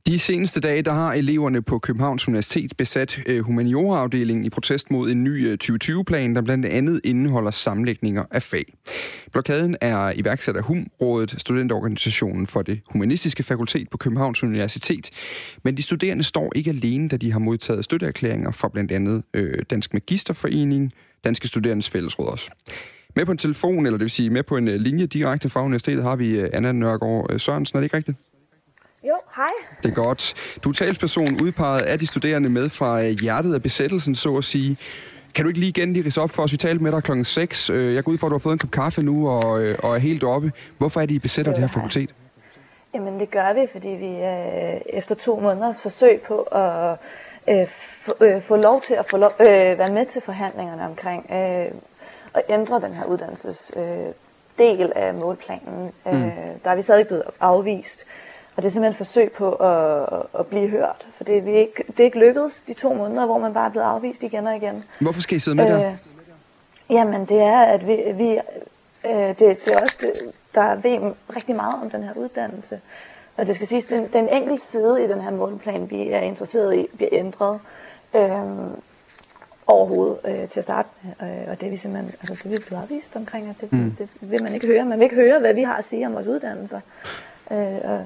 De 0.08 0.20
seneste 0.20 0.60
dage, 0.60 0.82
der 0.82 0.94
har 0.94 1.14
eleverne 1.14 1.62
på 1.62 1.80
Københavns 1.80 2.28
Universitet 2.28 2.78
besat 2.78 3.20
øh, 3.26 3.44
humanioraafdelingen 3.44 4.46
i 4.46 4.50
protest 4.50 4.92
mod 4.92 5.12
en 5.12 5.24
ny 5.24 5.48
øh, 5.48 5.58
2020-plan, 5.64 6.36
der 6.36 6.42
blandt 6.42 6.66
andet 6.66 7.02
indeholder 7.04 7.52
sammenlægninger 7.52 8.24
af 8.32 8.44
fag. 8.44 8.74
Blokaden 9.32 9.78
er 9.82 10.14
iværksat 10.16 10.56
af 10.56 10.64
HUM-rådet, 10.64 11.36
studenterorganisationen 11.38 12.48
for 12.48 12.62
det 12.62 12.82
humanistiske 12.90 13.44
fakultet 13.44 13.90
på 13.90 13.98
Københavns 13.98 14.44
Universitet. 14.44 15.10
Men 15.64 15.78
de 15.78 15.82
studerende 15.82 16.24
står 16.24 16.52
ikke 16.56 16.70
alene, 16.70 17.10
da 17.10 17.18
de 17.18 17.32
har 17.32 17.40
modtaget 17.40 17.86
støtteerklæringer 17.86 18.52
fra 18.52 18.68
blandt 18.68 18.92
andet 18.92 19.24
øh, 19.34 19.64
Dansk 19.70 19.94
Magisterforening, 19.94 20.94
Danske 21.24 21.48
Studerendes 21.48 21.90
Fællesråd 21.90 22.28
også. 22.28 22.52
Med 23.16 23.26
på 23.26 23.32
en 23.32 23.38
telefon, 23.38 23.86
eller 23.86 23.98
det 23.98 24.04
vil 24.04 24.12
sige 24.12 24.30
med 24.30 24.44
på 24.44 24.58
en 24.58 24.68
øh, 24.68 24.76
linje 24.76 25.06
direkte 25.06 25.50
fra 25.50 25.64
universitetet, 25.64 26.04
har 26.04 26.16
vi 26.16 26.40
øh, 26.40 26.50
Anna 26.54 26.72
Nørgaard 26.72 27.40
Sørensen. 27.40 27.78
Er 27.78 27.80
det 27.80 27.86
ikke 27.86 27.98
rigtigt? 27.98 28.18
Jo, 29.04 29.14
hej. 29.36 29.52
Det 29.84 29.92
er 29.92 29.96
godt. 29.96 30.34
Du 30.64 30.70
er 30.70 30.74
talsperson 30.74 31.42
udpeget 31.42 31.82
af 31.82 32.00
de 32.00 32.08
studerende 32.08 32.50
med 32.50 32.70
fra 32.70 33.02
øh, 33.04 33.10
hjertet 33.10 33.54
af 33.54 33.62
besættelsen, 33.62 34.16
så 34.16 34.38
at 34.38 34.44
sige. 34.44 34.78
Kan 35.36 35.46
du 35.46 35.50
ikke 35.50 35.60
lige 35.60 35.70
igen 35.70 35.94
lige 35.94 36.06
rise 36.06 36.22
op 36.22 36.32
for 36.32 36.44
os? 36.44 36.52
Vi 36.52 36.58
talte 36.58 36.84
med 36.84 36.92
dig 36.92 37.04
klokken 37.04 37.26
6. 37.26 37.70
Øh, 37.70 37.96
jeg 37.96 38.04
går 38.04 38.12
ud 38.12 38.18
for, 38.18 38.28
at 38.28 38.32
du 38.32 38.36
har 38.36 38.40
fået 38.40 38.54
en 38.54 38.60
kop 38.60 38.72
kaffe 38.72 39.02
nu 39.02 39.30
og, 39.30 39.62
øh, 39.62 39.78
og 39.84 39.96
er 39.96 40.00
helt 40.00 40.24
oppe. 40.24 40.52
Hvorfor 40.78 41.02
er 41.02 41.06
de 41.06 41.20
besætter 41.20 41.52
det 41.52 41.62
her 41.62 41.68
fakultet? 41.68 42.10
Jamen 42.94 43.20
det 43.20 43.32
gør 43.32 43.54
vi, 43.54 43.68
fordi 43.72 43.90
vi 43.90 44.16
efter 44.98 45.16
to 45.16 45.40
måneders 45.40 45.82
forsøg 45.82 46.22
på 46.22 46.42
at 46.42 47.00
få 48.44 48.56
lov 48.56 48.82
til 48.82 48.94
at 48.94 49.06
få 49.10 49.18
lov, 49.18 49.32
være 49.40 49.92
med 49.92 50.06
til 50.06 50.22
forhandlingerne 50.22 50.86
omkring 50.86 51.32
at 51.32 51.74
ændre 52.50 52.82
den 52.82 52.94
her 52.94 53.06
uddannelses 53.06 53.72
del 54.58 54.92
af 54.96 55.14
målplanen, 55.14 55.92
mm. 56.06 56.32
der 56.64 56.70
er 56.72 56.76
vi 56.76 56.82
stadig 56.82 57.08
blevet 57.08 57.24
afvist. 57.40 58.06
Og 58.60 58.64
det 58.64 58.70
er 58.70 58.72
simpelthen 58.72 58.94
et 58.94 58.98
forsøg 58.98 59.32
på 59.32 59.52
at, 59.52 60.24
at 60.40 60.48
blive 60.48 60.68
hørt. 60.68 61.08
For 61.12 61.24
det 61.24 61.38
er, 61.38 61.42
vi 61.42 61.52
ikke, 61.52 61.84
det 61.88 62.00
er 62.00 62.04
ikke 62.04 62.20
lykkedes 62.20 62.62
de 62.62 62.74
to 62.74 62.94
måneder, 62.94 63.26
hvor 63.26 63.38
man 63.38 63.54
bare 63.54 63.66
er 63.66 63.70
blevet 63.70 63.86
afvist 63.86 64.24
igen 64.24 64.48
og 64.48 64.56
igen. 64.56 64.84
Hvorfor 65.00 65.22
skal 65.22 65.38
I 65.38 65.40
sidde 65.40 65.58
med 65.58 65.66
øh, 65.66 65.80
der? 65.80 65.96
Jamen, 66.90 67.26
det 67.26 67.40
er, 67.40 67.60
at 67.60 67.88
vi, 67.88 67.98
vi 68.16 68.40
øh, 69.06 69.28
det, 69.28 69.40
det 69.40 69.68
er 69.68 69.82
også, 69.82 69.98
det, 70.02 70.32
der 70.56 70.76
ved 70.76 71.14
rigtig 71.36 71.56
meget 71.56 71.82
om 71.82 71.90
den 71.90 72.04
her 72.04 72.14
uddannelse. 72.16 72.80
Og 73.38 73.48
det 73.48 73.56
skal 73.56 73.68
siges, 73.68 73.86
den, 73.86 74.08
den 74.14 74.30
enkelte 74.30 74.64
side 74.64 75.04
i 75.04 75.08
den 75.08 75.22
her 75.22 75.32
målplan, 75.32 75.92
vi 75.92 76.10
er 76.10 76.20
interesseret 76.20 76.76
i, 76.76 76.88
bliver 76.96 77.10
ændret 77.12 77.60
øh, 78.16 78.32
overhovedet 79.68 80.20
øh, 80.26 80.48
til 80.48 80.60
at 80.60 80.64
starte 80.64 80.90
med. 81.02 81.30
Øh, 81.30 81.52
og 81.52 81.62
det 81.62 81.68
er 81.68 81.72
vi 81.72 81.78
simpelthen, 81.78 82.16
altså 82.20 82.36
det 82.36 82.46
er 82.46 82.50
vi 82.50 82.64
blevet 82.68 82.82
afvist 82.82 83.16
omkring, 83.16 83.50
at 83.50 83.56
det, 83.62 83.74
mm. 83.74 83.96
det, 83.98 84.10
vil 84.22 84.44
man 84.44 84.54
ikke 84.54 84.68
høre. 84.68 84.86
Man 84.86 85.00
vil 85.00 85.04
ikke 85.04 85.16
høre, 85.16 85.40
hvad 85.40 85.54
vi 85.54 85.64
har 85.64 85.78
at 85.78 85.86
sige 85.86 86.06
om 86.06 86.14
vores 86.14 86.28
uddannelser. 86.28 86.80
Øh, 87.52 87.58
og 87.84 88.06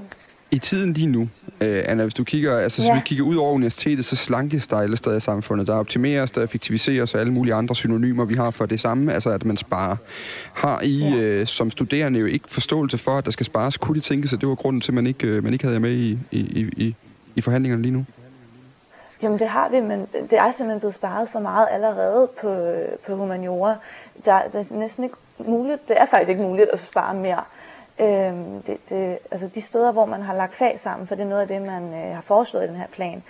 i 0.53 0.59
tiden 0.59 0.93
lige 0.93 1.07
nu, 1.07 1.27
øh, 1.61 1.83
Anna, 1.87 2.03
hvis 2.03 2.13
du 2.13 2.23
kigger, 2.23 2.57
altså, 2.57 2.81
ja. 2.81 2.87
så 2.87 2.93
vi 2.93 2.99
kigger 3.05 3.23
ud 3.23 3.35
over 3.35 3.51
universitetet, 3.51 4.05
så 4.05 4.15
slankes 4.15 4.67
der 4.67 4.77
alle 4.77 4.97
steder 4.97 5.15
i 5.15 5.19
samfundet. 5.19 5.67
Der 5.67 5.75
optimeres, 5.75 6.31
der 6.31 6.43
effektiviseres 6.43 7.13
og 7.13 7.19
alle 7.19 7.33
mulige 7.33 7.53
andre 7.53 7.75
synonymer, 7.75 8.25
vi 8.25 8.33
har 8.33 8.51
for 8.51 8.65
det 8.65 8.79
samme, 8.79 9.13
altså 9.13 9.29
at 9.29 9.45
man 9.45 9.57
sparer. 9.57 9.95
Har 10.53 10.81
I 10.81 10.99
ja. 10.99 11.15
øh, 11.15 11.47
som 11.47 11.71
studerende 11.71 12.19
jo 12.19 12.25
ikke 12.25 12.45
forståelse 12.49 12.97
for, 12.97 13.17
at 13.17 13.25
der 13.25 13.31
skal 13.31 13.45
spares? 13.45 13.77
Kunne 13.77 13.95
de 13.95 14.01
tænke 14.01 14.27
sig, 14.27 14.41
det 14.41 14.49
var 14.49 14.55
grunden 14.55 14.81
til, 14.81 14.91
at 14.91 14.95
man 14.95 15.07
ikke, 15.07 15.27
øh, 15.27 15.43
man 15.43 15.53
ikke 15.53 15.65
havde 15.65 15.75
jer 15.75 15.79
med 15.79 15.91
i, 15.91 16.19
i, 16.31 16.39
i, 16.77 16.95
i 17.35 17.41
forhandlingerne 17.41 17.81
lige 17.81 17.93
nu? 17.93 18.05
Jamen 19.21 19.39
det 19.39 19.47
har 19.47 19.69
vi, 19.69 19.79
men 19.79 20.07
det 20.13 20.39
er 20.39 20.51
simpelthen 20.51 20.79
blevet 20.79 20.95
sparet 20.95 21.29
så 21.29 21.39
meget 21.39 21.67
allerede 21.71 22.29
på, 22.41 22.73
på 23.05 23.15
humaniora. 23.15 23.75
Der, 24.25 24.41
det 24.53 24.71
er 24.71 24.75
næsten 24.75 25.03
ikke 25.03 25.15
muligt, 25.37 25.87
det 25.87 25.95
er 25.99 26.05
faktisk 26.05 26.29
ikke 26.29 26.41
muligt 26.41 26.69
at 26.73 26.79
spare 26.79 27.13
mere. 27.13 27.43
Øhm, 27.99 28.61
det, 28.61 28.89
det, 28.89 29.19
altså 29.31 29.47
de 29.47 29.61
steder, 29.61 29.91
hvor 29.91 30.05
man 30.05 30.21
har 30.21 30.33
lagt 30.35 30.55
fag 30.55 30.79
sammen, 30.79 31.07
for 31.07 31.15
det 31.15 31.23
er 31.23 31.27
noget 31.27 31.41
af 31.41 31.47
det, 31.47 31.61
man 31.61 31.93
øh, 31.93 32.15
har 32.15 32.21
foreslået 32.21 32.63
i 32.63 32.67
den 32.67 32.75
her 32.75 32.87
plan, 32.87 33.23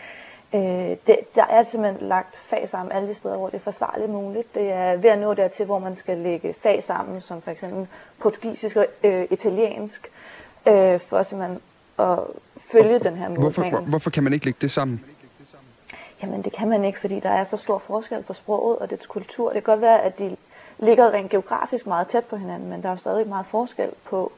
øh, 0.56 0.62
det, 1.08 1.18
der 1.36 1.46
er 1.50 1.64
simpelthen 1.64 2.08
lagt 2.08 2.38
fag 2.38 2.70
sammen 2.70 2.92
alle 2.92 3.08
de 3.08 3.14
steder, 3.14 3.38
hvor 3.38 3.50
det 3.50 3.56
er 3.56 3.62
forsvarligt 3.62 4.12
muligt. 4.12 4.56
Det 4.56 4.72
er 4.72 4.98
ved 4.98 5.10
at 5.10 5.20
nå 5.20 5.34
dertil, 5.34 5.66
hvor 5.66 5.80
man 5.80 5.96
skal 5.96 6.18
lægge 6.18 6.56
fag 6.60 6.84
sammen, 6.84 7.22
som 7.22 7.42
for 7.42 7.52
eksempel 7.52 7.88
portugisisk 8.22 8.76
og 8.76 8.86
øh, 9.04 9.26
italiensk, 9.32 10.12
øh, 10.68 11.00
for 11.00 11.22
simpelthen 11.22 11.60
at 12.00 12.20
følge 12.72 13.00
den 13.00 13.16
her 13.16 13.30
målplan. 13.30 13.70
Hvorfor, 13.70 13.86
hvorfor 13.86 14.10
kan 14.10 14.24
man 14.24 14.34
ikke 14.34 14.46
lægge 14.46 14.60
det 14.62 14.72
sammen? 14.72 15.06
Jamen 16.24 16.42
det 16.42 16.54
kan 16.54 16.70
man 16.70 16.86
ikke, 16.86 17.00
fordi 17.00 17.20
der 17.20 17.30
er 17.30 17.44
så 17.44 17.58
stor 17.58 17.78
forskel 17.78 18.24
på 18.24 18.34
sproget 18.34 18.78
og 18.78 18.90
dets 18.90 19.06
kultur. 19.06 19.54
Det 19.54 19.64
kan 19.64 19.74
godt 19.74 19.82
være, 19.82 20.02
at 20.02 20.20
de 20.20 20.36
ligger 20.80 21.14
rent 21.14 21.32
geografisk 21.32 21.88
meget 21.88 22.08
tæt 22.08 22.26
på 22.26 22.36
hinanden, 22.36 22.70
men 22.70 22.82
der 22.82 22.88
er 22.88 22.94
jo 22.94 22.98
stadig 22.98 23.28
meget 23.28 23.46
forskel 23.46 23.90
på, 24.06 24.32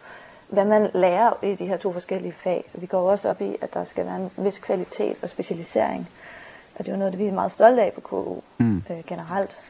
hvad 0.48 0.66
man 0.66 0.90
lærer 0.94 1.44
i 1.44 1.56
de 1.56 1.66
her 1.66 1.78
to 1.78 1.94
forskellige 1.94 2.34
fag. 2.34 2.64
Vi 2.74 2.86
går 2.86 3.12
også 3.12 3.30
op 3.30 3.42
i, 3.42 3.56
at 3.62 3.74
der 3.74 3.84
skal 3.84 4.06
være 4.06 4.16
en 4.16 4.32
vis 4.46 4.60
kvalitet 4.60 5.18
og 5.22 5.30
specialisering. 5.30 6.10
Og 6.76 6.80
det 6.80 6.88
er 6.88 6.94
jo 6.94 6.98
noget, 7.00 7.14
det 7.14 7.20
vi 7.20 7.26
er 7.26 7.34
meget 7.34 7.52
stolte 7.52 7.82
af 7.82 7.94
på 7.94 8.02
KU 8.02 8.36
mm. 8.58 8.84
øh, 8.90 8.98
generelt. 9.08 9.64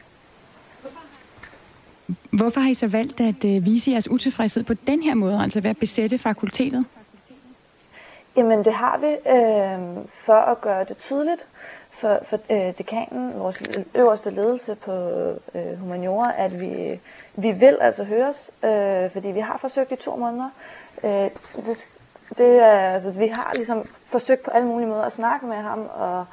Hvorfor 2.31 2.61
har 2.61 2.69
I 2.69 2.73
så 2.73 2.87
valgt 2.87 3.21
at 3.21 3.45
øh, 3.45 3.65
vise 3.65 3.91
jeres 3.91 4.11
utilfredshed 4.11 4.63
på 4.63 4.73
den 4.73 5.03
her 5.03 5.13
måde, 5.13 5.39
altså 5.39 5.61
ved 5.61 5.69
at 5.69 5.77
besætte 5.77 6.17
fakultetet? 6.17 6.85
Jamen 8.37 8.65
det 8.65 8.73
har 8.73 8.97
vi 8.97 9.07
øh, 9.07 10.05
for 10.07 10.33
at 10.33 10.61
gøre 10.61 10.83
det 10.83 10.97
tydeligt 10.97 11.47
for, 11.95 12.19
for 12.23 12.37
øh, 12.49 12.77
dekanen, 12.77 13.39
vores 13.39 13.63
øverste 13.95 14.29
ledelse 14.29 14.75
på 14.75 14.91
øh, 15.55 15.79
humaniora, 15.79 16.33
at 16.37 16.59
vi, 16.59 16.99
vi 17.35 17.51
vil 17.51 17.77
altså 17.81 18.03
høres, 18.03 18.51
øh, 18.63 19.09
fordi 19.09 19.27
vi 19.31 19.39
har 19.39 19.57
forsøgt 19.57 19.91
i 19.91 19.95
to 19.95 20.15
måneder. 20.15 20.49
Øh, 21.03 21.29
det, 21.55 21.77
det 22.37 22.63
er, 22.63 22.93
altså, 22.93 23.11
vi 23.11 23.27
har 23.27 23.51
ligesom 23.55 23.89
forsøgt 24.05 24.43
på 24.43 24.51
alle 24.51 24.67
mulige 24.67 24.87
måder 24.87 25.03
at 25.03 25.11
snakke 25.11 25.45
med 25.45 25.57
ham 25.57 25.89
og 25.95 26.25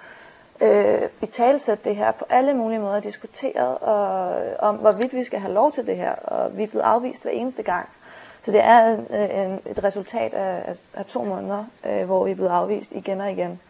øh, 0.61 1.03
talsæt 1.31 1.85
det 1.85 1.96
her 1.96 2.12
på 2.12 2.25
alle 2.31 2.55
mulige 2.55 2.79
måder, 2.79 3.01
diskuteret 3.01 3.79
og, 3.79 4.42
om, 4.59 4.77
hvorvidt 4.77 5.14
vi 5.14 5.22
skal 5.22 5.40
have 5.40 5.55
lov 5.55 5.72
til 5.72 5.87
det 5.87 5.96
her, 5.96 6.12
og 6.12 6.57
vi 6.57 6.62
er 6.62 6.66
blevet 6.66 6.85
afvist 6.85 7.22
hver 7.22 7.31
eneste 7.31 7.62
gang. 7.62 7.88
Så 8.42 8.53
det 8.53 8.61
er 8.61 8.85
en, 8.85 9.07
øh, 9.11 9.44
en, 9.44 9.61
et 9.66 9.85
resultat 9.85 10.35
af, 10.35 10.62
af, 10.66 10.77
af 10.94 11.05
to 11.05 11.25
måneder, 11.25 11.64
øh, 11.87 12.05
hvor 12.05 12.25
vi 12.25 12.31
er 12.31 12.35
blevet 12.35 12.51
afvist 12.51 12.92
igen 12.92 13.20
og 13.20 13.31
igen. 13.31 13.61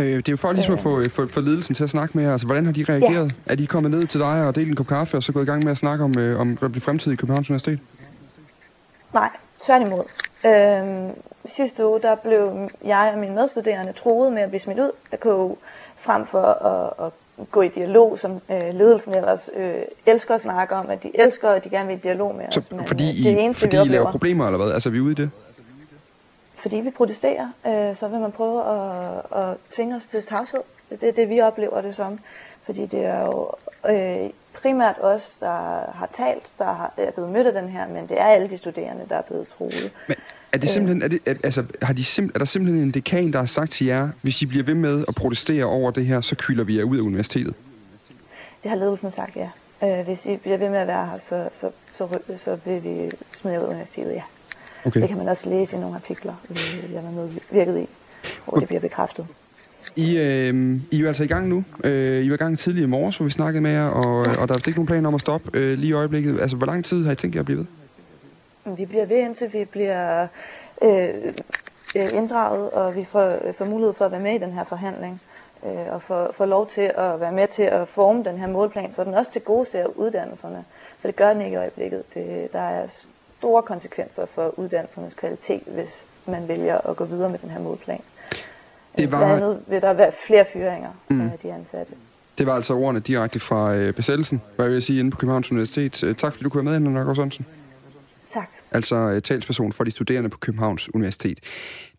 Øh, 0.00 0.16
det 0.16 0.28
er 0.28 0.32
jo 0.32 0.36
for 0.36 0.52
ligesom 0.52 0.74
at 0.74 0.80
få, 0.80 1.04
få, 1.10 1.26
få 1.26 1.40
ledelsen 1.40 1.74
til 1.74 1.84
at 1.84 1.90
snakke 1.90 2.18
med 2.18 2.24
jer. 2.24 2.32
Altså, 2.32 2.46
hvordan 2.46 2.64
har 2.66 2.72
de 2.72 2.84
reageret? 2.88 3.32
Ja. 3.46 3.52
Er 3.52 3.56
de 3.56 3.66
kommet 3.66 3.90
ned 3.90 4.06
til 4.06 4.20
dig 4.20 4.46
og 4.46 4.54
delt 4.54 4.68
en 4.68 4.76
kop 4.76 4.86
kaffe, 4.86 5.16
og 5.16 5.22
så 5.22 5.32
gået 5.32 5.42
i 5.42 5.46
gang 5.46 5.64
med 5.64 5.72
at 5.72 5.78
snakke 5.78 6.04
om, 6.04 6.18
øh, 6.18 6.40
om 6.40 6.56
det 6.56 6.82
fremtid 6.82 7.12
i 7.12 7.16
Københavns 7.16 7.50
Universitet? 7.50 7.78
Nej, 9.14 9.30
tværtimod. 9.60 10.04
Øhm, 10.46 11.10
sidste 11.44 11.86
uge, 11.86 12.00
der 12.02 12.14
blev 12.14 12.68
jeg 12.84 13.10
og 13.14 13.20
mine 13.20 13.34
medstuderende 13.34 13.92
troet 13.92 14.32
med 14.32 14.42
at 14.42 14.48
blive 14.48 14.60
smidt 14.60 14.78
ud 14.78 14.90
af 15.12 15.20
KU, 15.20 15.54
frem 15.96 16.26
for 16.26 16.42
at, 16.42 17.06
at 17.06 17.12
gå 17.50 17.62
i 17.62 17.68
dialog, 17.68 18.18
som 18.18 18.32
øh, 18.50 18.74
ledelsen 18.74 19.14
ellers 19.14 19.50
øh, 19.56 19.74
elsker 20.06 20.34
at 20.34 20.40
snakke 20.40 20.74
om, 20.74 20.90
at 20.90 21.02
de 21.02 21.10
elsker, 21.14 21.48
at 21.48 21.64
de 21.64 21.70
gerne 21.70 21.88
vil 21.88 21.96
i 21.96 22.00
dialog 22.00 22.34
med 22.34 22.44
så, 22.50 22.58
os. 22.58 22.70
Men, 22.70 22.86
fordi 22.86 23.18
øh, 23.18 23.24
det 23.24 23.44
eneste, 23.44 23.60
fordi 23.60 23.76
vi 23.76 23.82
I 23.82 23.88
laver 23.88 24.10
problemer, 24.10 24.46
eller 24.46 24.58
hvad? 24.64 24.72
Altså, 24.72 24.88
er 24.88 24.90
vi 24.90 25.00
ude 25.00 25.12
i 25.12 25.14
det? 25.14 25.30
Fordi 26.60 26.76
vi 26.76 26.90
protesterer, 26.90 27.48
øh, 27.66 27.96
så 27.96 28.08
vil 28.08 28.20
man 28.20 28.32
prøve 28.32 28.62
at, 28.64 29.42
at 29.42 29.56
tvinge 29.70 29.96
os 29.96 30.06
til 30.06 30.22
tavshed. 30.22 30.60
Det 30.90 31.02
er 31.02 31.12
det, 31.12 31.28
vi 31.28 31.40
oplever 31.40 31.80
det 31.80 31.94
som. 31.94 32.18
Fordi 32.62 32.86
det 32.86 33.04
er 33.04 33.20
jo 33.20 33.50
øh, 33.90 34.30
primært 34.52 34.96
os, 35.00 35.38
der 35.38 35.92
har 35.92 36.08
talt, 36.12 36.52
der 36.58 36.64
har, 36.64 36.94
er 36.96 37.10
blevet 37.10 37.30
mødt 37.30 37.46
af 37.46 37.52
den 37.52 37.68
her, 37.68 37.88
men 37.88 38.08
det 38.08 38.20
er 38.20 38.24
alle 38.24 38.50
de 38.50 38.56
studerende, 38.56 39.04
der 39.08 39.16
er 39.16 39.22
blevet 39.22 39.48
troet. 39.48 39.90
Men 40.08 40.16
er, 40.52 40.58
det 40.58 40.70
simpelthen, 40.70 41.02
er, 41.02 41.08
det, 41.08 41.20
er, 41.26 41.34
altså, 41.44 41.64
har 41.82 41.92
de 41.92 42.02
simp- 42.02 42.30
er 42.34 42.38
der 42.38 42.44
simpelthen 42.44 42.82
en 42.82 42.90
dekan, 42.90 43.32
der 43.32 43.38
har 43.38 43.46
sagt 43.46 43.70
til 43.70 43.86
jer, 43.86 44.08
hvis 44.22 44.42
I 44.42 44.46
bliver 44.46 44.64
ved 44.64 44.74
med 44.74 45.04
at 45.08 45.14
protestere 45.14 45.64
over 45.64 45.90
det 45.90 46.06
her, 46.06 46.20
så 46.20 46.36
kylder 46.36 46.64
vi 46.64 46.78
jer 46.78 46.84
ud 46.84 46.96
af 46.96 47.02
universitetet? 47.02 47.54
Det 48.62 48.70
har 48.70 48.78
ledelsen 48.78 49.10
sagt, 49.10 49.36
ja. 49.36 49.48
Øh, 49.84 50.04
hvis 50.04 50.26
I 50.26 50.36
bliver 50.36 50.56
ved 50.56 50.70
med 50.70 50.78
at 50.78 50.86
være 50.86 51.06
her, 51.06 51.18
så, 51.18 51.48
så, 51.52 51.70
så, 51.92 52.18
så, 52.36 52.58
vil 52.64 52.84
vi 52.84 53.10
smide 53.32 53.58
ud 53.58 53.64
af 53.64 53.68
universitetet, 53.68 54.12
ja. 54.12 54.22
Okay. 54.84 55.00
Det 55.00 55.08
kan 55.08 55.18
man 55.18 55.28
også 55.28 55.50
læse 55.50 55.76
i 55.76 55.80
nogle 55.80 55.96
artikler, 55.96 56.34
jeg 56.92 57.02
har 57.02 57.10
medvirket 57.10 57.78
i, 57.78 57.88
hvor 58.44 58.52
okay. 58.52 58.60
det 58.60 58.68
bliver 58.68 58.80
bekræftet. 58.80 59.26
I, 59.96 60.16
øh, 60.16 60.80
I 60.90 60.96
er 60.96 61.00
jo 61.00 61.06
altså 61.06 61.24
i 61.24 61.26
gang 61.26 61.48
nu. 61.48 61.64
Øh, 61.84 62.24
I 62.24 62.28
var 62.28 62.34
i 62.34 62.36
gang 62.36 62.58
tidligere 62.58 62.86
i 62.86 62.90
morges, 62.90 63.16
hvor 63.16 63.24
vi 63.24 63.30
snakkede 63.30 63.60
med 63.60 63.70
jer, 63.70 63.86
og, 63.86 64.18
og 64.18 64.48
der 64.48 64.54
er 64.54 64.68
ikke 64.68 64.78
nogen 64.78 64.86
planer 64.86 65.08
om 65.08 65.14
at 65.14 65.20
stoppe 65.20 65.50
øh, 65.54 65.78
lige 65.78 65.90
i 65.90 65.92
øjeblikket. 65.92 66.40
Altså, 66.40 66.56
hvor 66.56 66.66
lang 66.66 66.84
tid 66.84 67.04
har 67.04 67.12
I 67.12 67.14
tænkt 67.14 67.36
jer 67.36 67.40
at 67.40 67.46
blive 67.46 67.58
ved? 67.58 67.66
Vi 68.76 68.86
bliver 68.86 69.06
ved, 69.06 69.16
indtil 69.16 69.52
vi 69.52 69.64
bliver 69.64 70.26
øh, 70.82 71.08
øh 71.96 72.12
inddraget, 72.12 72.70
og 72.70 72.96
vi 72.96 73.04
får, 73.04 73.52
får 73.52 73.64
mulighed 73.64 73.94
for 73.94 74.04
at 74.04 74.12
være 74.12 74.20
med 74.20 74.34
i 74.34 74.38
den 74.38 74.52
her 74.52 74.64
forhandling. 74.64 75.20
Øh, 75.66 75.94
og 75.94 76.02
få, 76.02 76.32
få 76.32 76.44
lov 76.44 76.66
til 76.66 76.90
at 76.96 77.20
være 77.20 77.32
med 77.32 77.46
til 77.46 77.62
at 77.62 77.88
forme 77.88 78.24
den 78.24 78.38
her 78.38 78.48
målplan, 78.48 78.92
så 78.92 79.04
den 79.04 79.14
også 79.14 79.32
til 79.32 79.42
gode 79.42 79.66
ser 79.66 79.86
uddannelserne. 79.86 80.64
For 80.98 81.08
det 81.08 81.16
gør 81.16 81.32
den 81.32 81.42
ikke 81.42 81.54
i 81.54 81.56
øjeblikket. 81.56 82.14
Det, 82.14 82.52
der 82.52 82.60
er 82.60 83.04
store 83.40 83.62
konsekvenser 83.62 84.26
for 84.26 84.58
uddannelsernes 84.58 85.14
kvalitet, 85.14 85.62
hvis 85.66 86.04
man 86.26 86.48
vælger 86.48 86.78
at 86.78 86.96
gå 86.96 87.04
videre 87.04 87.30
med 87.30 87.38
den 87.38 87.50
her 87.50 87.60
målplan. 87.60 88.00
Det 88.96 89.12
var... 89.12 89.18
Blandt 89.18 89.34
andet 89.34 89.62
vil 89.66 89.80
der 89.82 89.92
være 89.92 90.12
flere 90.26 90.44
fyringer 90.52 90.90
mm. 91.08 91.20
af 91.20 91.38
de 91.42 91.52
ansatte. 91.52 91.92
Det 92.38 92.46
var 92.46 92.54
altså 92.54 92.74
ordene 92.74 93.00
direkte 93.00 93.40
fra 93.40 93.74
øh, 93.74 93.94
besættelsen, 93.94 94.42
hvad 94.56 94.66
jeg 94.66 94.72
vil 94.74 94.82
sige, 94.82 95.00
inde 95.00 95.10
på 95.10 95.16
Københavns 95.16 95.52
Universitet. 95.52 96.02
Øh, 96.02 96.16
tak 96.16 96.32
fordi 96.32 96.44
du 96.44 96.50
kunne 96.50 96.64
være 96.64 96.80
med, 96.80 96.88
Anna 96.88 96.90
Nørgaard 96.90 97.16
Sørensen. 97.16 97.46
Tak 98.30 98.48
altså 98.72 98.96
øh, 98.96 99.22
talsperson 99.22 99.72
for 99.72 99.84
de 99.84 99.90
studerende 99.90 100.28
på 100.28 100.38
Københavns 100.38 100.94
Universitet. 100.94 101.40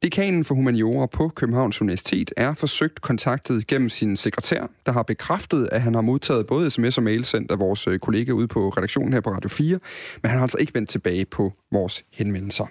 Dekanen 0.03 0.43
for 0.43 0.55
humaniora 0.55 1.05
på 1.05 1.27
Københavns 1.27 1.81
Universitet 1.81 2.33
er 2.37 2.53
forsøgt 2.53 3.01
kontaktet 3.01 3.67
gennem 3.67 3.89
sin 3.89 4.17
sekretær, 4.17 4.67
der 4.85 4.91
har 4.91 5.03
bekræftet, 5.03 5.69
at 5.71 5.81
han 5.81 5.93
har 5.93 6.01
modtaget 6.01 6.47
både 6.47 6.69
sms 6.69 6.97
og 6.97 7.03
mail 7.03 7.25
sendt 7.25 7.51
af 7.51 7.59
vores 7.59 7.87
øh, 7.87 7.99
kollega 7.99 8.31
ude 8.31 8.47
på 8.47 8.69
redaktionen 8.69 9.13
her 9.13 9.21
på 9.21 9.29
Radio 9.29 9.49
4, 9.49 9.79
men 10.21 10.29
han 10.29 10.39
har 10.39 10.43
altså 10.43 10.57
ikke 10.57 10.73
vendt 10.73 10.89
tilbage 10.89 11.25
på 11.25 11.53
vores 11.71 12.03
henvendelser. 12.11 12.65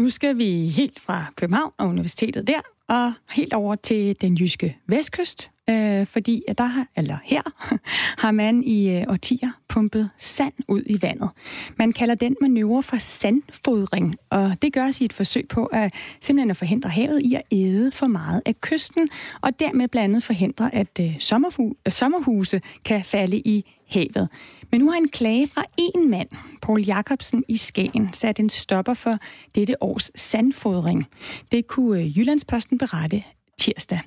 Nu 0.00 0.10
skal 0.10 0.38
vi 0.38 0.68
helt 0.68 1.00
fra 1.00 1.24
København 1.36 1.72
og 1.78 1.88
universitetet 1.88 2.46
der, 2.46 2.60
og 2.88 3.12
helt 3.30 3.52
over 3.52 3.74
til 3.74 4.16
den 4.20 4.34
jyske 4.34 4.76
vestkyst, 4.86 5.50
øh, 5.70 6.06
fordi 6.06 6.42
der 6.58 6.64
har, 6.64 6.86
eller 6.96 7.16
her 7.24 7.42
har 8.22 8.30
man 8.30 8.62
i 8.62 8.90
øh, 8.90 9.04
årtier 9.08 9.50
pumpet 9.68 10.10
sand 10.18 10.52
ud 10.68 10.82
i 10.86 11.02
vandet. 11.02 11.30
Man 11.76 11.92
kalder 11.92 12.14
den 12.14 12.36
manøvre 12.40 12.82
for 12.82 12.98
sandfodring, 12.98 14.14
og 14.30 14.62
det 14.62 14.72
gøres 14.72 15.00
i 15.00 15.04
et 15.04 15.12
forsøg 15.12 15.48
på 15.48 15.66
at 15.66 15.94
simpelthen 16.20 16.50
at 16.50 16.56
forhindre 16.56 16.90
havet 16.90 17.22
i 17.22 17.34
at 17.34 17.42
æde 17.50 17.92
for 17.92 18.06
meget 18.06 18.42
af 18.46 18.60
kysten, 18.60 19.08
og 19.40 19.60
dermed 19.60 19.88
blandt 19.88 20.04
andet 20.04 20.22
forhindre, 20.22 20.74
at 20.74 21.00
øh, 21.00 21.06
øh, 21.06 21.92
sommerhuse 21.92 22.60
kan 22.84 23.04
falde 23.04 23.36
i 23.36 23.76
havet. 23.88 24.28
Men 24.70 24.80
nu 24.80 24.90
har 24.90 24.98
en 24.98 25.08
klage 25.08 25.48
fra 25.48 25.64
en 25.76 26.10
mand, 26.10 26.28
Paul 26.62 26.84
Jacobsen 26.84 27.44
i 27.48 27.56
Skagen, 27.56 28.12
sat 28.12 28.40
en 28.40 28.48
stopper 28.48 28.94
for 28.94 29.18
dette 29.54 29.82
års 29.82 30.10
sandfodring. 30.14 31.06
Det 31.52 31.66
kunne 31.66 32.00
øh, 32.00 32.18
Jyllandsposten 32.18 32.78
berette 32.78 33.22
tirsdag. 33.58 34.00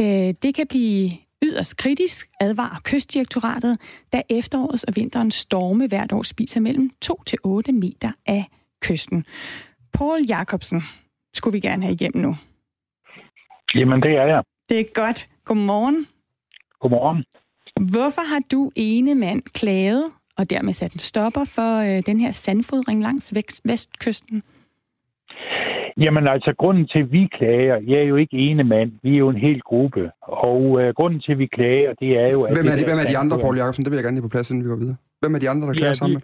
Øh, 0.00 0.34
det 0.42 0.54
kan 0.54 0.66
blive 0.66 1.10
yderst 1.42 1.76
kritisk, 1.76 2.28
advarer 2.40 2.80
kystdirektoratet, 2.84 3.78
da 4.12 4.22
efterårets 4.28 4.84
og 4.84 4.96
vinterens 4.96 5.34
storme 5.34 5.86
hvert 5.86 6.12
år 6.12 6.22
spiser 6.22 6.60
mellem 6.60 6.90
2 7.00 7.22
til 7.26 7.38
8 7.44 7.72
meter 7.72 8.12
af 8.26 8.44
kysten. 8.80 9.26
Paul 9.92 10.20
Jacobsen 10.28 10.82
skulle 11.34 11.52
vi 11.52 11.60
gerne 11.60 11.82
have 11.82 11.94
igennem 11.94 12.22
nu. 12.22 12.36
Jamen, 13.74 14.02
det 14.02 14.10
er 14.10 14.26
jeg. 14.26 14.42
Det 14.68 14.80
er 14.80 14.84
godt. 14.94 15.28
Godmorgen. 15.44 16.06
Godmorgen. 16.80 17.24
Hvorfor 17.90 18.20
har 18.20 18.42
du 18.50 18.70
ene 18.76 19.14
mand 19.14 19.42
klaget 19.42 20.04
og 20.36 20.50
dermed 20.50 20.72
sat 20.72 20.92
en 20.92 20.98
stopper 20.98 21.44
for 21.44 21.78
øh, 21.78 22.02
den 22.06 22.20
her 22.20 22.32
sandfodring 22.32 23.02
langs 23.02 23.34
vestkysten? 23.64 24.42
Jamen 25.96 26.28
altså, 26.28 26.54
grunden 26.58 26.86
til, 26.86 26.98
at 26.98 27.12
vi 27.12 27.28
klager, 27.38 27.76
jeg 27.86 27.98
er 27.98 28.08
jo 28.12 28.16
ikke 28.16 28.36
ene 28.36 28.64
mand, 28.64 28.92
vi 29.02 29.14
er 29.14 29.18
jo 29.18 29.28
en 29.28 29.36
hel 29.36 29.60
gruppe. 29.60 30.10
Og 30.22 30.82
øh, 30.82 30.94
grunden 30.94 31.20
til, 31.20 31.32
at 31.32 31.38
vi 31.38 31.46
klager, 31.46 31.92
det 32.00 32.18
er 32.18 32.28
jo... 32.28 32.42
At 32.42 32.56
hvem 32.56 32.66
er, 32.66 32.76
det, 32.76 32.84
hvem 32.84 32.98
er 32.98 33.06
de 33.06 33.18
andre, 33.18 33.38
Paul 33.38 33.56
Jacobsen? 33.56 33.84
Det 33.84 33.90
vil 33.90 33.96
jeg 33.96 34.04
gerne 34.04 34.16
lige 34.16 34.22
på 34.22 34.28
plads, 34.28 34.50
inden 34.50 34.64
vi 34.64 34.68
går 34.68 34.76
videre. 34.76 34.96
Hvem 35.20 35.34
er 35.34 35.38
de 35.38 35.50
andre, 35.50 35.68
der 35.68 35.74
klager 35.74 35.88
ja, 35.88 35.94
sammen? 35.94 36.22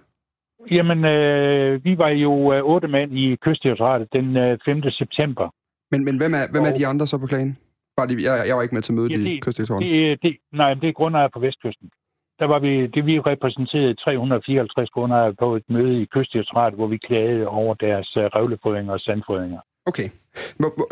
Jamen, 0.71 1.05
øh, 1.05 1.85
vi 1.85 1.99
var 1.99 2.09
jo 2.09 2.53
øh, 2.53 2.63
otte 2.63 2.89
mand 2.89 3.19
i 3.19 3.37
kystdirektoratet 3.37 4.09
den 4.13 4.37
øh, 4.37 4.59
5. 4.65 4.83
september. 4.91 5.55
Men, 5.91 6.05
men 6.05 6.17
hvem, 6.17 6.35
er, 6.35 6.45
hvem 6.51 6.63
og... 6.63 6.69
er 6.69 6.75
de 6.75 6.87
andre 6.87 7.07
så 7.07 7.19
på 7.19 7.27
klagen? 7.27 7.59
Bare 7.97 8.09
lige, 8.09 8.33
jeg, 8.33 8.49
jeg 8.49 8.57
var 8.57 8.63
ikke 8.63 8.75
med 8.75 8.83
til 8.83 8.95
mødet 8.95 9.11
ja, 9.11 9.17
det, 9.17 9.27
i 9.27 9.41
kystdirektoratet. 9.41 9.91
Det, 9.91 10.23
det, 10.23 10.37
nej, 10.53 10.75
det 10.75 10.89
er 10.89 10.93
grundejere 10.93 11.31
på 11.35 11.41
Vestkysten. 11.41 11.91
Der 12.39 12.45
var 12.45 12.59
vi, 12.59 12.87
det 12.87 13.07
vi 13.07 13.21
repræsenterede 13.21 13.95
354 13.95 14.91
grundejere 14.91 15.35
på 15.35 15.57
et 15.57 15.65
møde 15.69 16.03
i 16.03 16.05
kystdirektoratet, 16.05 16.79
hvor 16.79 16.87
vi 16.87 16.97
klagede 16.97 17.49
over 17.49 17.75
deres 17.75 18.17
uh, 18.17 18.23
revlefodringer 18.23 18.93
og 18.93 19.01
sandfodringer. 19.01 19.61
Okay. 19.87 20.09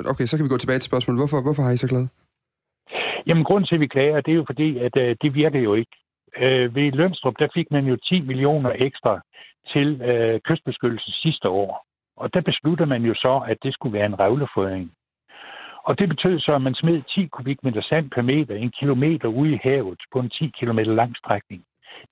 Okay, 0.07 0.27
så 0.27 0.37
kan 0.37 0.45
vi 0.45 0.49
gå 0.49 0.59
tilbage 0.59 0.79
til 0.79 0.91
spørgsmålet. 0.91 1.21
Hvorfor, 1.21 1.41
hvorfor 1.41 1.63
har 1.63 1.71
I 1.71 1.77
så 1.77 1.89
klaget? 1.89 2.09
Jamen, 3.27 3.45
grunden 3.45 3.67
til, 3.67 3.75
at 3.75 3.81
vi 3.81 3.87
klager, 3.87 4.21
det 4.21 4.33
er 4.33 4.37
jo 4.37 4.45
fordi, 4.47 4.79
at 4.79 4.97
uh, 4.97 5.17
det 5.23 5.35
virker 5.35 5.61
jo 5.61 5.75
ikke. 5.75 5.97
Uh, 6.37 6.75
ved 6.77 6.93
Lønstrup, 6.93 7.35
der 7.39 7.49
fik 7.55 7.71
man 7.71 7.85
jo 7.85 7.97
10 7.97 8.21
millioner 8.21 8.73
ekstra 8.75 9.21
til 9.73 9.89
uh, 10.11 10.41
kystbeskyttelse 10.41 11.13
sidste 11.23 11.49
år. 11.49 11.87
Og 12.17 12.35
der 12.35 12.41
beslutter 12.41 12.87
man 12.87 13.03
jo 13.03 13.15
så, 13.15 13.45
at 13.49 13.59
det 13.63 13.75
skulle 13.75 13.99
være 13.99 14.07
en 14.07 14.21
revlefodring. 14.21 14.93
Og 15.85 15.99
det 15.99 16.09
betød 16.09 16.41
så, 16.41 16.53
at 16.55 16.63
man 16.63 16.75
smed 16.75 17.03
10 17.15 17.27
kubikmeter 17.27 17.83
sand 17.83 18.11
per 18.11 18.23
meter, 18.23 18.55
en 18.55 18.73
kilometer 18.81 19.29
ude 19.29 19.53
i 19.53 19.61
havet 19.63 20.01
på 20.13 20.19
en 20.19 20.31
10 20.31 20.53
km 20.59 20.79
lang 20.79 21.17
strækning. 21.17 21.63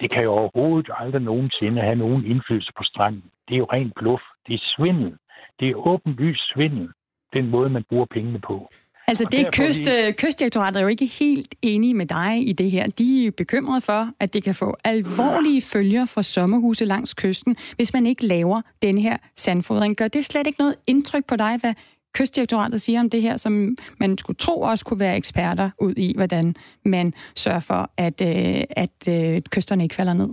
Det 0.01 0.11
kan 0.13 0.23
jo 0.23 0.31
overhovedet 0.33 0.91
aldrig 0.99 1.23
nogensinde 1.23 1.81
have 1.83 1.97
nogen 1.97 2.25
indflydelse 2.25 2.73
på 2.79 2.85
stranden. 2.85 3.25
Det 3.49 3.55
er 3.55 3.59
jo 3.59 3.69
rent 3.73 3.95
bluff. 3.95 4.23
Det 4.47 4.55
er 4.55 4.65
svindel. 4.77 5.17
Det 5.61 5.69
er 5.69 5.87
åbenlyst 5.87 6.53
svindel, 6.53 6.89
den 7.33 7.51
måde, 7.51 7.71
man 7.71 7.85
bruger 7.89 8.07
pengene 8.11 8.41
på. 8.41 8.71
Altså 9.07 9.25
det 9.33 9.55
kyst, 9.55 9.85
de... 9.87 10.15
kystdirektoratet 10.19 10.77
er 10.77 10.83
jo 10.83 10.89
ikke 10.89 11.07
helt 11.07 11.55
enige 11.63 11.95
med 11.95 12.07
dig 12.07 12.49
i 12.49 12.53
det 12.53 12.71
her. 12.71 12.87
De 12.87 13.27
er 13.27 13.31
bekymrede 13.31 13.81
for, 13.81 14.11
at 14.21 14.35
det 14.35 14.45
kan 14.45 14.55
få 14.55 14.77
alvorlige 14.85 15.63
følger 15.63 16.05
for 16.05 16.23
sommerhuse 16.23 16.85
langs 16.85 17.15
kysten, 17.15 17.57
hvis 17.77 17.93
man 17.93 18.07
ikke 18.07 18.27
laver 18.27 18.63
den 18.83 18.99
her 18.99 19.17
sandfodring. 19.37 19.97
Gør 19.97 20.09
det 20.09 20.25
slet 20.25 20.47
ikke 20.47 20.59
noget 20.59 20.75
indtryk 20.87 21.27
på 21.29 21.37
dig, 21.37 21.59
hvad 21.61 21.75
kystdirektoratet 22.15 22.81
siger 22.81 23.01
om 23.01 23.11
det 23.11 23.23
her, 23.23 23.37
som 23.37 23.77
man 24.01 24.19
skulle 24.19 24.37
tro 24.37 24.61
også 24.61 24.85
kunne 24.85 25.01
være 25.01 25.17
eksperter 25.17 25.71
ud 25.81 25.95
i, 25.97 26.15
hvordan 26.17 26.55
man 26.85 27.13
sørger 27.37 27.61
for, 27.61 27.91
at, 27.97 28.21
øh, 28.21 28.65
at 28.71 28.99
øh, 29.09 29.43
kysterne 29.51 29.83
ikke 29.83 29.95
falder 29.95 30.13
ned? 30.13 30.31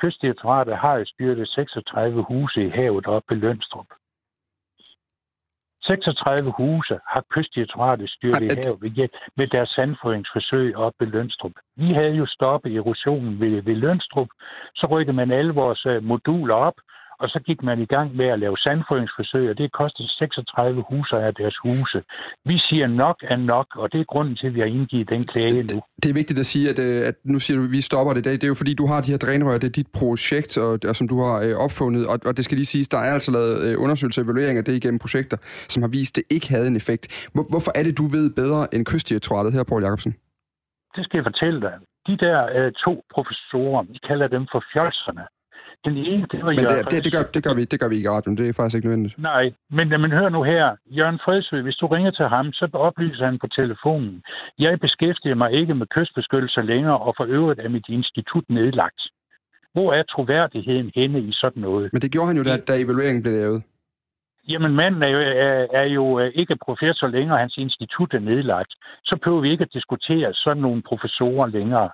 Kystdirektoratet 0.00 0.76
har 0.76 0.94
jo 0.96 1.04
styrtet 1.04 1.48
36 1.48 2.22
huse 2.22 2.66
i 2.66 2.70
havet 2.70 3.06
op 3.06 3.22
ved 3.30 3.36
Lønstrup. 3.36 3.86
36 5.82 6.50
huse 6.58 6.98
har 7.12 7.24
kystdirektoratet 7.30 8.10
styrt 8.10 8.42
i 8.42 8.48
havet 8.64 8.82
ved, 8.82 9.08
med 9.36 9.46
deres 9.46 9.68
sandfodringsforsøg 9.68 10.76
op 10.76 10.92
ved 11.00 11.06
Lønstrup. 11.06 11.52
Vi 11.76 11.92
havde 11.92 12.14
jo 12.22 12.26
stoppet 12.26 12.76
erosionen 12.76 13.40
ved, 13.40 13.62
ved 13.62 13.74
Lønstrup, 13.74 14.28
så 14.74 14.86
rykkede 14.90 15.16
man 15.16 15.30
alle 15.30 15.52
vores 15.52 15.86
øh, 15.86 16.04
moduler 16.04 16.54
op, 16.54 16.74
og 17.22 17.28
så 17.28 17.38
gik 17.46 17.62
man 17.62 17.78
i 17.80 17.88
gang 17.94 18.16
med 18.16 18.26
at 18.34 18.38
lave 18.38 18.56
sandfodringsforsøg, 18.56 19.50
og 19.50 19.58
det 19.58 19.72
kostede 19.72 20.08
36 20.08 20.84
huser 20.90 21.18
af 21.26 21.34
deres 21.34 21.56
huse. 21.64 22.02
Vi 22.44 22.58
siger 22.58 22.86
nok 22.86 23.16
er 23.22 23.36
nok, 23.36 23.66
og 23.76 23.92
det 23.92 24.00
er 24.00 24.04
grunden 24.04 24.36
til, 24.36 24.46
at 24.46 24.54
vi 24.54 24.60
har 24.60 24.66
indgivet 24.66 25.08
den 25.08 25.24
klage 25.24 25.62
nu. 25.62 25.82
Det 26.02 26.10
er 26.10 26.14
vigtigt 26.14 26.38
at 26.38 26.46
sige, 26.46 26.70
at, 26.70 26.78
øh, 26.78 27.08
at 27.08 27.14
nu 27.24 27.38
siger 27.38 27.58
du, 27.58 27.64
at 27.64 27.70
vi 27.70 27.80
stopper 27.80 28.12
det 28.12 28.20
i 28.20 28.26
dag. 28.28 28.32
Det 28.32 28.44
er 28.44 28.52
jo 28.54 28.60
fordi, 28.62 28.74
du 28.74 28.86
har 28.86 29.00
de 29.00 29.10
her 29.10 29.18
drænrør, 29.18 29.58
det 29.58 29.68
er 29.68 29.76
dit 29.80 29.90
projekt, 30.00 30.58
og, 30.58 30.78
og 30.88 30.96
som 30.96 31.08
du 31.08 31.16
har 31.24 31.36
øh, 31.44 31.54
opfundet, 31.66 32.06
og, 32.06 32.18
og 32.24 32.36
det 32.36 32.44
skal 32.44 32.56
lige 32.56 32.72
siges, 32.74 32.88
der 32.88 32.98
er 32.98 33.12
altså 33.12 33.30
lavet 33.32 33.54
øh, 33.66 33.82
undersøgelser 33.84 34.22
og 34.22 34.24
evaluering 34.24 34.58
af 34.58 34.64
det 34.64 34.74
igennem 34.74 34.98
projekter, 34.98 35.36
som 35.68 35.82
har 35.82 35.88
vist, 35.88 36.18
at 36.18 36.24
det 36.24 36.34
ikke 36.34 36.48
havde 36.48 36.66
en 36.66 36.76
effekt. 36.76 37.30
Hvor, 37.34 37.44
hvorfor 37.50 37.72
er 37.74 37.82
det, 37.82 37.98
du 37.98 38.06
ved 38.16 38.30
bedre 38.42 38.74
end 38.74 38.86
kystdirektoratet 38.86 39.52
her, 39.52 39.62
Poul 39.62 39.82
Jacobsen? 39.82 40.12
Det 40.96 41.04
skal 41.04 41.16
jeg 41.18 41.24
fortælle 41.24 41.60
dig. 41.60 41.74
De 42.06 42.16
der 42.16 42.38
øh, 42.56 42.72
to 42.84 42.92
professorer, 43.14 43.82
vi 43.82 43.98
kalder 44.08 44.28
dem 44.28 44.46
for 44.52 44.64
fjolserne, 44.72 45.24
den 45.84 45.96
ene, 45.96 46.26
det 46.32 46.38
var 46.44 46.52
men 46.52 46.60
Jørgen 46.60 46.84
det, 46.84 46.90
det, 46.90 47.04
det, 47.04 47.12
gør, 47.12 47.22
det, 47.34 47.44
gør 47.44 47.54
vi, 47.54 47.64
det 47.64 47.80
gør 47.80 47.88
vi 47.88 47.96
ikke 47.96 48.06
i 48.06 48.10
radioen. 48.10 48.36
Det 48.36 48.48
er 48.48 48.52
faktisk 48.52 48.76
ikke 48.76 48.88
nødvendigt. 48.88 49.18
Nej, 49.18 49.52
men, 49.70 49.88
men 49.88 50.10
hør 50.12 50.28
nu 50.28 50.42
her. 50.42 50.76
Jørgen 50.86 51.20
Fredsø, 51.24 51.62
hvis 51.62 51.74
du 51.74 51.86
ringer 51.86 52.10
til 52.10 52.26
ham, 52.26 52.52
så 52.52 52.68
oplyser 52.72 53.24
han 53.24 53.38
på 53.38 53.46
telefonen. 53.46 54.22
Jeg 54.58 54.80
beskæftiger 54.80 55.34
mig 55.34 55.52
ikke 55.52 55.74
med 55.74 55.86
kystbeskyttelse 55.86 56.62
længere, 56.62 56.98
og 56.98 57.14
for 57.16 57.24
øvrigt 57.24 57.60
er 57.60 57.68
mit 57.68 57.88
institut 57.88 58.44
nedlagt. 58.48 59.02
Hvor 59.72 59.92
er 59.92 60.02
troværdigheden 60.02 60.90
henne 60.94 61.20
i 61.20 61.32
sådan 61.32 61.62
noget? 61.62 61.90
Men 61.92 62.02
det 62.02 62.12
gjorde 62.12 62.26
han 62.26 62.36
jo, 62.36 62.42
da, 62.42 62.56
da 62.56 62.80
evalueringen 62.80 63.22
blev 63.22 63.34
lavet. 63.34 63.62
Jamen, 64.48 64.72
manden 64.74 65.02
er 65.02 65.08
jo, 65.08 65.18
er, 65.18 65.66
er 65.80 65.84
jo 65.98 66.20
øh, 66.20 66.32
ikke 66.34 66.56
professor 66.64 67.06
længere, 67.06 67.38
hans 67.38 67.56
institut 67.56 68.14
er 68.14 68.18
nedlagt. 68.18 68.72
Så 69.04 69.16
behøver 69.22 69.40
vi 69.40 69.50
ikke 69.50 69.64
at 69.64 69.72
diskutere 69.72 70.34
sådan 70.34 70.62
nogle 70.62 70.82
professorer 70.82 71.46
længere. 71.46 71.90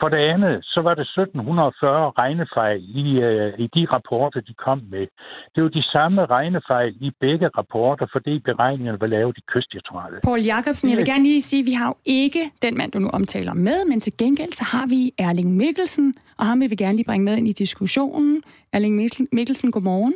For 0.00 0.08
det 0.08 0.16
andet, 0.34 0.54
så 0.62 0.80
var 0.80 0.94
det 0.94 1.06
1740 1.06 2.10
regnefejl 2.18 2.80
i, 3.02 3.20
øh, 3.28 3.58
i 3.58 3.66
de 3.76 3.86
rapporter, 3.94 4.40
de 4.40 4.54
kom 4.54 4.82
med. 4.90 5.06
Det 5.54 5.62
var 5.62 5.68
de 5.68 5.82
samme 5.82 6.26
regnefejl 6.26 6.96
i 7.00 7.10
begge 7.20 7.48
rapporter, 7.48 8.06
fordi 8.12 8.38
beregningerne 8.38 9.00
var 9.00 9.06
lavet 9.06 9.38
i 9.38 9.40
kystdirektoratet. 9.46 10.18
Paul 10.24 10.40
Jacobsen, 10.40 10.90
jeg 10.90 10.96
vil 10.98 11.06
gerne 11.06 11.24
lige 11.24 11.40
sige, 11.40 11.60
at 11.60 11.66
vi 11.66 11.72
har 11.72 11.86
jo 11.86 11.94
ikke 12.04 12.50
den 12.62 12.76
mand, 12.78 12.92
du 12.92 12.98
nu 12.98 13.08
omtaler 13.08 13.54
med, 13.54 13.84
men 13.88 14.00
til 14.00 14.12
gengæld 14.18 14.52
så 14.52 14.64
har 14.64 14.86
vi 14.86 15.12
Erling 15.18 15.56
Mikkelsen, 15.56 16.14
og 16.38 16.46
ham 16.46 16.60
vil 16.60 16.70
vi 16.70 16.76
gerne 16.76 16.96
lige 16.96 17.06
bringe 17.06 17.24
med 17.24 17.36
ind 17.36 17.48
i 17.48 17.52
diskussionen. 17.52 18.42
Erling 18.72 18.94
Mikkelsen, 19.32 19.70
godmorgen. 19.72 20.14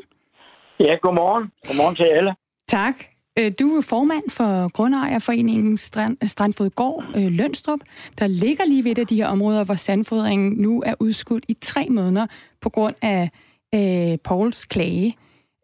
Ja, 0.81 0.95
godmorgen. 1.03 1.51
Godmorgen 1.67 1.97
til 1.97 2.05
alle. 2.05 2.35
Tak. 2.69 3.14
Øh, 3.39 3.53
du 3.61 3.77
er 3.77 3.87
formand 3.89 4.31
for 4.31 4.73
Grundejerforeningen 4.73 5.77
Strand, 5.77 6.17
øh, 6.23 6.29
Strandfodgård 6.29 7.05
øh, 7.17 7.33
Lønstrup, 7.33 7.81
der 8.19 8.27
ligger 8.27 8.65
lige 8.65 8.85
ved 8.85 8.95
det, 8.95 9.11
de 9.11 9.17
her 9.17 9.29
områder, 9.29 9.65
hvor 9.65 9.75
sandfodringen 9.75 10.53
nu 10.63 10.83
er 10.87 10.95
udskudt 11.01 11.45
i 11.49 11.55
tre 11.55 11.87
måneder 11.91 12.27
på 12.61 12.69
grund 12.71 12.95
af 13.03 13.31
øh, 13.75 14.19
Pauls 14.25 14.65
klage. 14.65 15.17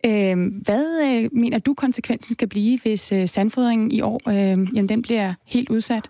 Øh, 0.07 0.37
hvad 0.67 0.87
øh, 1.07 1.29
mener 1.33 1.59
du 1.59 1.75
konsekvensen 1.75 2.33
skal 2.33 2.49
blive, 2.49 2.79
hvis 2.83 3.13
øh, 3.13 3.29
sandfodringen 3.29 3.91
i 3.91 4.01
år 4.01 4.21
øh, 4.29 4.57
jamen, 4.75 4.89
den 4.89 5.03
bliver 5.03 5.35
helt 5.47 5.71
udsat? 5.71 6.09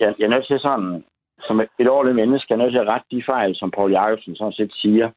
Jeg, 0.00 0.14
jeg 0.18 0.24
er 0.24 0.34
nødt 0.34 0.46
til 0.46 0.58
sådan, 0.60 1.04
som 1.46 1.60
et 1.60 1.88
ordentligt 1.88 2.16
menneske, 2.16 2.46
jeg 2.50 2.54
er 2.54 2.62
nødt 2.62 2.72
til 2.72 2.84
at 2.84 2.86
rette 2.86 3.06
de 3.10 3.22
fejl, 3.26 3.54
som 3.54 3.70
Paul 3.70 3.92
Jacobsen 3.92 4.36
sådan 4.36 4.52
set 4.52 4.72
siger. 4.74 5.10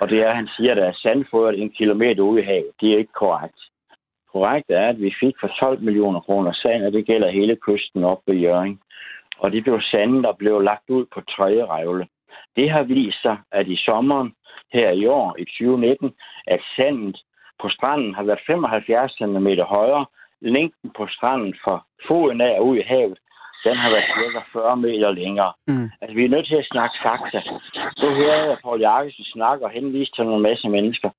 Og 0.00 0.08
det 0.08 0.18
er, 0.20 0.28
at 0.28 0.36
han 0.36 0.48
siger, 0.56 0.70
at 0.70 0.76
der 0.76 0.84
er 0.84 0.92
sandfodret 1.02 1.58
en 1.58 1.70
kilometer 1.70 2.22
ude 2.22 2.42
i 2.42 2.44
havet. 2.44 2.72
Det 2.80 2.92
er 2.92 2.98
ikke 2.98 3.12
korrekt. 3.12 3.60
Korrekt 4.32 4.70
er, 4.70 4.88
at 4.88 5.00
vi 5.00 5.14
fik 5.20 5.34
for 5.40 5.48
12 5.60 5.80
millioner 5.80 6.20
kroner 6.20 6.52
sand, 6.52 6.84
og 6.84 6.92
det 6.92 7.06
gælder 7.06 7.30
hele 7.30 7.56
kysten 7.56 8.04
op 8.04 8.20
ved 8.26 8.34
Jøring. 8.34 8.80
Og 9.38 9.52
det 9.52 9.62
blev 9.64 9.80
sand, 9.80 10.22
der 10.22 10.32
blev 10.32 10.60
lagt 10.60 10.90
ud 10.90 11.06
på 11.14 11.20
tredje 11.20 11.66
revle. 11.66 12.06
Det 12.56 12.70
har 12.70 12.82
vist 12.82 13.22
sig, 13.22 13.36
at 13.52 13.66
i 13.68 13.76
sommeren 13.76 14.34
her 14.72 14.90
i 14.90 15.06
år, 15.06 15.36
i 15.38 15.44
2019, 15.44 16.14
at 16.46 16.60
sandet 16.76 17.22
på 17.62 17.68
stranden 17.68 18.14
har 18.14 18.22
været 18.22 18.40
75 18.46 19.12
cm 19.12 19.48
højere. 19.60 20.06
Længden 20.40 20.90
på 20.96 21.06
stranden 21.06 21.54
fra 21.64 21.84
foden 22.08 22.40
af 22.40 22.58
og 22.58 22.66
ud 22.66 22.76
i 22.76 22.82
havet, 22.82 23.18
den 23.64 23.76
har 23.76 23.90
været 23.90 24.10
cirka 24.18 24.40
40 24.52 24.76
meter 24.76 25.10
længere. 25.10 25.52
Mm. 25.68 25.90
Altså, 26.00 26.14
vi 26.14 26.24
er 26.24 26.28
nødt 26.28 26.46
til 26.46 26.56
at 26.62 26.70
snakke 26.72 26.96
fakta. 27.02 27.40
Så 28.00 28.06
hører 28.18 28.46
jeg 28.48 28.58
Paul 28.62 28.80
Jakobsen 28.80 29.24
snakke 29.24 29.64
og 29.64 29.70
henvise 29.70 30.12
til 30.12 30.24
nogle 30.24 30.42
masse 30.42 30.68
mennesker. 30.68 31.10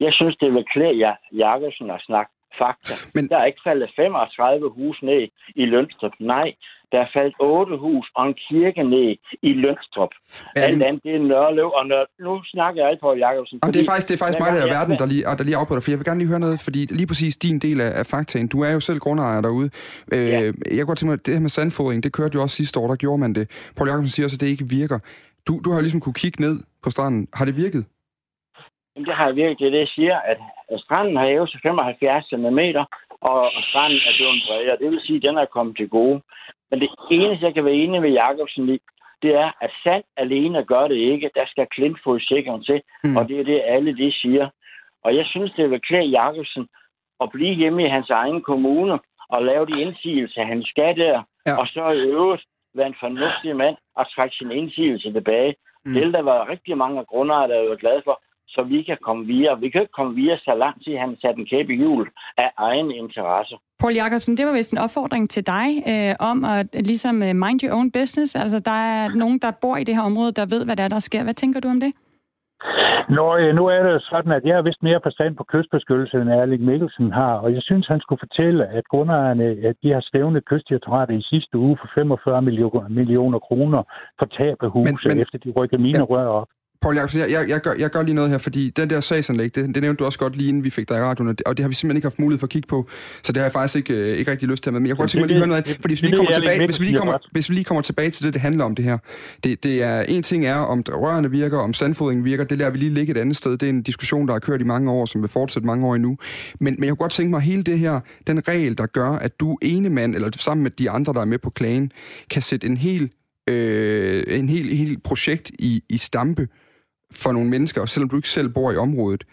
Jeg 0.00 0.12
synes, 0.12 0.36
det 0.36 0.54
vil 0.54 0.64
klæde 0.72 0.98
jer, 0.98 1.14
Jakobsen 1.32 1.90
at 1.90 2.02
snakke 2.08 2.32
fakta. 2.58 2.94
Men... 3.14 3.28
Der 3.28 3.38
er 3.38 3.44
ikke 3.44 3.66
faldet 3.68 3.90
35 3.96 4.70
hus 4.70 5.02
ned 5.02 5.28
i 5.56 5.64
Lønstrup. 5.64 6.12
Nej, 6.18 6.54
der 6.92 7.00
er 7.00 7.08
faldet 7.14 7.34
8 7.40 7.76
hus 7.76 8.06
og 8.14 8.26
en 8.28 8.34
kirke 8.48 8.82
ned 8.82 9.16
i 9.42 9.52
Lønstrup. 9.52 10.12
Ja, 10.56 10.60
Alt 10.60 10.82
andet, 10.82 11.02
det 11.02 11.14
er 11.14 11.18
Nørlev, 11.18 11.68
og 11.78 11.86
Nør... 11.86 12.04
nu 12.20 12.42
snakker 12.44 12.82
jeg 12.82 12.90
alt 12.90 13.00
på 13.00 13.14
Jakobsen. 13.14 13.58
Og 13.62 13.74
det 13.74 13.80
er 13.80 13.84
faktisk, 13.84 14.08
det 14.08 14.14
er 14.14 14.18
faktisk 14.18 14.40
mig, 14.40 14.52
der 14.52 14.62
er 14.62 14.74
verden, 14.78 14.98
der 14.98 15.06
lige, 15.06 15.22
der 15.38 15.44
lige 15.44 15.56
afbryder, 15.56 15.80
for 15.80 15.90
jeg 15.90 15.98
vil 15.98 16.04
gerne 16.06 16.20
lige 16.20 16.28
høre 16.28 16.40
noget, 16.40 16.60
fordi 16.66 16.80
lige 17.00 17.06
præcis 17.06 17.36
din 17.36 17.58
del 17.58 17.80
af, 17.80 17.98
af 18.00 18.06
faktaen, 18.06 18.48
du 18.48 18.58
er 18.62 18.72
jo 18.72 18.80
selv 18.80 18.98
grundejer 18.98 19.40
derude. 19.40 19.70
Øh, 20.12 20.26
Ja. 20.28 20.40
Jeg 20.40 20.52
kunne 20.78 20.86
godt 20.86 20.98
tænke 20.98 21.10
mig, 21.10 21.26
det 21.26 21.34
her 21.34 21.40
med 21.40 21.50
sandfodring, 21.50 22.02
det 22.04 22.12
kørte 22.12 22.34
jo 22.34 22.42
også 22.42 22.56
sidste 22.56 22.80
år, 22.80 22.86
der 22.88 22.96
gjorde 22.96 23.18
man 23.18 23.32
det. 23.34 23.44
Paul 23.76 23.88
Jacobsen 23.88 24.10
siger 24.10 24.26
også, 24.26 24.36
at 24.36 24.40
det 24.40 24.46
ikke 24.54 24.68
virker. 24.80 24.98
Du, 25.46 25.60
du 25.64 25.70
har 25.70 25.76
jo 25.76 25.82
ligesom 25.82 26.00
kunne 26.00 26.20
kigge 26.22 26.42
ned 26.42 26.54
på 26.84 26.90
stranden. 26.90 27.28
Har 27.34 27.44
det 27.44 27.56
virket? 27.56 27.84
Jamen, 28.96 29.06
det 29.08 29.14
har 29.20 29.32
virkelig 29.32 29.58
det, 29.58 29.66
er 29.66 29.70
det, 29.70 29.78
jeg 29.86 29.92
siger, 29.98 30.16
at, 30.30 30.38
stranden 30.86 31.16
har 31.16 31.26
hævet 31.26 31.50
sig 31.50 31.60
75 31.62 32.24
cm, 32.30 32.60
og, 33.30 33.40
og 33.56 33.62
stranden 33.70 33.98
er 34.08 34.12
blevet 34.18 34.42
bredere. 34.46 34.76
Det 34.82 34.88
vil 34.90 35.00
sige, 35.06 35.16
at 35.16 35.22
den 35.28 35.36
er 35.38 35.54
kommet 35.56 35.76
til 35.76 35.88
gode. 35.88 36.18
Men 36.70 36.80
det 36.80 36.90
eneste, 37.10 37.46
jeg 37.46 37.54
kan 37.54 37.64
være 37.64 37.74
enig 37.74 38.02
med 38.02 38.10
Jacobsen 38.10 38.68
i, 38.68 38.78
det 39.22 39.34
er, 39.34 39.50
at 39.60 39.70
sand 39.84 40.04
alene 40.16 40.64
gør 40.64 40.88
det 40.88 40.94
ikke. 40.96 41.30
Der 41.34 41.46
skal 41.46 41.66
klintfodsikring 41.66 42.64
til, 42.64 42.82
Mm. 43.04 43.16
og 43.16 43.28
det 43.28 43.40
er 43.40 43.44
det, 43.44 43.62
alle 43.66 43.96
de 43.96 44.12
siger. 44.12 44.48
Og 45.04 45.16
jeg 45.16 45.26
synes, 45.26 45.52
det 45.56 45.70
vil 45.70 45.80
klæde 45.80 46.04
Jacobsen 46.20 46.68
at 47.20 47.30
blive 47.32 47.54
hjemme 47.54 47.84
i 47.84 47.88
hans 47.88 48.10
egen 48.10 48.42
kommune 48.42 48.98
og 49.28 49.42
lave 49.44 49.66
de 49.66 49.80
indsigelser, 49.80 50.44
han 50.44 50.62
skal 50.64 50.96
der, 50.96 51.22
Ja. 51.46 51.60
og 51.60 51.66
så 51.66 51.90
i 51.90 52.00
øvrigt 52.00 52.44
være 52.74 52.86
en 52.86 52.96
fornuftig 53.00 53.56
mand 53.56 53.76
og 53.96 54.10
trække 54.14 54.36
sin 54.36 54.50
indsigelse 54.50 55.12
tilbage. 55.12 55.54
Mm. 55.84 55.92
Det 55.92 56.02
vil 56.04 56.12
der 56.12 56.22
være 56.22 56.48
rigtig 56.48 56.76
mange 56.78 57.04
grundejere, 57.04 57.48
der 57.48 57.72
er 57.72 57.76
glade 57.76 58.02
for, 58.04 58.22
så 58.48 58.62
vi 58.62 58.82
kan 58.82 58.98
komme 59.02 59.26
videre. 59.26 59.60
Vi 59.60 59.68
kan 59.70 59.80
ikke 59.80 59.92
komme 59.92 60.14
videre 60.14 60.38
så 60.38 60.54
lang 60.54 60.84
tid, 60.84 60.96
han 60.96 61.16
satte 61.20 61.40
en 61.40 61.46
kæbe 61.46 61.72
i 61.74 61.76
hjul 61.76 62.10
af 62.36 62.50
egen 62.56 62.90
interesse. 62.90 63.56
Paul 63.80 63.94
Jacobsen, 63.94 64.36
det 64.36 64.46
var 64.46 64.52
vist 64.52 64.72
en 64.72 64.78
opfordring 64.78 65.30
til 65.30 65.46
dig 65.46 65.68
øh, 65.92 66.14
om 66.30 66.44
at 66.44 66.66
ligesom 66.86 67.22
øh, 67.22 67.34
mind 67.44 67.60
your 67.64 67.74
own 67.78 67.90
business. 67.90 68.34
Altså, 68.36 68.58
der 68.60 68.78
er 68.94 69.08
nogen, 69.14 69.38
der 69.38 69.50
bor 69.60 69.76
i 69.76 69.84
det 69.84 69.94
her 69.96 70.02
område, 70.02 70.32
der 70.32 70.46
ved, 70.46 70.64
hvad 70.64 70.76
der, 70.76 70.84
er, 70.84 70.88
der 70.88 71.00
sker. 71.00 71.22
Hvad 71.22 71.34
tænker 71.34 71.60
du 71.60 71.68
om 71.68 71.80
det? 71.80 71.92
Nå, 73.08 73.36
øh, 73.36 73.54
nu 73.54 73.66
er 73.66 73.82
det 73.88 74.02
sådan, 74.02 74.32
at 74.32 74.44
jeg 74.44 74.54
har 74.54 74.62
vist 74.62 74.82
mere 74.82 75.00
forstand 75.02 75.36
på 75.36 75.44
kystbeskyttelse, 75.52 76.16
end 76.20 76.30
Erling 76.30 76.62
Mikkelsen 76.64 77.12
har, 77.12 77.34
og 77.44 77.52
jeg 77.54 77.62
synes, 77.62 77.86
han 77.86 78.00
skulle 78.00 78.18
fortælle, 78.26 78.66
at 78.66 78.84
grundejerne, 78.92 79.44
at 79.68 79.76
de 79.82 79.92
har 79.92 80.00
stævnet 80.00 80.44
kystdirektoratet 80.44 81.14
i 81.18 81.22
sidste 81.22 81.58
uge 81.58 81.76
for 81.80 81.88
45 81.94 82.42
millioner, 82.42 82.88
millioner 82.88 83.38
kroner 83.38 83.82
for 84.18 84.26
tab 84.38 84.56
af 84.62 84.70
huse, 84.70 84.92
Men- 84.92 85.16
men, 85.16 85.22
efter 85.22 85.38
de 85.38 85.50
rykker 85.56 85.78
mine 85.78 85.98
Ja. 85.98 86.04
rør 86.04 86.26
op. 86.26 86.48
Paul 86.82 86.94
Jacobsen, 86.96 87.20
jeg, 87.20 87.30
jeg, 87.30 87.48
jeg, 87.48 87.60
gør, 87.60 87.74
jeg 87.78 87.90
gør 87.90 88.02
lige 88.02 88.14
noget 88.14 88.30
her, 88.30 88.38
fordi 88.38 88.70
den 88.70 88.90
der 88.90 89.00
sagsanlæg, 89.00 89.54
det, 89.54 89.74
det 89.74 89.82
nævnte 89.82 89.98
du 89.98 90.04
også 90.04 90.18
godt 90.18 90.36
lige 90.36 90.48
inden 90.48 90.64
vi 90.64 90.70
fik 90.70 90.88
dig 90.88 90.96
i 90.96 91.00
radioen, 91.00 91.28
og 91.28 91.38
det, 91.38 91.46
og 91.46 91.56
det 91.56 91.64
har 91.64 91.68
vi 91.68 91.74
simpelthen 91.74 91.96
ikke 91.96 92.06
haft 92.06 92.18
mulighed 92.18 92.38
for 92.38 92.46
at 92.46 92.50
kigge 92.50 92.68
på, 92.68 92.88
så 93.22 93.32
det 93.32 93.36
har 93.36 93.44
jeg 93.44 93.52
faktisk 93.52 93.76
ikke, 93.76 93.94
øh, 93.94 94.18
ikke 94.18 94.30
rigtig 94.30 94.48
lyst 94.48 94.62
til 94.62 94.70
at. 94.70 94.74
Men 94.74 94.86
jeg 94.86 94.96
kunne 94.96 95.02
godt 95.02 95.10
tænke 95.10 95.22
mig 95.22 95.28
lige 95.28 95.38
høre 95.38 95.46
noget 95.48 95.68
af, 95.68 95.76
fordi 95.80 95.94
hvis 95.94 96.02
vi, 96.02 96.06
lige 96.06 96.16
kommer 96.16 96.32
tilbage, 96.32 96.66
hvis, 96.66 96.80
vi 96.80 96.84
lige 96.84 96.98
kommer, 96.98 97.18
hvis 97.32 97.50
vi 97.50 97.54
lige 97.54 97.64
kommer 97.64 97.82
tilbage 97.82 98.10
til 98.10 98.24
det, 98.24 98.32
det 98.34 98.42
handler 98.42 98.64
om 98.64 98.74
det 98.74 98.84
her. 98.84 98.98
Det, 99.44 99.64
det 99.64 99.82
er, 99.82 100.00
en 100.02 100.22
ting 100.22 100.46
er, 100.46 100.54
om 100.54 100.82
rørene 100.88 101.30
virker, 101.30 101.58
om 101.58 101.74
sandfodringen 101.74 102.24
virker, 102.24 102.44
det 102.44 102.58
lader 102.58 102.70
vi 102.70 102.78
lige 102.78 102.94
ligge 102.94 103.10
et 103.10 103.16
andet 103.16 103.36
sted. 103.36 103.50
Det 103.50 103.62
er 103.62 103.70
en 103.70 103.82
diskussion, 103.82 104.26
der 104.26 104.32
har 104.32 104.40
kørt 104.40 104.60
i 104.60 104.64
mange 104.64 104.90
år, 104.90 105.06
som 105.06 105.22
vil 105.22 105.28
fortsætte 105.28 105.66
mange 105.66 105.86
år 105.86 105.94
endnu. 105.94 106.18
Men, 106.60 106.74
men 106.78 106.84
jeg 106.84 106.90
kunne 106.90 107.04
godt 107.04 107.12
tænke 107.12 107.30
mig, 107.30 107.40
hele 107.40 107.62
det 107.62 107.78
her, 107.78 108.00
den 108.26 108.48
regel, 108.48 108.78
der 108.78 108.86
gør, 108.86 109.10
at 109.10 109.40
du 109.40 109.58
ene 109.62 109.90
mand, 109.90 110.14
eller 110.14 110.30
sammen 110.36 110.62
med 110.62 110.70
de 110.70 110.90
andre, 110.90 111.12
der 111.12 111.20
er 111.20 111.24
med 111.24 111.38
på 111.38 111.50
klagen, 111.50 111.92
kan 112.30 112.42
sætte 112.42 112.66
en 112.66 112.76
hel, 112.76 113.10
øh, 113.48 114.38
en 114.38 114.48
hel, 114.48 114.76
hel 114.76 115.00
projekt 115.00 115.50
i, 115.58 115.82
i 115.88 115.96
stampe, 115.96 116.48
for 117.12 117.32
nogle 117.32 117.50
mennesker, 117.50 117.80
og 117.80 117.88
selvom 117.88 118.08
du 118.08 118.16
ikke 118.16 118.28
selv 118.28 118.48
bor 118.48 118.72
i 118.72 118.76
området, 118.76 119.24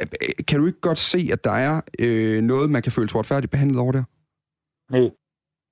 øh, 0.00 0.06
kan 0.48 0.60
du 0.60 0.66
ikke 0.66 0.80
godt 0.80 0.98
se, 0.98 1.28
at 1.32 1.44
der 1.44 1.50
er 1.52 1.80
øh, 1.98 2.42
noget, 2.42 2.70
man 2.70 2.82
kan 2.82 2.92
føle 2.92 3.08
sig 3.08 3.18
retfærdigt 3.18 3.50
behandlet 3.50 3.78
over 3.80 3.92
der? 3.92 4.02
Nej. 4.92 5.10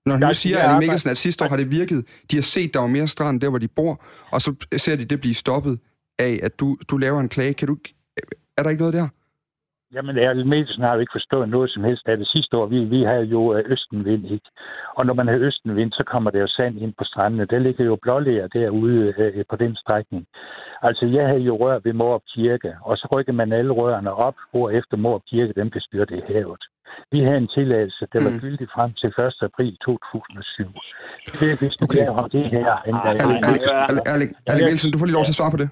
Når 0.06 0.16
nu 0.16 0.26
Jeg- 0.26 0.36
siger 0.36 0.58
arbejder- 0.58 0.78
Mikkelsen, 0.80 1.10
at 1.10 1.18
sidste 1.18 1.44
år 1.44 1.48
har 1.48 1.56
det 1.56 1.70
virket, 1.70 2.06
de 2.30 2.36
har 2.36 2.42
set, 2.42 2.74
der 2.74 2.80
var 2.80 2.86
mere 2.86 3.08
strand 3.08 3.40
der, 3.40 3.48
hvor 3.48 3.58
de 3.58 3.68
bor, 3.68 4.04
og 4.32 4.42
så 4.42 4.54
ser 4.76 4.96
de 4.96 5.04
det 5.04 5.20
blive 5.20 5.34
stoppet 5.34 5.78
af, 6.18 6.40
at 6.42 6.60
du, 6.60 6.76
du 6.88 6.96
laver 6.96 7.20
en 7.20 7.28
klage. 7.28 7.54
Kan 7.54 7.68
du, 7.68 7.76
er 8.56 8.62
der 8.62 8.70
ikke 8.70 8.80
noget 8.80 8.94
der? 8.94 9.08
Jamen, 9.94 10.18
Erling 10.18 10.48
Mikkelsen 10.48 10.82
har 10.82 10.94
jo 10.94 11.00
ikke 11.00 11.12
forstået 11.18 11.48
noget 11.48 11.70
som 11.70 11.84
helst 11.84 12.08
af 12.08 12.16
det 12.16 12.28
sidste 12.28 12.56
år. 12.56 12.66
Vi, 12.66 12.78
vi 12.84 13.02
havde 13.02 13.24
jo 13.24 13.54
øh, 13.56 13.64
østenvind, 13.72 14.24
ikke? 14.24 14.48
Og 14.96 15.06
når 15.06 15.14
man 15.14 15.28
har 15.28 15.36
østenvind, 15.36 15.92
så 15.92 16.04
kommer 16.06 16.30
der 16.30 16.40
jo 16.40 16.46
sand 16.46 16.78
ind 16.78 16.92
på 16.98 17.04
strandene. 17.04 17.44
Der 17.44 17.58
ligger 17.58 17.84
jo 17.84 17.96
blålæger 18.02 18.46
derude 18.46 19.14
øh, 19.18 19.44
på 19.50 19.56
den 19.56 19.76
strækning. 19.76 20.26
Altså, 20.82 21.06
jeg 21.06 21.26
havde 21.26 21.40
jo 21.40 21.56
rør 21.56 21.78
ved 21.84 21.92
Morup 21.92 22.22
Kirke, 22.34 22.72
og 22.82 22.96
så 22.96 23.08
rykker 23.12 23.32
man 23.32 23.52
alle 23.52 23.72
rørene 23.72 24.12
op, 24.12 24.34
hvor 24.50 24.70
efter 24.70 24.96
Morup 24.96 25.22
Kirke, 25.30 25.52
dem 25.56 25.70
bliver 25.70 25.82
styrtet 25.88 26.16
i 26.18 26.32
havet. 26.32 26.62
Vi 27.12 27.20
havde 27.20 27.36
en 27.36 27.48
tilladelse, 27.48 28.06
der 28.12 28.20
var 28.24 28.30
Mm. 28.30 28.40
gyldig 28.40 28.68
frem 28.74 28.92
til 28.92 29.08
1. 29.08 29.34
april 29.42 29.76
2007. 29.84 30.64
Det 31.40 31.52
er 31.52 31.56
vist 31.64 31.82
Okay. 31.82 32.08
okay. 32.08 32.22
om 32.22 32.30
det 32.30 32.44
her. 32.50 32.66
Erling 34.12 34.64
Mikkelsen, 34.64 34.92
du 34.92 34.98
får 34.98 35.06
lige 35.06 35.18
lov 35.18 35.24
til 35.24 35.32
at 35.36 35.40
svare 35.40 35.50
på 35.50 35.56
det. 35.56 35.68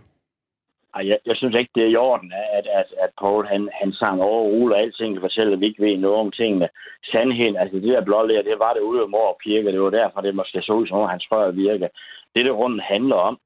Ej, 0.97 1.09
jeg, 1.09 1.19
jeg 1.27 1.37
synes 1.37 1.55
ikke, 1.57 1.71
det 1.75 1.83
er 1.83 1.93
i 1.93 1.97
orden, 1.97 2.33
at, 2.59 2.67
at, 2.81 2.89
at 3.05 3.11
Paul 3.21 3.47
han, 3.47 3.69
han 3.81 3.93
sang 3.93 4.23
over 4.23 4.43
Ole 4.43 4.75
og 4.75 4.81
alting 4.81 5.17
og 5.17 5.21
fortæller, 5.21 5.53
at 5.53 5.61
vi 5.61 5.67
ikke 5.67 5.83
ved 5.83 5.97
noget 5.97 6.19
om 6.19 6.31
tingene. 6.31 6.69
Sandheden, 7.05 7.57
altså 7.57 7.77
det 7.77 7.95
der 7.95 8.05
blålæger, 8.05 8.43
det 8.43 8.59
var 8.59 8.73
det 8.73 8.81
ude 8.81 9.03
af 9.03 9.09
mor 9.09 9.29
og 9.29 9.39
kirke. 9.45 9.73
Det 9.73 9.81
var 9.83 9.91
derfor, 9.91 10.21
det 10.21 10.35
måske 10.35 10.63
så 10.63 10.73
ud 10.73 10.87
som 10.87 10.99
om, 10.99 11.09
hans 11.09 11.27
rør 11.33 11.51
virke. 11.51 11.89
Det, 12.35 12.45
det 12.45 12.55
runden 12.55 12.81
handler 12.81 13.17
om, 13.17 13.39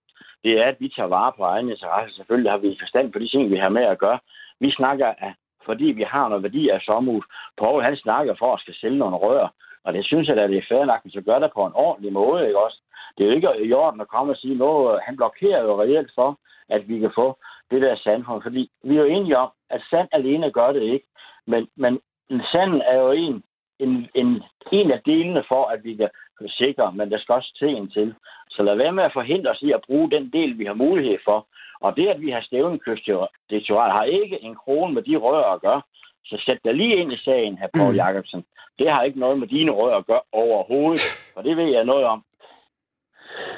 det 0.45 0.53
er, 0.61 0.65
at 0.65 0.77
vi 0.81 0.89
tager 0.89 1.09
vare 1.09 1.33
på 1.37 1.43
egen 1.43 1.69
interesse. 1.71 2.17
Selvfølgelig 2.17 2.51
har 2.51 2.59
vi 2.59 2.77
forstand 2.81 3.13
på 3.13 3.19
de 3.19 3.29
ting, 3.29 3.51
vi 3.51 3.57
har 3.57 3.69
med 3.69 3.85
at 3.85 3.99
gøre. 3.99 4.19
Vi 4.61 4.71
snakker, 4.71 5.07
af, 5.07 5.35
fordi 5.67 5.85
vi 5.85 6.03
har 6.03 6.29
noget 6.29 6.43
værdi 6.43 6.69
af 6.69 6.81
sommerhus. 6.81 7.25
Paul, 7.59 7.83
han 7.83 7.97
snakker 7.97 8.35
for 8.39 8.55
at 8.55 8.61
skal 8.61 8.75
sælge 8.75 8.99
nogle 8.99 9.17
rør. 9.17 9.53
Og 9.85 9.93
det 9.95 10.05
synes 10.07 10.29
jeg, 10.29 10.39
at 10.39 10.51
det 10.51 10.59
er 10.59 10.69
fair 10.69 10.85
nok, 10.85 11.03
hvis 11.03 11.13
så 11.13 11.21
gør 11.21 11.39
det 11.39 11.51
på 11.55 11.67
en 11.67 11.73
ordentlig 11.75 12.13
måde, 12.13 12.47
ikke 12.47 12.65
også? 12.65 12.79
Det 13.19 13.25
er 13.25 13.29
jo 13.29 13.37
ikke 13.37 13.67
i 13.67 13.73
orden 13.73 14.01
at 14.01 14.09
komme 14.09 14.33
og 14.33 14.37
sige 14.37 14.55
noget. 14.55 15.01
Han 15.07 15.17
blokerer 15.17 15.63
jo 15.63 15.83
reelt 15.83 16.11
for, 16.15 16.39
at 16.71 16.89
vi 16.89 16.99
kan 16.99 17.13
få 17.15 17.39
det 17.71 17.83
der 17.83 17.97
sandfond. 17.97 18.43
Fordi 18.43 18.71
vi 18.85 18.97
er 18.97 19.01
jo 19.01 19.07
enige 19.07 19.39
om, 19.39 19.51
at 19.71 19.83
sand 19.91 20.09
alene 20.13 20.51
gør 20.51 20.73
det 20.73 20.83
ikke. 20.83 21.07
Men, 21.47 21.69
men 21.77 22.01
sanden 22.53 22.81
er 22.81 22.99
jo 22.99 23.11
en, 23.11 23.43
en, 23.79 24.09
en, 24.15 24.43
en 24.73 24.91
af 24.91 25.01
delene 25.07 25.45
for, 25.49 25.65
at 25.65 25.85
vi 25.85 25.97
kan 25.97 26.09
sikre, 26.49 26.93
men 26.93 27.11
der 27.11 27.19
skal 27.19 27.33
også 27.33 27.67
en 27.67 27.91
til. 27.91 28.15
Så 28.51 28.63
lad 28.63 28.77
være 28.77 28.93
med 28.93 29.05
at 29.05 29.13
forhindre 29.13 29.51
os 29.51 29.63
i 29.63 29.73
at 29.73 29.85
bruge 29.87 30.11
den 30.11 30.31
del, 30.33 30.59
vi 30.59 30.65
har 30.65 30.75
mulighed 30.75 31.19
for. 31.25 31.47
Og 31.81 31.97
det, 31.97 32.09
at 32.09 32.21
vi 32.21 32.31
har 32.31 32.41
stævnet 32.41 32.83
kystdirektorat, 32.85 33.93
har 33.93 34.05
ikke 34.05 34.43
en 34.43 34.55
krone 34.55 34.95
med 34.95 35.03
de 35.03 35.17
rør 35.17 35.45
at 35.55 35.61
gøre. 35.61 35.83
Så 36.25 36.43
sæt 36.47 36.59
dig 36.65 36.75
lige 36.75 36.97
ind 36.97 37.13
i 37.13 37.17
sagen, 37.17 37.59
her 37.59 37.69
Paul 37.75 37.93
Mm. 37.93 37.97
Jacobsen. 37.97 38.45
Det 38.79 38.91
har 38.91 39.03
ikke 39.03 39.21
noget 39.21 39.39
med 39.39 39.49
dine 39.49 39.71
rør 39.71 39.97
at 39.97 40.07
gøre 40.07 40.21
overhovedet, 40.33 41.01
og 41.37 41.45
det 41.45 41.57
ved 41.57 41.65
jeg 41.65 41.85
noget 41.85 42.05
om. 42.05 42.25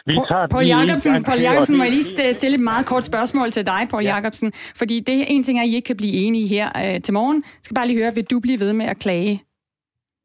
Vi 0.07 0.14
tager 0.29 0.47
Paul 0.47 0.64
Jacobsen, 0.66 1.25
Paul 1.25 1.41
Jacobsen, 1.41 1.77
må 1.77 1.83
jeg 1.85 1.93
lige 1.93 2.03
st- 2.03 2.33
stille 2.33 2.55
et 2.55 2.61
meget 2.61 2.87
kort 2.87 3.05
spørgsmål 3.05 3.51
til 3.51 3.66
dig, 3.66 3.87
Paul 3.91 4.03
Ja. 4.03 4.14
Jacobsen. 4.14 4.53
Fordi 4.77 5.01
det 5.01 5.16
er 5.20 5.25
en 5.29 5.43
ting, 5.45 5.59
er, 5.59 5.62
at 5.62 5.68
I 5.68 5.75
ikke 5.75 5.87
kan 5.87 5.97
blive 5.97 6.12
enige 6.12 6.49
her 6.49 6.68
øh, 6.95 7.01
til 7.03 7.14
morgen. 7.14 7.37
Jeg 7.37 7.62
skal 7.62 7.75
bare 7.75 7.87
lige 7.87 7.99
høre, 8.03 8.14
vil 8.14 8.25
du 8.25 8.41
blive 8.41 8.61
ved 8.61 8.73
med 8.73 8.87
at 8.87 8.99
klage? 8.99 9.43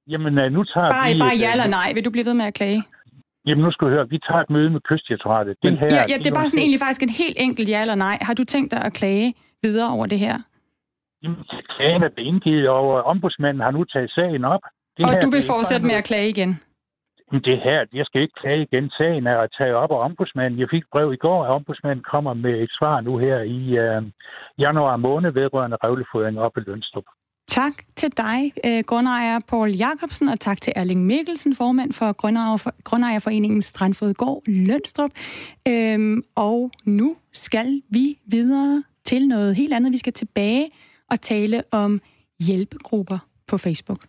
Jamen, 0.10 0.38
øh, 0.38 0.52
nu 0.52 0.64
tager 0.64 0.90
Bare, 0.92 1.14
vi... 1.14 1.20
bare 1.20 1.36
et, 1.36 1.42
ja 1.42 1.48
øh, 1.48 1.52
eller 1.54 1.68
nej. 1.68 1.94
Vil 1.94 2.06
du 2.06 2.10
blive 2.12 2.26
ved 2.26 2.34
med 2.34 2.46
at 2.46 2.54
klage? 2.54 2.84
Jamen, 3.46 3.64
nu 3.64 3.72
skal 3.72 3.88
du 3.88 3.92
høre, 3.92 4.10
vi 4.10 4.20
tager 4.28 4.42
et 4.42 4.50
møde 4.50 4.70
med 4.70 4.82
kystdirektoratet. 4.82 5.56
Det 5.64 5.80
her, 5.80 5.88
Ja, 5.92 6.04
ja, 6.10 6.18
det 6.18 6.28
er 6.28 6.34
bare 6.34 6.46
sådan 6.46 6.60
egentlig 6.60 6.80
faktisk 6.80 7.04
en 7.04 7.10
helt 7.10 7.38
enkelt 7.40 7.70
ja 7.70 7.82
eller 7.82 7.96
nej. 7.96 8.18
Har 8.22 8.34
du 8.34 8.44
tænkt 8.44 8.72
dig 8.72 8.82
at 8.82 8.94
klage 8.94 9.34
videre 9.64 9.90
over 9.92 10.06
det 10.06 10.20
her? 10.20 10.38
Jamen, 11.24 11.38
Klagen 11.76 12.04
er 12.04 12.10
blevet 12.16 12.28
indgivet, 12.28 12.70
og 12.70 13.04
ombudsmanden 13.04 13.62
har 13.64 13.72
nu 13.72 13.84
taget 13.84 14.12
sagen 14.12 14.46
op. 14.46 14.60
Det 14.98 15.06
Og 15.06 15.12
her, 15.12 15.20
du 15.22 15.30
vil 15.30 15.44
fortsætte 15.48 15.86
med 15.86 15.96
at 15.96 16.04
klage 16.04 16.30
igen? 16.30 16.60
Det 17.32 17.62
her, 17.64 17.86
jeg 17.94 18.06
skal 18.06 18.22
ikke 18.22 18.40
klage 18.42 18.62
igen. 18.62 18.90
Sagen 18.90 19.28
er 19.28 19.38
at 19.40 19.50
tage 19.58 19.76
op 19.76 19.92
af 19.92 20.04
ombudsmanden. 20.06 20.60
Jeg 20.60 20.68
fik 20.72 20.84
et 20.84 20.90
brev 20.92 21.14
i 21.14 21.16
går, 21.16 21.44
at 21.46 21.50
ombudsmanden 21.50 22.04
kommer 22.04 22.34
med 22.34 22.62
et 22.64 22.72
svar 22.80 23.02
nu 23.02 23.18
her 23.18 23.40
i 23.40 23.78
øh, 23.78 24.02
januar 24.60 24.98
måned 24.98 25.32
vedrørende 25.32 25.78
revlefodring 25.84 26.40
op 26.40 26.58
i 26.58 26.60
Lønstrup. 26.60 27.04
Tak 27.48 27.74
til 27.96 28.18
dig, 28.18 28.54
øh, 28.66 28.84
grundejer 28.84 29.40
Paul 29.48 29.70
Jacobsen, 29.70 30.30
og 30.30 30.40
tak 30.40 30.62
til 30.62 30.74
Erling 30.76 31.06
Mikkelsen, 31.06 31.56
formand 31.56 31.94
for 31.94 32.12
Grundejerforeningen 32.84 33.62
Strandfodgård 33.62 34.44
Lønstrup. 34.48 35.12
Øhm, 35.68 36.24
og 36.36 36.72
nu 36.86 37.18
skal 37.34 37.82
vi 37.90 38.20
videre 38.26 38.84
til 39.06 39.28
noget 39.28 39.56
helt 39.56 39.74
andet. 39.74 39.92
Vi 39.92 39.98
skal 39.98 40.14
tilbage 40.14 40.70
og 41.12 41.22
tale 41.22 41.64
om 41.72 42.02
hjælpegrupper 42.40 43.18
på 43.48 43.58
Facebook. 43.58 44.00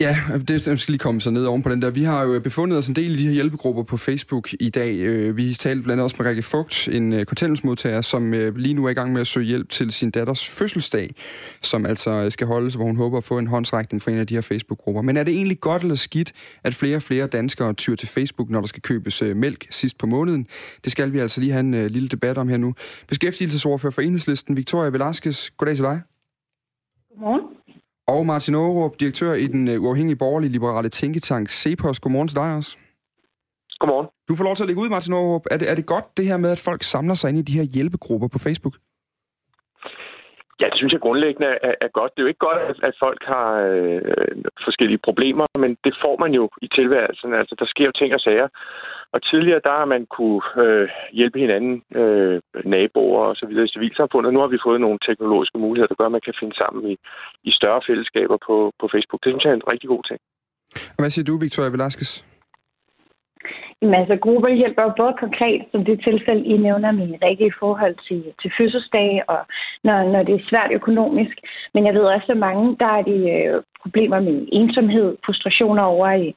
Ja, 0.00 0.16
det 0.48 0.60
skal 0.60 0.92
lige 0.92 0.98
komme 0.98 1.20
så 1.20 1.30
ned 1.30 1.46
oven 1.46 1.62
på 1.62 1.68
den 1.68 1.82
der. 1.82 1.90
Vi 1.90 2.02
har 2.02 2.22
jo 2.22 2.40
befundet 2.40 2.78
os 2.78 2.88
en 2.88 2.96
del 2.96 3.14
i 3.14 3.16
de 3.16 3.26
her 3.26 3.32
hjælpegrupper 3.32 3.82
på 3.82 3.96
Facebook 3.96 4.48
i 4.60 4.70
dag. 4.70 4.96
Øh, 4.96 5.36
vi 5.36 5.54
talte 5.54 5.82
blandt 5.82 5.92
andet 5.92 6.04
også 6.04 6.16
med 6.18 6.26
Rikke 6.26 6.42
Fugt, 6.42 6.88
en 6.92 7.12
øh, 7.12 7.26
kontanthjælpsmodtager, 7.26 8.00
som 8.00 8.34
øh, 8.34 8.56
lige 8.56 8.74
nu 8.74 8.84
er 8.84 8.90
i 8.90 8.94
gang 8.94 9.12
med 9.12 9.20
at 9.20 9.26
søge 9.26 9.46
hjælp 9.46 9.68
til 9.68 9.92
sin 9.92 10.10
datters 10.10 10.48
fødselsdag, 10.48 11.14
som 11.62 11.86
altså 11.86 12.30
skal 12.30 12.46
holdes, 12.46 12.74
hvor 12.74 12.84
hun 12.84 12.96
håber 12.96 13.18
at 13.18 13.24
få 13.24 13.38
en 13.38 13.46
håndsrækning 13.46 14.02
fra 14.02 14.10
en 14.10 14.18
af 14.18 14.26
de 14.26 14.34
her 14.34 14.40
Facebook-grupper. 14.40 15.02
Men 15.02 15.16
er 15.16 15.22
det 15.22 15.34
egentlig 15.34 15.60
godt 15.60 15.82
eller 15.82 15.94
skidt, 15.94 16.32
at 16.64 16.74
flere 16.74 16.96
og 16.96 17.02
flere 17.02 17.26
danskere 17.26 17.72
tyr 17.72 17.96
til 17.96 18.08
Facebook, 18.08 18.50
når 18.50 18.60
der 18.60 18.66
skal 18.66 18.82
købes 18.82 19.22
mælk 19.34 19.66
sidst 19.70 19.98
på 19.98 20.06
måneden? 20.06 20.46
Det 20.84 20.92
skal 20.92 21.12
vi 21.12 21.18
altså 21.18 21.40
lige 21.40 21.52
have 21.52 21.60
en 21.60 21.86
lille 21.88 22.08
debat 22.08 22.38
om 22.38 22.48
her 22.48 22.56
nu. 22.56 22.74
Beskæftigelsesordfører 23.08 23.92
for 23.92 24.02
Enhedslisten, 24.02 24.56
Victoria 24.56 24.90
Velasquez. 24.90 25.50
Goddag 25.56 25.76
til 25.76 25.84
dig. 25.84 26.00
Godmorgen. 27.10 27.59
Og 28.12 28.26
Martin 28.26 28.54
Aarup, 28.54 28.94
direktør 29.00 29.32
i 29.44 29.46
den 29.54 29.68
øh, 29.68 29.82
uafhængige 29.84 30.18
borgerlige 30.24 30.52
liberale 30.56 30.88
tænketank 30.88 31.48
CEPOS. 31.48 32.00
Godmorgen 32.00 32.28
til 32.28 32.36
dig 32.36 32.56
også. 32.56 32.72
Godmorgen. 33.80 34.08
Du 34.28 34.34
får 34.34 34.44
lov 34.44 34.54
til 34.56 34.64
at 34.64 34.68
lægge 34.68 34.82
ud, 34.82 34.88
Martin 34.88 35.14
Aarup. 35.14 35.44
Er 35.50 35.56
det, 35.56 35.70
er 35.70 35.74
det 35.74 35.86
godt 35.94 36.06
det 36.16 36.24
her 36.30 36.36
med, 36.36 36.50
at 36.56 36.64
folk 36.68 36.82
samler 36.82 37.14
sig 37.14 37.28
ind 37.30 37.38
i 37.38 37.48
de 37.48 37.58
her 37.58 37.66
hjælpegrupper 37.74 38.28
på 38.28 38.38
Facebook? 38.46 38.74
Ja, 40.60 40.66
det 40.70 40.78
synes 40.78 40.92
jeg 40.92 41.00
grundlæggende 41.06 41.50
er, 41.68 41.74
er 41.86 41.90
godt. 41.98 42.10
Det 42.12 42.18
er 42.20 42.26
jo 42.26 42.32
ikke 42.32 42.46
godt, 42.48 42.60
at, 42.70 42.76
at 42.88 42.94
folk 43.04 43.22
har 43.34 43.48
øh, 43.68 44.00
forskellige 44.66 45.04
problemer, 45.08 45.46
men 45.62 45.70
det 45.84 45.94
får 46.04 46.16
man 46.24 46.32
jo 46.38 46.44
i 46.62 46.68
tilværelsen. 46.78 47.34
Altså, 47.40 47.54
der 47.60 47.66
sker 47.72 47.86
jo 47.90 47.98
ting 48.00 48.14
og 48.14 48.20
sager. 48.20 48.48
Og 49.14 49.20
tidligere, 49.30 49.60
der 49.64 49.74
har 49.78 49.84
man 49.94 50.06
kunne 50.16 50.42
øh, 50.64 50.88
hjælpe 51.12 51.38
hinanden, 51.38 51.82
øh, 52.00 52.40
naboer 52.64 53.24
og 53.30 53.36
så 53.36 53.46
videre 53.46 53.64
i 53.64 53.74
civilsamfundet. 53.74 54.32
Nu 54.32 54.40
har 54.40 54.50
vi 54.54 54.64
fået 54.66 54.80
nogle 54.80 54.98
teknologiske 55.08 55.58
muligheder, 55.58 55.88
der 55.88 55.98
gør, 56.00 56.06
at 56.06 56.16
man 56.18 56.26
kan 56.28 56.34
finde 56.40 56.56
sammen 56.56 56.90
i, 56.92 56.94
i 57.44 57.50
større 57.58 57.80
fællesskaber 57.88 58.38
på, 58.46 58.72
på 58.80 58.86
Facebook. 58.92 59.20
Det 59.22 59.30
synes 59.30 59.44
jeg 59.44 59.50
er 59.50 59.60
en 59.60 59.70
rigtig 59.72 59.88
god 59.88 60.02
ting. 60.10 60.20
Og 60.96 61.00
hvad 61.02 61.10
siger 61.10 61.24
du, 61.24 61.36
Victoria 61.36 61.70
Velasquez? 61.70 62.29
Jamen, 63.82 63.94
altså, 63.94 64.16
grupper 64.16 64.48
hjælper 64.48 64.94
både 64.96 65.14
konkret, 65.20 65.62
som 65.72 65.84
det 65.84 66.04
tilfælde, 66.04 66.44
I 66.44 66.56
nævner 66.56 66.90
med 66.92 67.18
Rikke 67.24 67.46
i 67.46 67.58
forhold 67.58 67.96
til, 68.08 68.24
til 68.42 68.50
fødselsdage, 68.58 69.30
og 69.30 69.40
når, 69.84 69.98
når 70.12 70.22
det 70.22 70.34
er 70.34 70.48
svært 70.50 70.70
økonomisk. 70.72 71.36
Men 71.74 71.86
jeg 71.86 71.94
ved 71.94 72.02
også, 72.02 72.26
at 72.32 72.36
mange, 72.48 72.76
der 72.80 72.90
er 72.98 73.02
de 73.02 73.18
øh, 73.30 73.62
problemer 73.82 74.20
med 74.20 74.48
ensomhed, 74.52 75.16
frustrationer 75.26 75.82
over, 75.82 76.08
øh, 76.08 76.32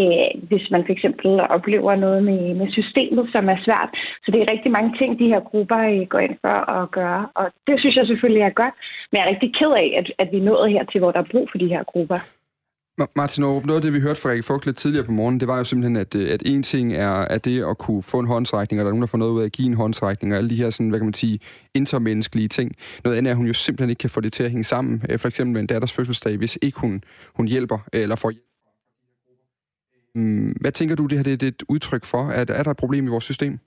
øh, 0.00 0.30
hvis 0.48 0.70
man 0.70 0.84
for 0.86 0.92
eksempel 0.92 1.40
oplever 1.56 1.94
noget 1.94 2.24
med, 2.24 2.54
med 2.54 2.68
systemet, 2.70 3.28
som 3.32 3.48
er 3.48 3.58
svært. 3.64 3.90
Så 4.24 4.28
det 4.32 4.40
er 4.40 4.52
rigtig 4.52 4.72
mange 4.72 4.94
ting, 4.98 5.18
de 5.18 5.32
her 5.32 5.40
grupper 5.40 5.80
øh, 5.92 6.06
går 6.12 6.18
ind 6.18 6.36
for 6.40 6.56
at 6.78 6.90
gøre, 6.90 7.28
og 7.34 7.46
det 7.66 7.80
synes 7.80 7.96
jeg 7.96 8.06
selvfølgelig 8.06 8.42
er 8.42 8.58
godt. 8.62 8.74
Men 9.10 9.16
jeg 9.16 9.24
er 9.24 9.30
rigtig 9.32 9.54
ked 9.58 9.72
af, 9.82 9.88
at, 10.00 10.06
at 10.18 10.28
vi 10.32 10.38
er 10.38 10.48
nået 10.50 10.70
her 10.70 10.84
til, 10.84 10.98
hvor 11.00 11.12
der 11.12 11.20
er 11.20 11.32
brug 11.32 11.48
for 11.50 11.58
de 11.58 11.68
her 11.74 11.82
grupper. 11.82 12.20
Martin 13.16 13.44
Aarup, 13.44 13.64
noget 13.64 13.78
af 13.78 13.82
det, 13.82 13.92
vi 13.92 14.00
hørte 14.00 14.20
fra 14.20 14.30
Rikke 14.30 14.42
Fugt 14.42 14.66
lidt 14.66 14.76
tidligere 14.76 15.06
på 15.06 15.12
morgenen, 15.12 15.40
det 15.40 15.48
var 15.48 15.58
jo 15.58 15.64
simpelthen, 15.64 15.96
at, 15.96 16.14
øh, 16.14 16.32
at 16.32 16.42
en 16.46 16.62
ting 16.62 16.92
er, 16.92 17.12
at 17.12 17.44
det 17.44 17.64
at 17.70 17.78
kunne 17.78 18.02
få 18.02 18.18
en 18.18 18.26
håndsrækning, 18.26 18.80
og 18.80 18.84
der 18.84 18.88
er 18.90 18.92
nogen, 18.92 19.02
der 19.02 19.06
får 19.06 19.18
noget 19.18 19.32
ud 19.32 19.40
af 19.40 19.44
at 19.44 19.52
give 19.52 19.68
en 19.68 19.76
håndsrækning, 19.76 20.32
og 20.32 20.38
alle 20.38 20.50
de 20.50 20.56
her, 20.56 20.70
sådan, 20.70 20.88
hvad 20.88 20.98
kan 20.98 21.06
man 21.06 21.14
sige, 21.14 21.38
intermenneskelige 21.74 22.48
ting. 22.48 22.76
Noget 23.04 23.16
andet 23.16 23.30
er, 23.30 23.34
at 23.34 23.36
hun 23.36 23.46
jo 23.46 23.52
simpelthen 23.52 23.90
ikke 23.90 24.00
kan 24.00 24.10
få 24.10 24.20
det 24.20 24.32
til 24.32 24.42
at 24.42 24.50
hænge 24.50 24.64
sammen, 24.64 25.02
øh, 25.10 25.18
for 25.18 25.28
eksempel 25.28 25.52
med 25.52 25.60
en 25.60 25.66
datters 25.66 25.92
fødselsdag, 25.92 26.36
hvis 26.36 26.58
ikke 26.62 26.80
hun, 26.80 27.04
hun 27.34 27.48
hjælper, 27.48 27.78
øh, 27.92 28.02
eller 28.02 28.16
får 28.16 28.30
hjælp. 28.30 28.44
Mm, 30.14 30.52
hvad 30.60 30.72
tænker 30.72 30.96
du, 30.96 31.06
det 31.06 31.18
her 31.18 31.24
det 31.24 31.42
er 31.42 31.48
et 31.48 31.62
udtryk 31.68 32.04
for? 32.04 32.22
At, 32.28 32.50
er 32.50 32.62
der 32.62 32.70
et 32.70 32.76
problem 32.76 33.06
i 33.06 33.10
vores 33.10 33.24
system? 33.24 33.58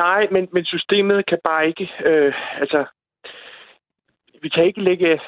Nej, 0.00 0.26
men, 0.32 0.48
men 0.52 0.64
systemet 0.64 1.26
kan 1.26 1.38
bare 1.44 1.68
ikke... 1.68 1.88
Øh, 2.04 2.34
altså, 2.60 2.84
vi 4.42 4.48
kan 4.48 4.64
ikke 4.64 4.82
lægge 4.82 5.20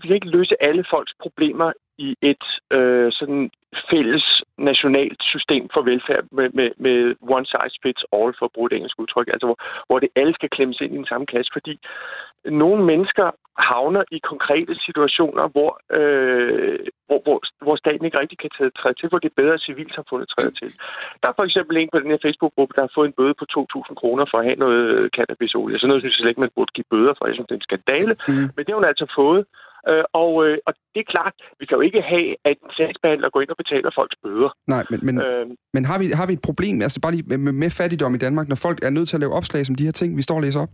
vi 0.00 0.06
kan 0.06 0.14
ikke 0.14 0.34
løse 0.36 0.62
alle 0.62 0.84
folks 0.90 1.14
problemer 1.20 1.72
i 1.98 2.16
et 2.22 2.46
øh, 2.76 3.12
sådan 3.12 3.50
fælles 3.90 4.26
nationalt 4.58 5.22
system 5.22 5.68
for 5.74 5.82
velfærd 5.82 6.24
med, 6.32 6.48
med, 6.58 6.70
med 6.76 7.14
one 7.20 7.46
size 7.46 7.76
fits 7.82 8.04
all, 8.12 8.34
for 8.38 8.44
at 8.46 8.54
bruge 8.54 8.68
et 8.70 8.76
engelsk 8.76 8.98
udtryk, 8.98 9.28
altså 9.28 9.46
hvor, 9.46 9.58
hvor 9.86 9.98
det 9.98 10.08
alle 10.16 10.34
skal 10.34 10.50
klemmes 10.50 10.80
ind 10.80 10.92
i 10.94 10.96
den 11.02 11.10
samme 11.12 11.26
kasse, 11.26 11.50
fordi 11.52 11.74
nogle 12.44 12.84
mennesker 12.84 13.30
havner 13.58 14.04
i 14.16 14.18
konkrete 14.18 14.74
situationer, 14.86 15.48
hvor, 15.54 15.70
øh, 15.98 16.78
hvor, 17.06 17.20
hvor, 17.26 17.38
hvor 17.64 17.76
staten 17.76 18.04
ikke 18.04 18.20
rigtig 18.20 18.38
kan 18.38 18.50
træde 18.80 18.94
til, 19.00 19.08
hvor 19.08 19.18
det 19.18 19.32
bedre, 19.40 19.58
civilsamfundet 19.58 20.28
træder 20.28 20.54
til. 20.60 20.70
Der 21.22 21.28
er 21.28 21.36
for 21.36 21.44
eksempel 21.44 21.76
en 21.76 21.88
på 21.92 21.98
den 21.98 22.10
her 22.10 22.24
Facebook-gruppe, 22.26 22.74
der 22.76 22.82
har 22.86 22.92
fået 22.94 23.08
en 23.08 23.18
bøde 23.18 23.34
på 23.40 23.46
2.000 23.58 23.94
kroner 24.00 24.24
for 24.30 24.38
at 24.38 24.46
have 24.48 24.62
noget 24.66 25.10
cannabisolie. 25.16 25.78
Så 25.78 25.86
noget 25.86 26.02
synes 26.02 26.12
jeg 26.14 26.22
slet 26.22 26.32
ikke, 26.32 26.46
man 26.46 26.56
burde 26.56 26.72
give 26.76 26.90
bøder 26.90 27.14
for. 27.16 27.26
Jeg 27.26 27.34
synes, 27.34 27.48
det 27.48 27.54
er 27.54 27.62
en 27.62 27.70
skandale. 27.70 28.14
Mm. 28.28 28.48
Men 28.54 28.62
det 28.62 28.70
har 28.70 28.80
hun 28.80 28.92
altså 28.92 29.06
fået. 29.20 29.42
Øh, 29.90 30.04
og, 30.22 30.32
øh, 30.46 30.58
og 30.66 30.72
det 30.94 31.00
er 31.00 31.12
klart, 31.14 31.34
vi 31.60 31.66
kan 31.66 31.76
jo 31.78 31.82
ikke 31.88 32.02
have, 32.12 32.28
at 32.44 32.56
en 32.64 32.70
sagsbehandler 32.78 33.30
går 33.30 33.40
ind 33.40 33.50
og 33.50 33.56
betaler 33.62 33.90
folks 33.98 34.16
bøder. 34.22 34.50
Nej, 34.74 34.84
men, 34.90 35.00
men, 35.06 35.14
øh, 35.20 35.46
men 35.74 35.84
har, 35.84 35.98
vi, 35.98 36.06
har 36.18 36.26
vi 36.26 36.32
et 36.32 36.44
problem, 36.48 36.82
altså 36.82 37.00
bare 37.00 37.12
lige 37.12 37.38
med, 37.38 37.52
med 37.52 37.70
fattigdom 37.70 38.14
i 38.14 38.18
Danmark, 38.18 38.48
når 38.48 38.56
folk 38.66 38.78
er 38.84 38.90
nødt 38.90 39.08
til 39.08 39.16
at 39.16 39.20
lave 39.20 39.32
opslag 39.32 39.66
som 39.66 39.74
de 39.74 39.84
her 39.84 39.92
ting, 39.92 40.16
vi 40.16 40.22
står 40.22 40.36
og 40.36 40.42
læser 40.42 40.60
op? 40.60 40.68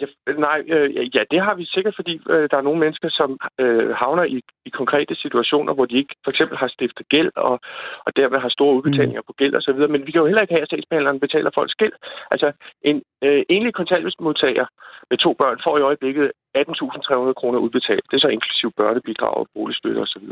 Ja, 0.00 0.06
nej, 0.48 0.58
øh, 0.74 1.16
ja, 1.16 1.22
det 1.30 1.40
har 1.46 1.54
vi 1.54 1.64
sikkert, 1.64 1.94
fordi 1.96 2.14
øh, 2.32 2.48
der 2.50 2.56
er 2.58 2.66
nogle 2.66 2.80
mennesker, 2.80 3.08
som 3.20 3.30
øh, 3.62 3.90
havner 4.02 4.24
i, 4.24 4.40
i 4.68 4.70
konkrete 4.70 5.14
situationer, 5.14 5.72
hvor 5.74 5.86
de 5.86 5.96
ikke 5.98 6.14
for 6.24 6.30
eksempel 6.30 6.56
har 6.58 6.68
stiftet 6.68 7.08
gæld, 7.08 7.30
og, 7.36 7.60
og 8.06 8.16
dermed 8.16 8.38
har 8.38 8.48
store 8.48 8.74
udbetalinger 8.76 9.20
mm. 9.20 9.28
på 9.28 9.32
gæld 9.40 9.54
osv., 9.54 9.78
men 9.94 10.06
vi 10.06 10.10
kan 10.12 10.20
jo 10.20 10.26
heller 10.26 10.42
ikke 10.42 10.54
have, 10.54 10.66
at 10.66 10.70
sagsbehandleren 10.70 11.20
betaler 11.20 11.50
folks 11.54 11.74
gæld. 11.74 11.92
Altså, 12.30 12.52
en 12.82 13.02
øh, 13.24 13.42
enlig 13.48 13.74
kontanthjælpsmodtager 13.74 14.66
med 15.10 15.18
to 15.18 15.30
børn 15.40 15.58
får 15.64 15.78
i 15.78 15.86
øjeblikket 15.90 16.32
18.300 16.56 17.32
kroner 17.40 17.58
udbetalt. 17.58 18.04
Det 18.10 18.16
er 18.16 18.24
så 18.26 18.32
inklusiv 18.36 18.68
børnebidrag 18.76 19.34
og 19.40 19.46
boligstøtte 19.54 19.98
osv. 19.98 20.26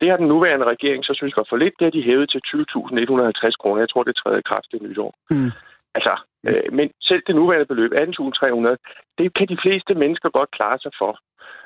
Det 0.00 0.10
har 0.10 0.16
den 0.16 0.28
nuværende 0.28 0.66
regering, 0.74 1.04
så 1.04 1.12
synes 1.14 1.36
var 1.36 1.46
for 1.48 1.56
lidt. 1.56 1.74
Det 1.78 1.84
har 1.86 1.94
de 1.96 2.08
hævet 2.08 2.30
til 2.30 2.40
20.150 2.46 3.60
kroner. 3.60 3.78
Jeg 3.84 3.90
tror, 3.90 4.02
det 4.02 4.16
træder 4.16 4.38
i 4.38 4.48
kraft 4.50 4.68
det 4.72 4.82
nytår. 4.82 5.10
Mm. 5.30 5.50
Altså, 5.96 6.14
øh, 6.48 6.68
men 6.78 6.86
selv 7.08 7.22
det 7.26 7.34
nuværende 7.34 7.70
beløb, 7.72 7.92
18.300, 7.92 8.76
det 9.18 9.26
kan 9.38 9.46
de 9.52 9.62
fleste 9.64 9.92
mennesker 10.02 10.28
godt 10.38 10.50
klare 10.58 10.78
sig 10.84 10.92
for. 11.00 11.12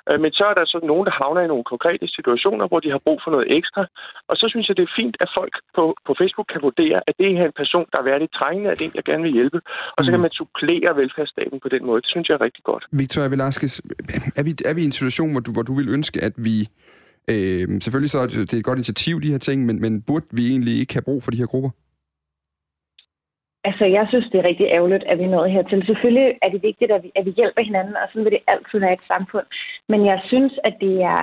Øh, 0.09 0.19
men 0.25 0.31
så 0.39 0.45
er 0.51 0.55
der 0.59 0.65
så 0.75 0.79
nogen, 0.91 1.07
der 1.09 1.15
havner 1.21 1.43
i 1.43 1.53
nogle 1.53 1.71
konkrete 1.73 2.07
situationer, 2.17 2.65
hvor 2.69 2.81
de 2.85 2.91
har 2.95 3.01
brug 3.07 3.19
for 3.25 3.31
noget 3.35 3.49
ekstra. 3.59 3.83
Og 4.31 4.35
så 4.41 4.47
synes 4.53 4.67
jeg, 4.69 4.77
det 4.77 4.85
er 4.87 4.97
fint, 5.01 5.17
at 5.25 5.31
folk 5.39 5.55
på, 5.77 5.85
på 6.07 6.13
Facebook 6.21 6.49
kan 6.53 6.61
vurdere, 6.69 6.99
at 7.09 7.15
det 7.19 7.27
er 7.27 7.47
en 7.51 7.59
person, 7.63 7.87
der 7.93 7.99
er 8.01 8.07
værdigt 8.11 8.33
trængende, 8.41 8.71
at 8.71 8.79
det 8.79 8.85
en, 8.85 8.99
jeg 8.99 9.05
gerne 9.11 9.25
vil 9.27 9.37
hjælpe. 9.39 9.59
Og 9.97 10.01
så 10.05 10.09
kan 10.13 10.21
mm. 10.21 10.27
man 10.27 10.33
supplere 10.41 10.91
velfærdsstaten 11.01 11.59
på 11.65 11.69
den 11.75 11.83
måde. 11.89 12.01
Det 12.05 12.11
synes 12.15 12.29
jeg 12.29 12.35
er 12.39 12.45
rigtig 12.49 12.65
godt. 12.71 12.83
Victoria 13.03 13.29
Velasquez, 13.29 13.75
er 14.41 14.43
vi, 14.47 14.53
er 14.71 14.75
vi 14.75 14.81
i 14.83 14.89
en 14.91 14.99
situation, 15.01 15.31
hvor 15.33 15.43
du, 15.47 15.51
hvor 15.57 15.65
du 15.69 15.75
vil 15.81 15.89
ønske, 15.97 16.19
at 16.29 16.35
vi... 16.49 16.57
Øh, 17.33 17.67
selvfølgelig 17.85 18.11
så 18.11 18.19
er 18.19 18.27
det, 18.27 18.37
det 18.51 18.55
er 18.55 18.59
et 18.59 18.71
godt 18.71 18.79
initiativ, 18.79 19.15
de 19.21 19.31
her 19.35 19.39
ting, 19.39 19.67
men, 19.67 19.81
men 19.81 20.03
burde 20.03 20.27
vi 20.31 20.49
egentlig 20.53 20.75
ikke 20.81 20.95
have 20.95 21.09
brug 21.09 21.23
for 21.23 21.31
de 21.31 21.37
her 21.37 21.47
grupper? 21.47 21.71
Altså, 23.69 23.85
jeg 23.85 24.05
synes, 24.09 24.27
det 24.31 24.39
er 24.39 24.49
rigtig 24.51 24.67
ærgerligt, 24.77 25.05
at 25.11 25.19
vi 25.19 25.25
er 25.25 25.35
nået 25.37 25.53
hertil. 25.53 25.87
Selvfølgelig 25.87 26.29
er 26.43 26.49
det 26.55 26.63
vigtigt, 26.63 26.91
at 26.97 27.03
vi, 27.05 27.11
at 27.19 27.25
vi 27.27 27.33
hjælper 27.41 27.63
hinanden, 27.69 27.97
og 28.03 28.07
sådan 28.09 28.25
vil 28.25 28.37
det 28.37 28.49
altid 28.53 28.79
være 28.85 28.97
et 28.99 29.09
samfund. 29.13 29.47
Men 29.93 30.01
jeg 30.11 30.19
synes, 30.31 30.53
at 30.69 30.75
det 30.85 30.95
er 31.17 31.23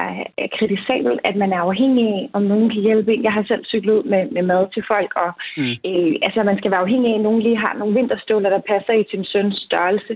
kritisabelt, 0.58 1.20
at 1.30 1.36
man 1.36 1.52
er 1.54 1.62
afhængig 1.68 2.06
af, 2.18 2.30
om 2.38 2.44
nogen 2.52 2.70
kan 2.74 2.82
hjælpe 2.88 3.14
en. 3.14 3.24
Jeg 3.24 3.34
har 3.38 3.44
selv 3.44 3.64
cyklet 3.66 3.94
ud 3.98 4.04
med, 4.04 4.22
med 4.36 4.44
mad 4.52 4.64
til 4.74 4.84
folk, 4.94 5.12
og 5.24 5.32
mm. 5.58 5.76
øh, 5.90 6.14
altså, 6.26 6.40
man 6.44 6.58
skal 6.58 6.72
være 6.72 6.86
afhængig 6.86 7.10
af, 7.12 7.18
at 7.18 7.26
nogen 7.28 7.42
lige 7.42 7.64
har 7.66 7.74
nogle 7.80 7.96
vinterstøvler, 8.00 8.50
der 8.50 8.70
passer 8.72 8.94
i 8.94 9.06
sin 9.12 9.26
søns 9.26 9.58
størrelse 9.68 10.14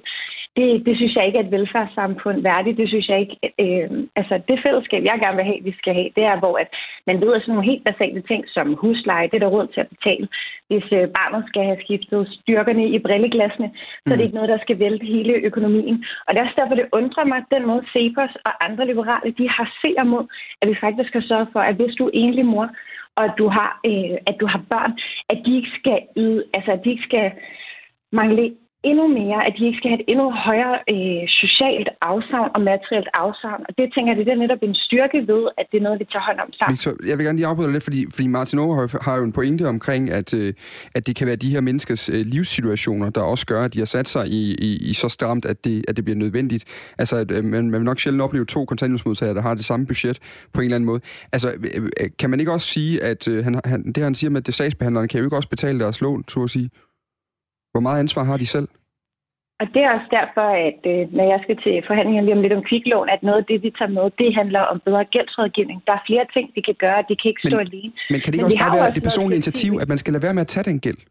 det, 0.57 0.85
det 0.85 0.95
synes 0.97 1.15
jeg 1.15 1.25
ikke 1.25 1.39
er 1.39 1.43
et 1.43 1.51
velfærdssamfund 1.51 2.41
værdigt. 2.41 2.77
Det 2.77 2.87
synes 2.87 3.07
jeg 3.09 3.19
ikke... 3.19 3.37
Øh, 3.63 3.89
altså, 4.15 4.41
det 4.47 4.63
fællesskab, 4.65 5.03
jeg 5.03 5.19
gerne 5.19 5.37
vil 5.37 5.49
have, 5.51 5.63
vi 5.69 5.73
skal 5.79 5.93
have, 5.93 6.09
det 6.15 6.23
er, 6.23 6.39
hvor 6.39 6.57
at 6.63 6.69
man 7.07 7.21
ved, 7.21 7.33
at 7.33 7.41
sådan 7.41 7.55
nogle 7.55 7.71
helt 7.71 7.83
basale 7.89 8.21
ting 8.21 8.43
som 8.55 8.73
husleje, 8.81 9.29
det 9.29 9.37
er 9.37 9.45
der 9.45 9.55
råd 9.55 9.67
til 9.67 9.81
at 9.81 9.91
betale. 9.95 10.27
Hvis 10.69 10.87
øh, 10.97 11.07
barnet 11.17 11.43
skal 11.47 11.63
have 11.69 11.81
skiftet 11.85 12.21
styrkerne 12.37 12.85
i 12.95 12.99
brilleglasene, 12.99 13.69
så 14.05 14.11
er 14.13 14.17
det 14.17 14.23
mm. 14.23 14.27
ikke 14.27 14.37
noget, 14.39 14.53
der 14.53 14.59
skal 14.65 14.79
vælte 14.79 15.05
hele 15.05 15.33
økonomien. 15.49 16.05
Og 16.25 16.29
det 16.29 16.39
er 16.39 16.45
også 16.45 16.59
derfor, 16.61 16.75
det 16.75 16.93
undrer 16.99 17.25
mig, 17.31 17.39
den 17.55 17.63
måde 17.69 17.83
Cepos 17.93 18.33
og 18.47 18.53
andre 18.67 18.85
liberale, 18.91 19.31
de 19.39 19.49
har 19.49 19.67
ser 19.81 20.03
mod, 20.03 20.25
at 20.61 20.67
vi 20.69 20.75
faktisk 20.83 21.09
skal 21.09 21.23
sørge 21.27 21.47
for, 21.53 21.59
at 21.59 21.75
hvis 21.75 21.95
du 21.95 22.05
er 22.05 22.11
enlig 22.13 22.45
mor, 22.45 22.69
og 23.17 23.23
at 23.25 23.33
du 23.37 23.47
har, 23.47 23.71
øh, 23.89 24.17
at 24.29 24.35
du 24.41 24.45
har 24.53 24.61
børn, 24.69 24.93
at 25.31 25.37
de 25.45 25.55
ikke 25.55 25.71
skal 25.79 25.99
yde, 26.17 26.43
altså 26.55 26.71
at 26.71 26.81
de 26.83 26.89
ikke 26.89 27.09
skal 27.09 27.31
mangle 28.11 28.55
endnu 28.83 29.07
mere, 29.19 29.39
at 29.47 29.53
de 29.57 29.65
ikke 29.65 29.77
skal 29.77 29.89
have 29.91 29.99
et 30.01 30.05
endnu 30.11 30.31
højere 30.31 30.77
øh, 30.93 31.23
socialt 31.41 31.89
afsavn 32.01 32.49
og 32.55 32.61
materielt 32.61 33.09
afsavn. 33.13 33.61
Og 33.67 33.71
det 33.77 33.85
tænker 33.93 34.09
jeg, 34.11 34.25
det 34.25 34.33
er 34.33 34.43
netop 34.45 34.61
en 34.61 34.75
styrke 34.75 35.17
ved, 35.31 35.43
at 35.57 35.65
det 35.71 35.77
er 35.77 35.85
noget, 35.87 35.99
vi 35.99 36.05
tager 36.11 36.25
hånd 36.29 36.39
om 36.45 36.51
sammen. 36.53 36.73
Victor, 36.73 36.93
jeg 37.09 37.17
vil 37.17 37.25
gerne 37.25 37.37
lige 37.37 37.47
afbryde 37.47 37.71
lidt, 37.71 37.83
fordi, 37.83 38.01
fordi 38.15 38.27
Martin 38.27 38.59
Overhøj 38.59 38.87
har 39.01 39.15
jo 39.19 39.23
en 39.23 39.31
pointe 39.31 39.63
omkring, 39.67 40.11
at, 40.11 40.33
øh, 40.33 40.53
at 40.95 41.07
det 41.07 41.15
kan 41.15 41.27
være 41.27 41.35
de 41.35 41.49
her 41.49 41.61
menneskers 41.61 42.09
øh, 42.09 42.21
livssituationer, 42.35 43.09
der 43.09 43.21
også 43.21 43.45
gør, 43.45 43.61
at 43.65 43.73
de 43.73 43.79
har 43.79 43.85
sat 43.85 44.09
sig 44.09 44.27
i, 44.27 44.41
i, 44.67 44.89
i 44.89 44.93
så 44.93 45.09
stramt, 45.09 45.45
at 45.45 45.65
det, 45.65 45.85
at 45.87 45.97
det 45.97 46.03
bliver 46.05 46.17
nødvendigt. 46.17 46.63
Altså, 46.97 47.15
at, 47.15 47.31
øh, 47.31 47.43
man, 47.45 47.69
man 47.71 47.79
vil 47.79 47.85
nok 47.85 47.99
sjældent 47.99 48.21
opleve 48.21 48.45
to 48.45 48.65
kontanthjælpsmodtagere, 48.65 49.35
der 49.35 49.41
har 49.41 49.53
det 49.53 49.65
samme 49.65 49.85
budget 49.85 50.19
på 50.53 50.61
en 50.61 50.65
eller 50.65 50.75
anden 50.75 50.85
måde. 50.85 51.01
Altså, 51.31 51.49
øh, 51.49 51.89
øh 52.01 52.09
kan 52.19 52.29
man 52.29 52.39
ikke 52.39 52.51
også 52.51 52.67
sige, 52.67 53.03
at 53.03 53.27
øh, 53.27 53.43
han, 53.43 53.61
han, 53.65 53.91
det 53.95 54.03
han 54.03 54.15
siger 54.15 54.31
med, 54.31 54.41
at 54.41 54.47
det 54.47 54.53
sagsbehandlerne 54.53 55.07
kan 55.07 55.17
jo 55.19 55.25
ikke 55.25 55.35
også 55.35 55.49
betale 55.49 55.79
deres 55.79 56.01
lån, 56.01 56.23
så 56.27 56.43
at 56.43 56.49
sige? 56.49 56.69
Hvor 57.71 57.79
meget 57.79 57.99
ansvar 57.99 58.23
har 58.23 58.37
de 58.37 58.45
selv? 58.45 58.67
Og 59.61 59.67
det 59.73 59.81
er 59.83 59.91
også 59.97 60.09
derfor, 60.19 60.47
at 60.67 60.81
øh, 60.93 61.13
når 61.17 61.25
jeg 61.31 61.39
skal 61.43 61.57
til 61.63 61.83
forhandlinger 61.87 62.23
lige 62.23 62.37
om 62.37 62.41
lidt 62.41 62.57
om 62.59 62.63
kviklån, 62.69 63.09
at 63.09 63.23
noget 63.23 63.39
af 63.41 63.45
det, 63.51 63.63
vi 63.63 63.71
tager 63.77 63.95
med, 63.97 64.05
det 64.21 64.35
handler 64.39 64.61
om 64.71 64.77
bedre 64.87 65.05
gældsrådgivning. 65.05 65.77
Der 65.87 65.93
er 65.93 66.03
flere 66.09 66.25
ting, 66.33 66.45
vi 66.55 66.61
kan 66.61 66.77
gøre, 66.85 67.05
det 67.09 67.21
kan 67.21 67.29
ikke 67.31 67.45
stå 67.47 67.57
men, 67.57 67.67
alene. 67.67 67.91
Men 68.13 68.19
kan 68.21 68.29
det 68.29 68.35
ikke 68.35 68.43
men 68.43 68.51
også 68.51 68.63
bare 68.65 68.75
være 68.75 68.87
også 68.87 68.99
det 68.99 69.07
personlige 69.09 69.39
initiativ, 69.41 69.71
at 69.81 69.87
man 69.91 69.97
skal 69.97 70.13
lade 70.13 70.23
være 70.25 70.33
med 70.37 70.45
at 70.45 70.51
tage 70.53 70.67
den 70.69 70.79
gæld? 70.85 71.01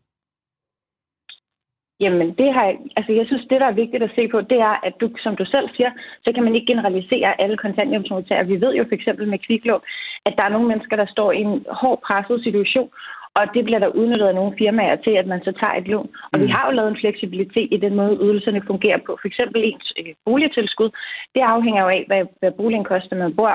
Jamen, 2.05 2.29
det 2.41 2.49
har, 2.57 2.67
altså 2.99 3.13
jeg 3.19 3.27
synes, 3.27 3.45
det, 3.51 3.61
der 3.61 3.69
er 3.69 3.81
vigtigt 3.83 4.03
at 4.03 4.15
se 4.17 4.29
på, 4.29 4.39
det 4.53 4.59
er, 4.71 4.75
at 4.87 4.95
du, 5.01 5.07
som 5.25 5.37
du 5.37 5.45
selv 5.55 5.69
siger, 5.77 5.91
så 6.25 6.29
kan 6.35 6.45
man 6.45 6.55
ikke 6.55 6.73
generalisere 6.73 7.41
alle 7.43 7.57
kontanthjælpsmodtagere. 7.57 8.47
Vi 8.47 8.61
ved 8.65 8.73
jo 8.75 8.85
for 8.89 8.95
eksempel 8.95 9.29
med 9.29 9.39
kviklån, 9.47 9.83
at 10.27 10.35
der 10.37 10.43
er 10.45 10.55
nogle 10.55 10.69
mennesker, 10.69 10.97
der 10.97 11.07
står 11.15 11.33
i 11.33 11.41
en 11.41 11.67
hård 11.81 12.01
presset 12.07 12.43
situation, 12.43 12.91
og 13.35 13.43
det 13.55 13.65
bliver 13.65 13.79
der 13.79 13.97
udnyttet 13.99 14.27
af 14.27 14.35
nogle 14.35 14.57
firmaer 14.59 14.97
til, 14.97 15.11
at 15.11 15.27
man 15.27 15.41
så 15.45 15.53
tager 15.61 15.75
et 15.75 15.89
lån. 15.89 16.09
Og 16.33 16.39
mm. 16.39 16.43
vi 16.45 16.49
har 16.55 16.67
jo 16.67 16.73
lavet 16.73 16.91
en 16.91 17.01
fleksibilitet 17.03 17.69
i 17.73 17.77
den 17.85 17.95
måde, 17.95 18.19
ydelserne 18.23 18.63
fungerer 18.67 19.01
på. 19.07 19.19
For 19.21 19.29
eksempel 19.29 19.61
ens 19.65 19.93
øh, 19.99 20.15
boligtilskud, 20.25 20.91
det 21.35 21.41
afhænger 21.41 21.83
jo 21.83 21.89
af, 21.89 22.05
hvad, 22.07 22.23
hvad 22.41 22.53
boligen 22.53 22.85
koster, 22.85 23.17
man 23.17 23.37
bor 23.37 23.55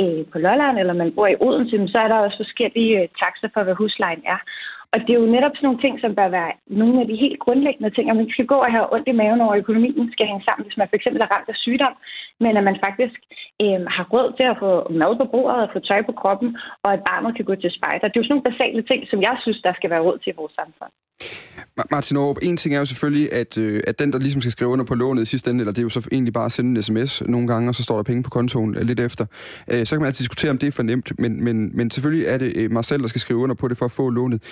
øh, 0.00 0.22
på 0.32 0.38
Lolland, 0.38 0.78
eller 0.78 0.92
man 0.92 1.12
bor 1.16 1.26
i 1.26 1.36
Odense, 1.40 1.92
så 1.92 1.98
er 1.98 2.08
der 2.08 2.24
også 2.24 2.36
forskellige 2.36 3.00
øh, 3.00 3.08
takser 3.22 3.48
for, 3.54 3.62
hvad 3.62 3.74
huslejen 3.74 4.22
er. 4.26 4.38
Og 4.94 5.00
det 5.04 5.12
er 5.12 5.20
jo 5.22 5.34
netop 5.34 5.54
sådan 5.54 5.66
nogle 5.68 5.84
ting, 5.84 5.94
som 6.00 6.14
bør 6.18 6.28
være 6.38 6.52
nogle 6.80 7.00
af 7.02 7.06
de 7.08 7.22
helt 7.24 7.38
grundlæggende 7.44 7.94
ting, 7.94 8.06
at 8.10 8.16
man 8.16 8.30
skal 8.30 8.46
gå 8.52 8.58
og 8.66 8.70
have 8.74 8.92
ondt 8.94 9.08
i 9.08 9.18
maven 9.20 9.40
over 9.40 9.54
økonomien, 9.62 10.12
skal 10.12 10.26
hænge 10.26 10.44
sammen, 10.44 10.64
hvis 10.66 10.76
man 10.80 10.88
for 10.88 10.96
eksempel 10.96 11.20
er 11.22 11.32
ramt 11.34 11.48
af 11.48 11.56
sygdom, 11.64 11.94
men 12.40 12.56
at 12.56 12.64
man 12.68 12.78
faktisk 12.86 13.18
øh, 13.62 13.80
har 13.96 14.04
råd 14.14 14.28
til 14.38 14.46
at 14.52 14.56
få 14.62 14.72
mad 15.02 15.12
på 15.20 15.26
bordet 15.34 15.60
og 15.64 15.70
få 15.74 15.78
tøj 15.88 16.00
på 16.08 16.14
kroppen, 16.20 16.48
og 16.84 16.92
at 16.92 17.00
barnet 17.10 17.36
kan 17.36 17.44
gå 17.50 17.54
til 17.54 17.70
spejder. 17.78 18.06
Det 18.08 18.16
er 18.16 18.20
jo 18.20 18.26
sådan 18.26 18.34
nogle 18.36 18.50
basale 18.50 18.82
ting, 18.90 19.00
som 19.10 19.18
jeg 19.28 19.36
synes, 19.44 19.58
der 19.66 19.72
skal 19.74 19.90
være 19.90 20.04
råd 20.06 20.18
til 20.18 20.30
i 20.32 20.38
vores 20.40 20.54
samfund. 20.60 20.92
Martin 21.90 22.16
Aarup, 22.16 22.38
en 22.42 22.56
ting 22.56 22.74
er 22.74 22.78
jo 22.78 22.84
selvfølgelig, 22.84 23.32
at, 23.32 23.58
øh, 23.58 23.82
at 23.86 23.98
den, 23.98 24.12
der 24.12 24.18
ligesom 24.18 24.40
skal 24.40 24.52
skrive 24.52 24.70
under 24.70 24.84
på 24.84 24.94
lånet 24.94 25.22
i 25.22 25.26
sidste 25.26 25.50
ende, 25.50 25.60
eller 25.60 25.72
det 25.72 25.78
er 25.78 25.82
jo 25.82 25.88
så 25.88 26.08
egentlig 26.12 26.32
bare 26.32 26.44
at 26.44 26.52
sende 26.52 26.70
en 26.70 26.82
sms 26.82 27.22
nogle 27.26 27.48
gange, 27.48 27.68
og 27.68 27.74
så 27.74 27.82
står 27.82 27.96
der 27.96 28.02
penge 28.02 28.22
på 28.22 28.30
kontoen 28.30 28.76
øh, 28.76 28.82
lidt 28.82 29.00
efter. 29.00 29.26
Øh, 29.72 29.86
så 29.86 29.94
kan 29.94 30.00
man 30.00 30.06
altid 30.06 30.22
diskutere, 30.22 30.50
om 30.50 30.58
det 30.58 30.66
er 30.66 30.72
for 30.72 30.82
nemt, 30.82 31.18
men, 31.18 31.44
men, 31.44 31.76
men 31.76 31.90
selvfølgelig 31.90 32.26
er 32.26 32.38
det 32.38 32.52
øh, 32.56 32.70
mig 32.70 32.84
selv, 32.84 33.02
der 33.02 33.08
skal 33.08 33.20
skrive 33.20 33.38
under 33.38 33.54
på 33.54 33.68
det 33.68 33.78
for 33.78 33.84
at 33.84 33.92
få 33.92 34.10
lånet. 34.10 34.42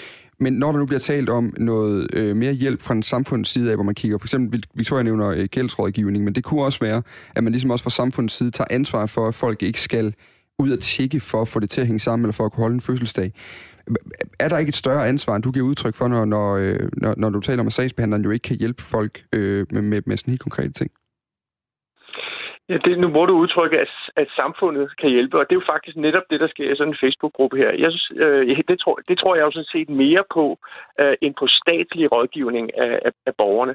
Men 0.41 0.53
når 0.53 0.73
der 0.73 0.79
nu 0.79 0.87
bliver 0.87 1.01
talt 1.01 1.29
om 1.29 1.55
noget 1.59 2.15
øh, 2.15 2.37
mere 2.37 2.53
hjælp 2.53 2.83
fra 2.83 2.95
en 2.95 3.03
samfunds 3.03 3.49
side 3.49 3.71
af, 3.71 3.77
hvor 3.77 3.85
man 3.85 3.95
kigger, 3.95 4.19
for 4.19 4.27
eksempel 4.27 4.65
Victoria 4.75 5.03
nævner 5.03 5.29
øh, 5.29 5.45
gældsrådgivning, 5.45 6.25
men 6.25 6.35
det 6.35 6.45
kunne 6.45 6.63
også 6.63 6.81
være, 6.81 7.03
at 7.35 7.45
man 7.45 7.53
ligesom 7.53 7.71
også 7.71 7.83
fra 7.83 7.91
samfundets 7.91 8.35
side 8.35 8.51
tager 8.51 8.69
ansvar 8.71 9.07
for, 9.07 9.29
at 9.29 9.35
folk 9.35 9.63
ikke 9.63 9.81
skal 9.81 10.15
ud 10.59 10.71
og 10.71 10.81
tjekke 10.81 11.21
for 11.21 11.43
at 11.43 11.49
få 11.49 11.61
det 11.61 11.71
til 11.71 11.81
at 11.81 11.87
hænge 11.87 12.01
sammen, 12.01 12.25
eller 12.25 12.33
for 12.33 12.45
at 12.45 12.53
kunne 12.53 12.63
holde 12.63 12.75
en 12.75 12.81
fødselsdag. 12.81 13.33
Er 14.41 14.49
der 14.49 14.59
ikke 14.59 14.69
et 14.69 14.77
større 14.77 15.09
ansvar, 15.09 15.37
end 15.37 15.43
du 15.43 15.51
giver 15.51 15.67
udtryk 15.67 15.95
for, 15.95 16.09
når, 16.09 16.25
når, 16.25 16.57
øh, 16.57 16.89
når, 16.93 17.15
når 17.17 17.31
du 17.31 17.41
taler 17.41 17.61
om, 17.61 17.67
at 17.67 17.73
sagsbehandleren 17.73 18.25
jo 18.25 18.31
ikke 18.31 18.43
kan 18.43 18.57
hjælpe 18.57 18.83
folk 18.83 19.25
øh, 19.33 19.67
med, 19.71 19.83
med, 19.83 20.03
med 20.07 20.17
sådan 20.17 20.31
helt 20.31 20.41
konkrete 20.41 20.73
ting? 20.73 20.91
Ja, 22.69 22.77
det, 22.85 22.99
nu 22.99 23.09
må 23.09 23.27
du 23.27 23.35
udtrykke, 23.35 23.79
at, 23.81 23.93
at 24.17 24.29
samfundet 24.37 24.97
kan 24.97 25.11
hjælpe, 25.11 25.39
og 25.39 25.45
det 25.45 25.55
er 25.55 25.61
jo 25.61 25.73
faktisk 25.73 25.97
netop 25.97 26.23
det, 26.31 26.41
der 26.41 26.49
sker 26.49 26.73
i 26.73 26.77
sådan 26.77 26.93
en 26.93 27.03
Facebook-gruppe 27.03 27.57
her. 27.57 27.71
Jeg 27.71 27.91
synes, 27.93 28.13
øh, 28.17 28.63
det, 28.69 28.79
tror, 28.81 28.97
det 29.09 29.19
tror 29.19 29.35
jeg 29.35 29.45
jo 29.45 29.51
sådan 29.51 29.75
set 29.75 29.89
mere 29.89 30.25
på, 30.35 30.59
øh, 31.01 31.15
end 31.21 31.35
på 31.35 31.47
statslig 31.47 32.13
rådgivning 32.13 32.79
af, 32.79 33.01
af, 33.05 33.13
af 33.27 33.35
borgerne. 33.37 33.75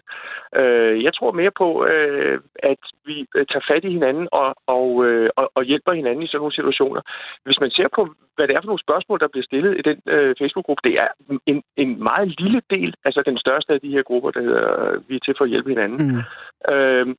Øh, 0.56 1.04
jeg 1.04 1.14
tror 1.14 1.32
mere 1.32 1.52
på, 1.52 1.86
øh, 1.86 2.40
at 2.56 2.82
vi 3.06 3.26
øh, 3.36 3.46
tager 3.52 3.66
fat 3.72 3.84
i 3.84 3.92
hinanden 3.98 4.28
og, 4.32 4.56
og, 4.68 5.06
øh, 5.06 5.30
og, 5.36 5.52
og 5.56 5.64
hjælper 5.64 5.92
hinanden 5.92 6.24
i 6.24 6.28
sådan 6.28 6.40
nogle 6.40 6.56
situationer. 6.56 7.02
Hvis 7.46 7.60
man 7.60 7.72
ser 7.72 7.88
på, 7.96 8.02
hvad 8.36 8.48
det 8.48 8.56
er 8.56 8.62
for 8.62 8.72
nogle 8.72 8.88
spørgsmål, 8.88 9.20
der 9.20 9.28
bliver 9.28 9.50
stillet 9.50 9.78
i 9.80 9.82
den 9.82 9.98
øh, 10.06 10.36
Facebook-gruppe, 10.40 10.90
det 10.90 10.96
er 11.00 11.08
en, 11.46 11.64
en 11.78 12.04
meget 12.04 12.42
lille 12.42 12.62
del, 12.70 12.94
altså 13.06 13.22
den 13.26 13.38
største 13.38 13.74
af 13.74 13.82
de 13.82 13.92
her 13.96 14.04
grupper, 14.04 14.32
der 14.32 14.42
hedder, 14.42 15.00
vi 15.08 15.16
er 15.16 15.20
til 15.20 15.36
for 15.38 15.44
at 15.44 15.50
hjælpe 15.50 15.70
hinanden. 15.70 16.00
Mm. 16.08 16.74
Øh, 16.74 17.16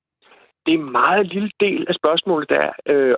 det 0.68 0.74
er 0.74 0.78
en 0.78 0.92
meget 0.92 1.26
lille 1.26 1.50
del 1.60 1.86
af 1.88 1.94
spørgsmålet, 1.94 2.48
der, 2.48 2.72
øh, 2.86 3.14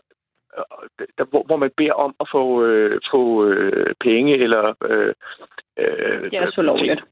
der 1.18 1.24
hvor, 1.30 1.42
hvor 1.42 1.56
man 1.56 1.70
beder 1.76 1.92
om 1.92 2.14
at 2.20 2.26
få, 2.32 2.64
øh, 2.64 3.00
få 3.10 3.46
øh, 3.46 3.94
penge 4.00 4.38
eller... 4.38 4.74
Øh, 4.84 5.14
øh, 5.78 6.30
det 6.30 6.34
er 6.34 6.50
så 6.50 6.62
lovligt. 6.62 7.02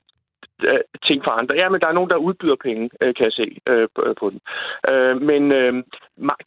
Øh, 0.62 0.80
ting 1.07 1.24
for 1.24 1.30
andre. 1.30 1.55
Ja, 1.55 1.68
men 1.68 1.80
der 1.80 1.86
er 1.86 1.93
nogen, 1.93 2.11
der 2.11 2.16
udbyder 2.16 2.57
penge, 2.57 2.91
øh, 3.01 3.14
kan 3.14 3.24
jeg 3.24 3.32
se 3.32 3.57
øh, 3.68 3.89
på 4.20 4.30
den. 4.30 4.41
Men 5.26 5.53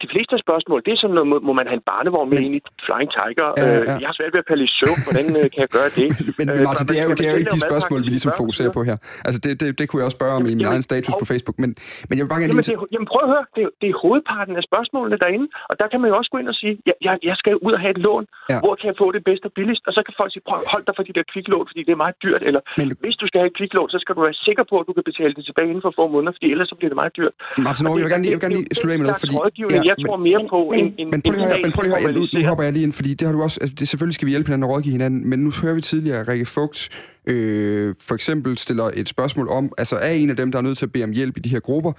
de 0.04 0.08
fleste 0.12 0.32
af 0.36 0.40
spørgsmål, 0.46 0.78
det 0.86 0.92
er 0.94 0.98
sådan 1.02 1.14
noget, 1.18 1.28
må 1.48 1.52
man 1.60 1.66
have 1.70 1.78
en 1.80 1.86
barnevogn 1.92 2.28
med 2.30 2.38
ind 2.46 2.54
i 2.58 2.60
Flying 2.86 3.10
Tiger? 3.16 3.48
Ja, 3.58 3.66
ja. 3.66 3.94
Jeg 4.02 4.08
har 4.10 4.16
svært 4.18 4.32
ved 4.34 4.40
at 4.44 4.48
falde 4.50 4.64
i 4.68 4.72
søvn. 4.78 4.98
Hvordan 5.06 5.24
kan 5.54 5.60
jeg 5.66 5.70
gøre 5.78 5.90
det? 5.98 6.06
men, 6.38 6.46
men 6.56 6.62
Martin, 6.68 6.84
det 6.90 6.96
er 7.00 7.04
jo, 7.08 7.12
det 7.18 7.24
er 7.28 7.32
jo 7.34 7.38
ikke 7.42 7.54
de 7.58 7.64
spørgsmål, 7.70 7.98
vi 8.06 8.10
ligesom 8.16 8.32
fokuserer 8.42 8.72
på 8.78 8.82
her. 8.88 8.96
Altså, 9.26 9.38
det, 9.44 9.50
det, 9.60 9.68
det 9.78 9.84
kunne 9.88 9.98
jeg 10.00 10.06
også 10.08 10.18
spørge 10.20 10.34
om 10.38 10.44
i 10.52 10.54
min 10.60 10.68
egen 10.72 10.84
status 10.90 11.14
på 11.22 11.26
Facebook, 11.32 11.56
men, 11.62 11.70
men 12.08 12.14
jeg 12.16 12.22
vil 12.24 12.30
bare 12.32 12.40
gerne 12.42 12.52
jamen, 12.52 12.64
lige... 12.68 12.80
Det, 12.82 12.92
jamen, 12.94 13.08
prøv 13.12 13.22
at 13.26 13.30
høre. 13.34 13.44
Det, 13.56 13.62
det 13.80 13.88
er 13.92 13.96
hovedparten 14.04 14.54
af 14.60 14.64
spørgsmålene 14.70 15.16
derinde, 15.24 15.46
og 15.70 15.74
der 15.80 15.86
kan 15.90 15.98
man 16.00 16.08
jo 16.10 16.14
også 16.20 16.30
gå 16.34 16.38
ind 16.42 16.48
og 16.52 16.56
sige, 16.62 16.72
jeg, 16.88 16.96
jeg, 17.06 17.14
jeg 17.30 17.36
skal 17.40 17.52
ud 17.66 17.72
og 17.76 17.80
have 17.84 17.92
et 17.96 18.00
lån. 18.06 18.24
Ja. 18.52 18.58
Hvor 18.64 18.74
kan 18.78 18.86
jeg 18.90 18.96
få 19.02 19.06
det 19.16 19.22
bedst 19.28 19.42
og 19.48 19.52
billigst? 19.58 19.84
Og 19.88 19.92
så 19.96 20.00
kan 20.06 20.14
folk 20.20 20.30
sige, 20.34 20.44
prøv, 20.48 20.58
hold 20.74 20.84
dig 20.88 20.94
for 20.98 21.04
de 21.08 21.12
der 21.16 21.24
kviklån, 21.32 21.64
fordi 21.70 21.80
det 21.86 21.92
er 21.96 22.00
meget 22.04 22.16
dyrt. 22.24 22.42
Eller 22.48 22.60
men, 22.80 22.86
hvis 23.04 23.16
du 23.20 23.26
skal 23.30 23.38
have 23.42 23.50
et 23.52 23.56
kviklån, 23.60 23.88
så 23.94 23.98
skal 24.02 24.12
du 24.16 24.20
være 24.26 24.36
sikker 24.48 24.64
på, 24.70 24.74
at 24.80 24.84
du 24.88 24.92
kan 24.96 25.04
betale 25.10 25.32
det 25.38 25.44
tilbage 25.48 25.68
inden 25.72 25.84
for 25.86 25.92
få 26.00 26.04
måneder, 26.14 26.32
fordi 26.36 26.48
ellers 26.54 26.68
så 26.72 26.76
bliver 26.78 26.90
det 26.92 26.98
meget 27.02 27.14
dyrt. 27.18 27.34
Martin, 27.68 27.82
jeg 27.86 28.04
vil 28.06 28.12
gerne 28.14 28.24
lige, 28.24 28.32
jeg 28.32 28.38
vil 28.38 28.44
gerne 28.46 28.56
lige 28.58 28.74
slutte 28.78 28.94
af 28.94 28.98
med 29.00 29.06
noget, 29.06 29.20
fordi... 29.24 29.61
Ja, 29.70 29.82
jeg 29.84 29.96
tror 30.06 30.16
mere 30.16 30.46
på 30.50 30.72
en, 30.76 30.94
en, 30.98 31.10
men 31.10 31.22
prøv 31.22 31.32
lige 31.32 31.62
men 31.62 31.72
prøv 31.72 31.82
lige 31.82 32.12
nu, 32.12 32.26
nu 32.32 32.46
hopper 32.46 32.64
jeg 32.64 32.72
lige 32.72 32.82
ind, 32.82 32.92
fordi 32.92 33.14
det 33.14 33.26
har 33.26 33.32
du 33.32 33.42
også, 33.42 33.58
altså, 33.60 33.76
det, 33.78 33.88
selvfølgelig 33.88 34.14
skal 34.14 34.26
vi 34.26 34.30
hjælpe 34.30 34.46
hinanden 34.46 34.64
og 34.64 34.70
rådgive 34.70 34.92
hinanden, 34.92 35.28
men 35.30 35.38
nu 35.38 35.50
hører 35.62 35.74
vi 35.74 35.80
tidligere, 35.80 36.20
at 36.20 36.28
Rikke 36.28 36.46
Fugt 36.46 36.90
øh, 37.26 37.94
for 38.00 38.14
eksempel 38.14 38.58
stiller 38.58 38.90
et 38.94 39.08
spørgsmål 39.08 39.48
om, 39.48 39.72
altså 39.78 39.96
er 39.96 40.10
en 40.10 40.30
af 40.30 40.36
dem, 40.36 40.52
der 40.52 40.58
er 40.58 40.62
nødt 40.62 40.78
til 40.78 40.86
at 40.86 40.92
bede 40.92 41.04
om 41.04 41.10
hjælp 41.10 41.36
i 41.36 41.40
de 41.40 41.48
her 41.48 41.60
grupper, 41.60 41.92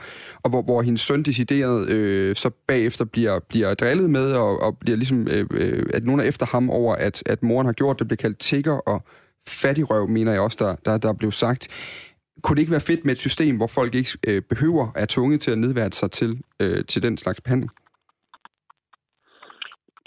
og 0.43 0.49
hvor, 0.49 0.61
hvor 0.61 0.81
hendes 0.81 1.01
søn 1.01 1.23
decideret 1.23 1.89
øh, 1.89 2.35
så 2.35 2.49
bagefter 2.67 3.05
bliver, 3.05 3.39
bliver 3.39 3.73
drillet 3.73 4.09
med, 4.09 4.31
og, 4.31 4.61
og 4.61 4.77
bliver 4.77 4.97
ligesom, 4.97 5.27
øh, 5.27 5.45
øh, 5.51 5.85
at 5.93 6.05
nogen 6.05 6.19
er 6.19 6.23
efter 6.23 6.45
ham 6.45 6.69
over, 6.69 6.95
at, 6.95 7.23
at 7.25 7.43
moren 7.43 7.65
har 7.65 7.73
gjort 7.73 7.99
det, 7.99 8.07
bliver 8.07 8.17
kaldt 8.17 8.39
tigger 8.39 8.73
og 8.73 9.03
fattigrøv, 9.47 10.07
mener 10.07 10.31
jeg 10.31 10.41
også, 10.41 10.57
der, 10.59 10.91
der, 10.91 10.97
der 10.97 11.13
blev 11.13 11.31
sagt. 11.31 11.67
Kunne 12.41 12.55
det 12.55 12.61
ikke 12.61 12.71
være 12.71 12.89
fedt 12.89 13.05
med 13.05 13.13
et 13.13 13.19
system, 13.27 13.57
hvor 13.57 13.67
folk 13.67 13.95
ikke 13.95 14.17
øh, 14.27 14.41
behøver 14.41 14.85
at 14.95 15.09
tvunget 15.09 15.41
til 15.41 15.51
at 15.51 15.57
nedværte 15.57 15.97
sig 15.97 16.11
til, 16.11 16.41
øh, 16.59 16.85
til 16.85 17.03
den 17.03 17.17
slags 17.17 17.41
behandling? 17.41 17.71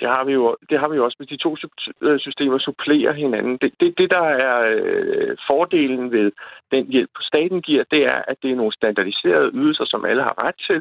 Det 0.00 0.08
har 0.08 0.24
vi 0.24 0.32
jo, 0.32 0.56
det 0.70 0.80
har 0.80 0.88
vi 0.88 0.96
jo 0.96 1.04
også, 1.04 1.16
hvis 1.18 1.28
de 1.28 1.36
to 1.36 1.56
øh, 2.02 2.20
systemer 2.20 2.58
supplerer 2.58 3.12
hinanden. 3.12 3.58
Det, 3.62 3.70
det, 3.80 3.98
det 3.98 4.10
der 4.10 4.26
er 4.46 4.56
øh, 4.76 5.36
fordelen 5.48 6.12
ved 6.12 6.32
den 6.70 6.86
hjælp, 6.92 7.10
staten 7.20 7.62
giver, 7.62 7.84
det 7.90 8.02
er, 8.06 8.22
at 8.28 8.36
det 8.42 8.50
er 8.50 8.56
nogle 8.56 8.72
standardiserede 8.72 9.50
ydelser, 9.54 9.84
som 9.84 10.04
alle 10.04 10.22
har 10.22 10.44
ret 10.44 10.58
til. 10.68 10.80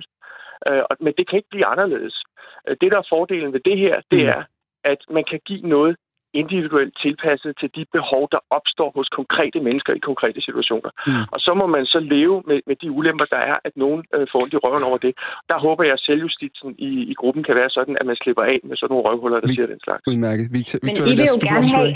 Øh, 0.68 0.84
men 1.00 1.14
det 1.18 1.30
kan 1.30 1.38
ikke 1.38 1.50
blive 1.50 1.66
anderledes. 1.66 2.24
Øh, 2.68 2.78
det, 2.82 2.92
der 2.92 2.98
er 2.98 3.10
fordelen 3.10 3.54
ved 3.54 3.60
det 3.60 3.78
her, 3.78 3.96
det 4.12 4.24
mm. 4.24 4.30
er, 4.36 4.44
at 4.84 4.98
man 5.10 5.24
kan 5.30 5.40
give 5.46 5.68
noget 5.68 5.96
individuelt 6.42 6.94
tilpasset 7.04 7.54
til 7.62 7.70
de 7.78 7.84
behov, 7.98 8.24
der 8.36 8.42
opstår 8.58 8.90
hos 8.98 9.08
konkrete 9.20 9.60
mennesker 9.68 9.94
i 9.94 10.02
konkrete 10.10 10.40
situationer. 10.48 10.92
Mm. 11.08 11.26
Og 11.34 11.40
så 11.46 11.52
må 11.60 11.66
man 11.76 11.86
så 11.94 12.00
leve 12.16 12.38
med, 12.50 12.60
med 12.70 12.76
de 12.82 12.92
ulemper, 12.98 13.28
der 13.36 13.42
er, 13.52 13.58
at 13.68 13.74
nogen 13.84 14.02
øh, 14.16 14.28
får 14.32 14.40
ondt 14.44 14.54
i 14.54 14.58
røven 14.66 14.84
over 14.90 14.98
det. 15.06 15.14
Der 15.52 15.58
håber 15.66 15.84
jeg, 15.88 15.94
at 15.94 16.04
selvjustitsen 16.10 16.70
i, 16.90 16.92
i 17.12 17.14
gruppen 17.22 17.44
kan 17.48 17.56
være 17.62 17.70
sådan, 17.78 17.98
at 18.00 18.06
man 18.06 18.16
slipper 18.24 18.44
af 18.54 18.60
med 18.70 18.76
sådan 18.78 18.92
nogle 18.94 19.08
røvhuller, 19.08 19.40
der 19.40 19.48
Vi, 19.48 19.56
siger 19.56 19.68
den 19.74 19.80
slags. 19.86 20.02
Udmærket. 20.08 20.46
Victor, 20.56 20.80
Men 20.84 20.94
I 20.98 21.02
vil 21.10 21.18
jo 21.34 21.38
gerne 21.50 21.68
have, 21.78 21.96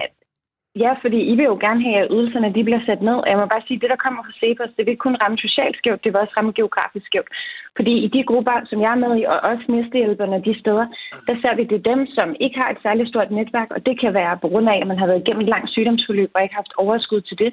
Ja, 0.83 0.91
fordi 1.03 1.19
I 1.31 1.33
vil 1.35 1.51
jo 1.51 1.57
gerne 1.65 1.81
have, 1.87 1.99
at 2.03 2.11
ydelserne 2.15 2.55
de 2.57 2.63
bliver 2.67 2.83
sat 2.85 3.01
ned. 3.09 3.17
Jeg 3.29 3.37
må 3.37 3.45
bare 3.53 3.65
sige, 3.67 3.77
at 3.77 3.81
det, 3.81 3.89
der 3.93 4.03
kommer 4.05 4.21
fra 4.23 4.37
Cepos, 4.39 4.75
det 4.75 4.83
vil 4.85 4.93
ikke 4.93 5.07
kun 5.07 5.21
ramme 5.23 5.37
socialt 5.45 5.77
skævt, 5.77 6.03
det 6.03 6.09
vil 6.11 6.23
også 6.23 6.35
ramme 6.37 6.51
geografisk 6.59 7.05
skævt. 7.05 7.31
Fordi 7.77 7.93
i 8.05 8.07
de 8.15 8.23
grupper, 8.29 8.55
som 8.69 8.81
jeg 8.81 8.91
er 8.93 9.03
med 9.05 9.13
i, 9.19 9.23
og 9.31 9.37
også 9.51 9.65
næstehjælperne 9.75 10.45
de 10.47 10.59
steder, 10.61 10.85
der 11.27 11.35
ser 11.41 11.53
vi, 11.55 11.63
det 11.63 11.77
er 11.77 11.89
dem, 11.93 12.01
som 12.17 12.27
ikke 12.43 12.57
har 12.61 12.69
et 12.71 12.83
særligt 12.85 13.09
stort 13.09 13.31
netværk, 13.31 13.69
og 13.75 13.85
det 13.87 13.95
kan 14.01 14.13
være 14.13 14.41
på 14.43 14.47
grund 14.51 14.69
af, 14.69 14.77
at 14.81 14.87
man 14.91 14.99
har 14.99 15.07
været 15.07 15.21
igennem 15.21 15.43
et 15.43 15.53
langt 15.53 15.69
sygdomsforløb 15.73 16.31
og 16.35 16.43
ikke 16.43 16.59
haft 16.61 16.73
overskud 16.83 17.21
til 17.21 17.37
det. 17.43 17.51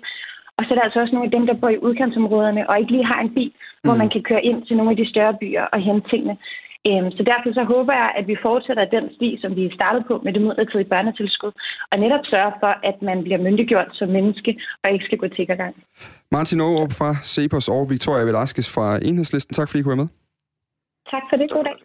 Og 0.57 0.65
så 0.65 0.69
er 0.71 0.77
der 0.77 0.87
altså 0.87 1.01
også 1.01 1.15
nogle 1.15 1.29
af 1.29 1.35
dem, 1.37 1.47
der 1.47 1.61
bor 1.61 1.69
i 1.69 1.83
udkantsområderne 1.87 2.71
og 2.71 2.79
ikke 2.81 2.93
lige 2.93 3.11
har 3.13 3.21
en 3.21 3.35
bil, 3.35 3.53
mm. 3.55 3.85
hvor 3.85 3.97
man 4.03 4.11
kan 4.15 4.23
køre 4.23 4.45
ind 4.45 4.59
til 4.67 4.77
nogle 4.77 4.91
af 4.91 4.97
de 4.97 5.11
større 5.13 5.35
byer 5.41 5.65
og 5.75 5.81
hente 5.81 6.09
tingene. 6.11 6.37
Øhm, 6.89 7.11
så 7.17 7.23
derfor 7.31 7.49
så 7.59 7.65
håber 7.75 7.93
jeg, 8.03 8.09
at 8.19 8.25
vi 8.31 8.37
fortsætter 8.49 8.85
den 8.97 9.05
sti, 9.17 9.29
som 9.43 9.51
vi 9.59 9.65
startede 9.79 10.05
på 10.11 10.15
med 10.25 10.33
det 10.33 10.43
midlertidige 10.43 10.93
børnetilskud, 10.95 11.53
og 11.93 11.97
netop 12.05 12.25
sørger 12.33 12.55
for, 12.63 12.73
at 12.91 12.97
man 13.09 13.19
bliver 13.27 13.41
myndiggjort 13.47 13.91
som 13.99 14.09
menneske 14.09 14.51
og 14.83 14.87
ikke 14.93 15.05
skal 15.05 15.19
gå 15.19 15.29
til 15.29 15.47
gang. 15.47 15.75
Martin 16.37 16.61
Aarup 16.61 16.93
fra 16.93 17.11
Cepos 17.33 17.69
og 17.69 17.91
Victoria 17.91 18.25
Velasquez 18.25 18.69
fra 18.75 18.87
Enhedslisten. 19.09 19.55
Tak 19.55 19.69
fordi 19.69 19.81
I 19.81 19.83
kunne 19.83 19.97
være 19.97 20.05
med. 20.05 20.13
Tak 21.13 21.25
for 21.31 21.37
det. 21.37 21.51
God 21.51 21.65
dag. 21.65 21.79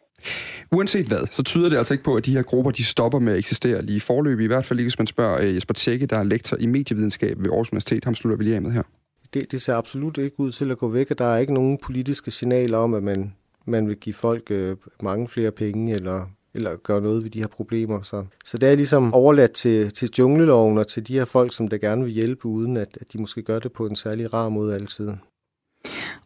Uanset 0.72 1.08
hvad, 1.08 1.28
så 1.28 1.44
tyder 1.44 1.70
det 1.70 1.78
altså 1.78 1.94
ikke 1.94 2.04
på, 2.04 2.16
at 2.16 2.26
de 2.26 2.34
her 2.34 2.44
grupper 2.44 2.72
de 2.72 2.84
stopper 2.84 3.20
med 3.20 3.34
at 3.34 3.40
eksistere 3.40 3.82
lige 3.82 3.96
i 3.96 4.00
forløb. 4.00 4.40
I 4.40 4.46
hvert 4.46 4.66
fald 4.66 4.80
ikke, 4.80 4.88
hvis 4.88 5.00
man 5.00 5.08
spørger 5.08 5.42
øh, 5.42 5.56
Jesper 5.56 5.74
Tjekke, 5.74 6.06
der 6.06 6.20
er 6.20 6.24
lektor 6.24 6.58
i 6.60 6.66
medievidenskab 6.66 7.38
ved 7.38 7.50
Aarhus 7.52 7.72
Universitet. 7.72 8.06
Ham 8.06 8.16
slutter 8.16 8.38
vi 8.38 8.44
lige 8.44 8.56
af 8.56 8.62
med 8.62 8.72
her. 8.72 8.84
Det, 9.34 9.52
det 9.52 9.62
ser 9.62 9.76
absolut 9.76 10.18
ikke 10.18 10.40
ud 10.40 10.52
til 10.52 10.72
at 10.72 10.78
gå 10.78 10.88
væk, 10.88 11.12
og 11.12 11.18
der 11.18 11.26
er 11.26 11.38
ikke 11.38 11.54
nogen 11.54 11.78
politiske 11.84 12.32
signaler 12.32 12.78
om, 12.78 12.94
at 12.94 13.04
man 13.04 13.34
man 13.66 13.88
vil 13.88 13.98
give 13.98 14.14
folk 14.14 14.52
øh, 14.52 14.78
mange 15.02 15.28
flere 15.28 15.52
penge, 15.52 15.94
eller, 15.94 16.26
eller 16.54 16.76
gøre 16.76 17.02
noget 17.02 17.24
ved 17.24 17.30
de 17.30 17.40
her 17.40 17.48
problemer. 17.48 18.02
Så, 18.02 18.26
så 18.46 18.58
det 18.58 18.70
er 18.70 18.76
ligesom 18.76 19.14
overladt 19.14 19.52
til, 19.52 19.94
til 19.94 20.10
jungleloven 20.20 20.78
og 20.78 20.88
til 20.88 21.08
de 21.08 21.14
her 21.14 21.26
folk, 21.26 21.54
som 21.54 21.68
der 21.68 21.78
gerne 21.78 22.04
vil 22.04 22.14
hjælpe, 22.14 22.46
uden 22.46 22.78
at, 22.78 22.98
at 23.02 23.14
de 23.14 23.18
måske 23.18 23.42
gør 23.42 23.60
det 23.60 23.72
på 23.72 23.86
en 23.86 23.96
særlig 23.96 24.34
rar 24.34 24.50
måde 24.50 24.76
altid. 24.76 25.12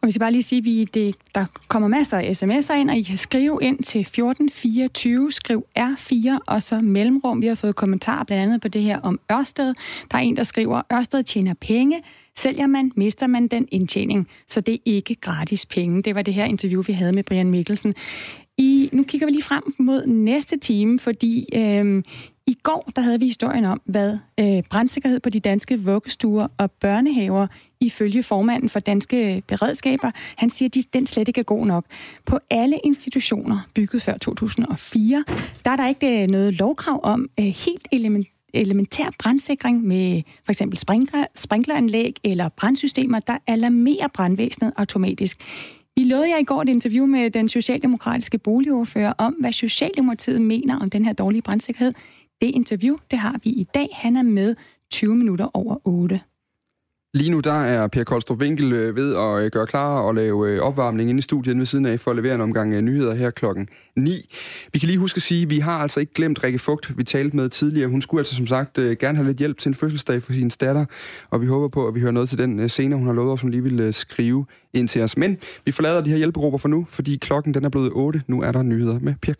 Og 0.00 0.06
vi 0.06 0.10
skal 0.10 0.20
bare 0.20 0.32
lige 0.32 0.42
sige, 0.42 0.58
at 0.58 0.64
vi, 0.64 0.84
det, 0.84 1.16
der 1.34 1.46
kommer 1.68 1.88
masser 1.88 2.18
af 2.18 2.42
sms'er 2.42 2.74
ind, 2.74 2.90
og 2.90 2.96
I 2.96 3.02
kan 3.02 3.16
skrive 3.16 3.58
ind 3.62 3.82
til 3.82 4.00
1424, 4.00 5.32
skriv 5.32 5.66
R4, 5.78 6.38
og 6.46 6.62
så 6.62 6.80
mellemrum. 6.80 7.42
Vi 7.42 7.46
har 7.46 7.54
fået 7.54 7.76
kommentarer 7.76 8.24
blandt 8.24 8.42
andet 8.42 8.60
på 8.60 8.68
det 8.68 8.82
her 8.82 9.00
om 9.00 9.20
Ørsted. 9.32 9.74
Der 10.10 10.18
er 10.18 10.22
en, 10.22 10.36
der 10.36 10.44
skriver, 10.44 10.82
Ørsted 10.92 11.22
tjener 11.22 11.54
penge, 11.60 12.02
Sælger 12.38 12.66
man, 12.66 12.92
mister 12.96 13.26
man 13.26 13.48
den 13.48 13.68
indtjening, 13.70 14.28
så 14.48 14.60
det 14.60 14.74
er 14.74 14.78
ikke 14.84 15.14
gratis 15.14 15.66
penge. 15.66 16.02
Det 16.02 16.14
var 16.14 16.22
det 16.22 16.34
her 16.34 16.44
interview, 16.44 16.82
vi 16.82 16.92
havde 16.92 17.12
med 17.12 17.22
Brian 17.22 17.50
Mikkelsen. 17.50 17.94
I, 18.58 18.88
nu 18.92 19.02
kigger 19.02 19.26
vi 19.26 19.32
lige 19.32 19.42
frem 19.42 19.74
mod 19.78 20.06
næste 20.06 20.58
time, 20.58 20.98
fordi 20.98 21.48
øh, 21.54 22.02
i 22.46 22.54
går 22.62 22.90
der 22.96 23.02
havde 23.02 23.18
vi 23.18 23.26
historien 23.26 23.64
om, 23.64 23.80
hvad 23.84 24.18
øh, 24.40 24.62
brandsikkerhed 24.70 25.20
på 25.20 25.30
de 25.30 25.40
danske 25.40 25.80
vuggestuer 25.80 26.48
og 26.58 26.70
børnehaver 26.70 27.46
ifølge 27.80 28.22
formanden 28.22 28.68
for 28.68 28.80
danske 28.80 29.42
beredskaber, 29.46 30.10
han 30.36 30.50
siger, 30.50 30.68
at 30.76 30.92
den 30.92 31.06
slet 31.06 31.28
ikke 31.28 31.38
er 31.38 31.44
god 31.44 31.66
nok. 31.66 31.84
På 32.26 32.38
alle 32.50 32.78
institutioner 32.84 33.68
bygget 33.74 34.02
før 34.02 34.16
2004, 34.16 35.24
der 35.64 35.70
er 35.70 35.76
der 35.76 35.88
ikke 35.88 36.22
øh, 36.22 36.28
noget 36.28 36.54
lovkrav 36.54 37.00
om 37.02 37.28
øh, 37.40 37.44
helt 37.44 37.88
element 37.92 38.28
elementær 38.54 39.10
brandsikring 39.18 39.84
med 39.84 40.22
for 40.44 40.52
eksempel 40.52 40.78
sprinkler, 40.78 41.24
sprinkleranlæg 41.34 42.16
eller 42.24 42.48
brandsystemer, 42.48 43.20
der 43.20 43.38
alarmerer 43.46 44.08
brandvæsenet 44.08 44.72
automatisk. 44.76 45.42
I 45.96 46.04
lovede 46.04 46.30
jeg 46.30 46.40
i 46.40 46.44
går 46.44 46.62
et 46.62 46.68
interview 46.68 47.06
med 47.06 47.30
den 47.30 47.48
socialdemokratiske 47.48 48.38
boligordfører 48.38 49.12
om, 49.18 49.34
hvad 49.34 49.52
Socialdemokratiet 49.52 50.42
mener 50.42 50.78
om 50.78 50.90
den 50.90 51.04
her 51.04 51.12
dårlige 51.12 51.42
brandsikkerhed. 51.42 51.92
Det 52.40 52.46
interview, 52.46 52.96
det 53.10 53.18
har 53.18 53.40
vi 53.44 53.50
i 53.50 53.66
dag. 53.74 53.88
Han 53.92 54.16
er 54.16 54.22
med 54.22 54.54
20 54.90 55.16
minutter 55.16 55.56
over 55.56 55.76
8. 55.84 56.20
Lige 57.16 57.30
nu 57.30 57.40
der 57.40 57.62
er 57.62 57.86
Per 57.86 58.04
Koldstrup 58.04 58.38
Winkel 58.38 58.72
øh, 58.72 58.96
ved 58.96 59.16
at 59.16 59.44
øh, 59.44 59.50
gøre 59.50 59.66
klar 59.66 59.98
og 60.00 60.14
lave 60.14 60.50
øh, 60.50 60.60
opvarmning 60.60 61.10
inde 61.10 61.18
i 61.18 61.22
studiet 61.22 61.58
ved 61.58 61.66
siden 61.66 61.86
af 61.86 62.00
for 62.00 62.10
at 62.10 62.16
levere 62.16 62.34
en 62.34 62.40
omgang 62.40 62.80
nyheder 62.80 63.14
her 63.14 63.30
klokken 63.30 63.68
9. 63.96 64.34
Vi 64.72 64.78
kan 64.78 64.86
lige 64.86 64.98
huske 64.98 65.18
at 65.18 65.22
sige, 65.22 65.42
at 65.42 65.50
vi 65.50 65.58
har 65.58 65.78
altså 65.78 66.00
ikke 66.00 66.12
glemt 66.14 66.44
Rikke 66.44 66.58
Fugt, 66.58 66.98
vi 66.98 67.04
talte 67.04 67.36
med 67.36 67.48
tidligere. 67.48 67.88
Hun 67.88 68.02
skulle 68.02 68.20
altså 68.20 68.34
som 68.34 68.46
sagt 68.46 68.74
gerne 68.74 69.16
have 69.16 69.26
lidt 69.26 69.38
hjælp 69.38 69.58
til 69.58 69.68
en 69.68 69.74
fødselsdag 69.74 70.22
for 70.22 70.32
sin 70.32 70.48
datter, 70.48 70.84
og 71.30 71.40
vi 71.40 71.46
håber 71.46 71.68
på, 71.68 71.88
at 71.88 71.94
vi 71.94 72.00
hører 72.00 72.12
noget 72.12 72.28
til 72.28 72.38
den 72.38 72.68
senere. 72.68 72.98
Hun 72.98 73.06
har 73.06 73.14
lovet 73.14 73.32
os, 73.32 73.40
hun 73.40 73.50
lige 73.50 73.62
vil 73.62 73.94
skrive 73.94 74.46
ind 74.72 74.88
til 74.88 75.02
os. 75.02 75.16
Men 75.16 75.38
vi 75.64 75.72
forlader 75.72 76.00
de 76.00 76.10
her 76.10 76.16
hjælpegrupper 76.16 76.58
for 76.58 76.68
nu, 76.68 76.86
fordi 76.88 77.16
klokken 77.16 77.54
den 77.54 77.64
er 77.64 77.68
blevet 77.68 77.90
8. 77.94 78.22
Nu 78.26 78.42
er 78.42 78.52
der 78.52 78.62
nyheder 78.62 78.98
med 78.98 79.14
Per 79.22 79.34